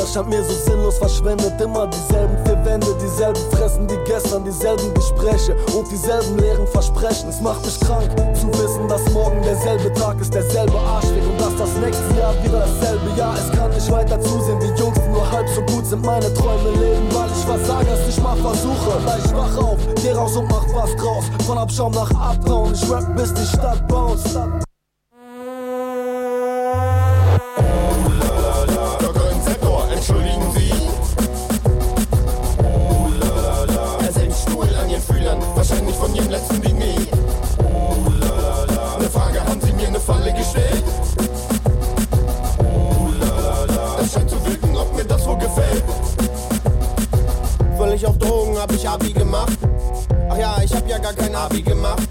Kalender 0.10 0.14
scheint 0.14 0.30
mir 0.30 0.44
so 0.44 0.53
sinnlos 0.69 0.98
verschwendet 0.98 1.60
Immer 1.61 1.88
dieselben 1.88 2.38
vier 2.45 2.65
Wände, 2.65 2.88
dieselben 3.02 3.41
Fressen 3.52 3.90
wie 3.90 3.98
gestern 4.06 4.44
Dieselben 4.44 4.94
Gespräche 4.94 5.56
und 5.76 5.90
dieselben 5.91 6.38
leeren 6.40 6.68
Versprechen. 6.68 7.30
Es 7.30 7.41
macht 7.41 7.64
mich 7.65 7.80
krank 7.80 8.10
zu 8.36 8.48
wissen, 8.60 8.88
dass 8.88 9.07
morgen 9.11 9.41
derselbe 9.41 9.94
Tag 9.94 10.19
ist 10.19 10.34
Derselbe 10.34 10.77
Arschweg 10.77 11.23
und 11.23 11.40
dass 11.40 11.56
das 11.57 11.73
nächste 11.77 12.19
Jahr 12.19 12.34
wieder 12.44 12.60
dasselbe 12.60 13.18
Jahr 13.18 13.36
Es 13.36 13.52
kann 13.52 13.69
nicht 13.72 13.91
weiter 13.91 14.19
zusehen 14.22 14.60
wie 14.61 14.80
Jungs, 14.80 14.99
die 14.99 15.10
nur 15.10 15.31
halb 15.31 15.48
so 15.49 15.61
gut 15.73 15.86
sind 15.86 16.06
Meine 16.06 16.34
Träume 16.34 16.72
leben, 16.72 17.07
weil 17.11 17.30
ich 17.30 17.45
versage, 17.45 17.88
es 17.91 18.07
nicht 18.07 18.23
mal 18.23 18.38
versuche. 18.38 19.06
Weil 19.06 19.19
ich 19.23 19.34
wach 19.34 19.57
auf, 19.57 19.80
geh 20.02 20.11
raus 20.11 20.36
und 20.36 20.49
mach 20.49 20.65
was 20.73 20.95
draus. 20.95 21.26
Von 21.45 21.57
Abschaum 21.57 21.91
nach 21.94 22.11
Abtrauen, 22.11 22.73
ich 22.73 22.90
rap 22.90 23.06
bis 23.15 23.34
die 23.34 23.45
Stadt 23.45 23.88
bounce 23.88 24.40
Völlig 48.00 48.08
auf 48.08 48.18
Drogen 48.18 48.58
hab 48.58 48.72
ich 48.72 48.88
Abi 48.88 49.12
gemacht. 49.12 49.58
Ach 50.30 50.38
ja, 50.38 50.56
ich 50.64 50.74
hab 50.74 50.88
ja 50.88 51.00
gar 51.00 51.12
kein 51.12 51.36
Abi 51.36 51.62
gemacht. 51.62 52.08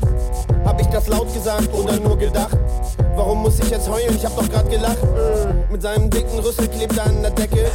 Hab 0.63 0.79
ich 0.79 0.87
das 0.89 1.07
laut 1.09 1.33
gesagt 1.33 1.73
oder 1.73 1.99
nur 1.99 2.19
gedacht? 2.19 2.59
Warum 3.17 3.41
muss 3.41 3.59
ich 3.59 3.71
jetzt 3.71 3.89
heulen? 3.89 4.15
Ich 4.15 4.23
hab 4.23 4.37
doch 4.37 4.47
grad 4.51 4.69
gelacht. 4.69 4.99
Mit 5.71 5.81
seinem 5.81 6.11
dicken 6.11 6.39
Rüssel 6.41 6.69
klebt 6.69 6.95
er 6.99 7.07
an 7.07 7.23
der 7.23 7.31
Decke. 7.31 7.71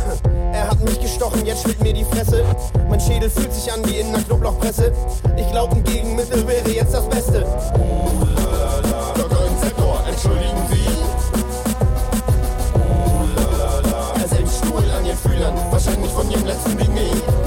Er 0.54 0.70
hat 0.70 0.80
mich 0.84 1.00
gestochen, 1.02 1.44
jetzt 1.44 1.64
schwillt 1.64 1.82
mir 1.82 1.94
die 1.94 2.04
Fresse. 2.04 2.44
Mein 2.88 3.00
Schädel 3.00 3.32
fühlt 3.32 3.52
sich 3.52 3.72
an 3.72 3.80
wie 3.86 3.98
in 3.98 4.10
einer 4.10 4.22
Knoblauchpresse. 4.24 4.92
Ich 5.36 5.50
glaub, 5.50 5.72
ein 5.72 5.84
Gegenmittel 5.84 6.48
wäre 6.48 6.70
jetzt 6.70 6.94
das 6.94 7.10
Beste. 7.10 7.44
Wahrscheinlich 15.72 16.12
von 16.12 16.30
Ihrem 16.30 16.46
letzten 16.46 16.78
Diner. 16.78 17.43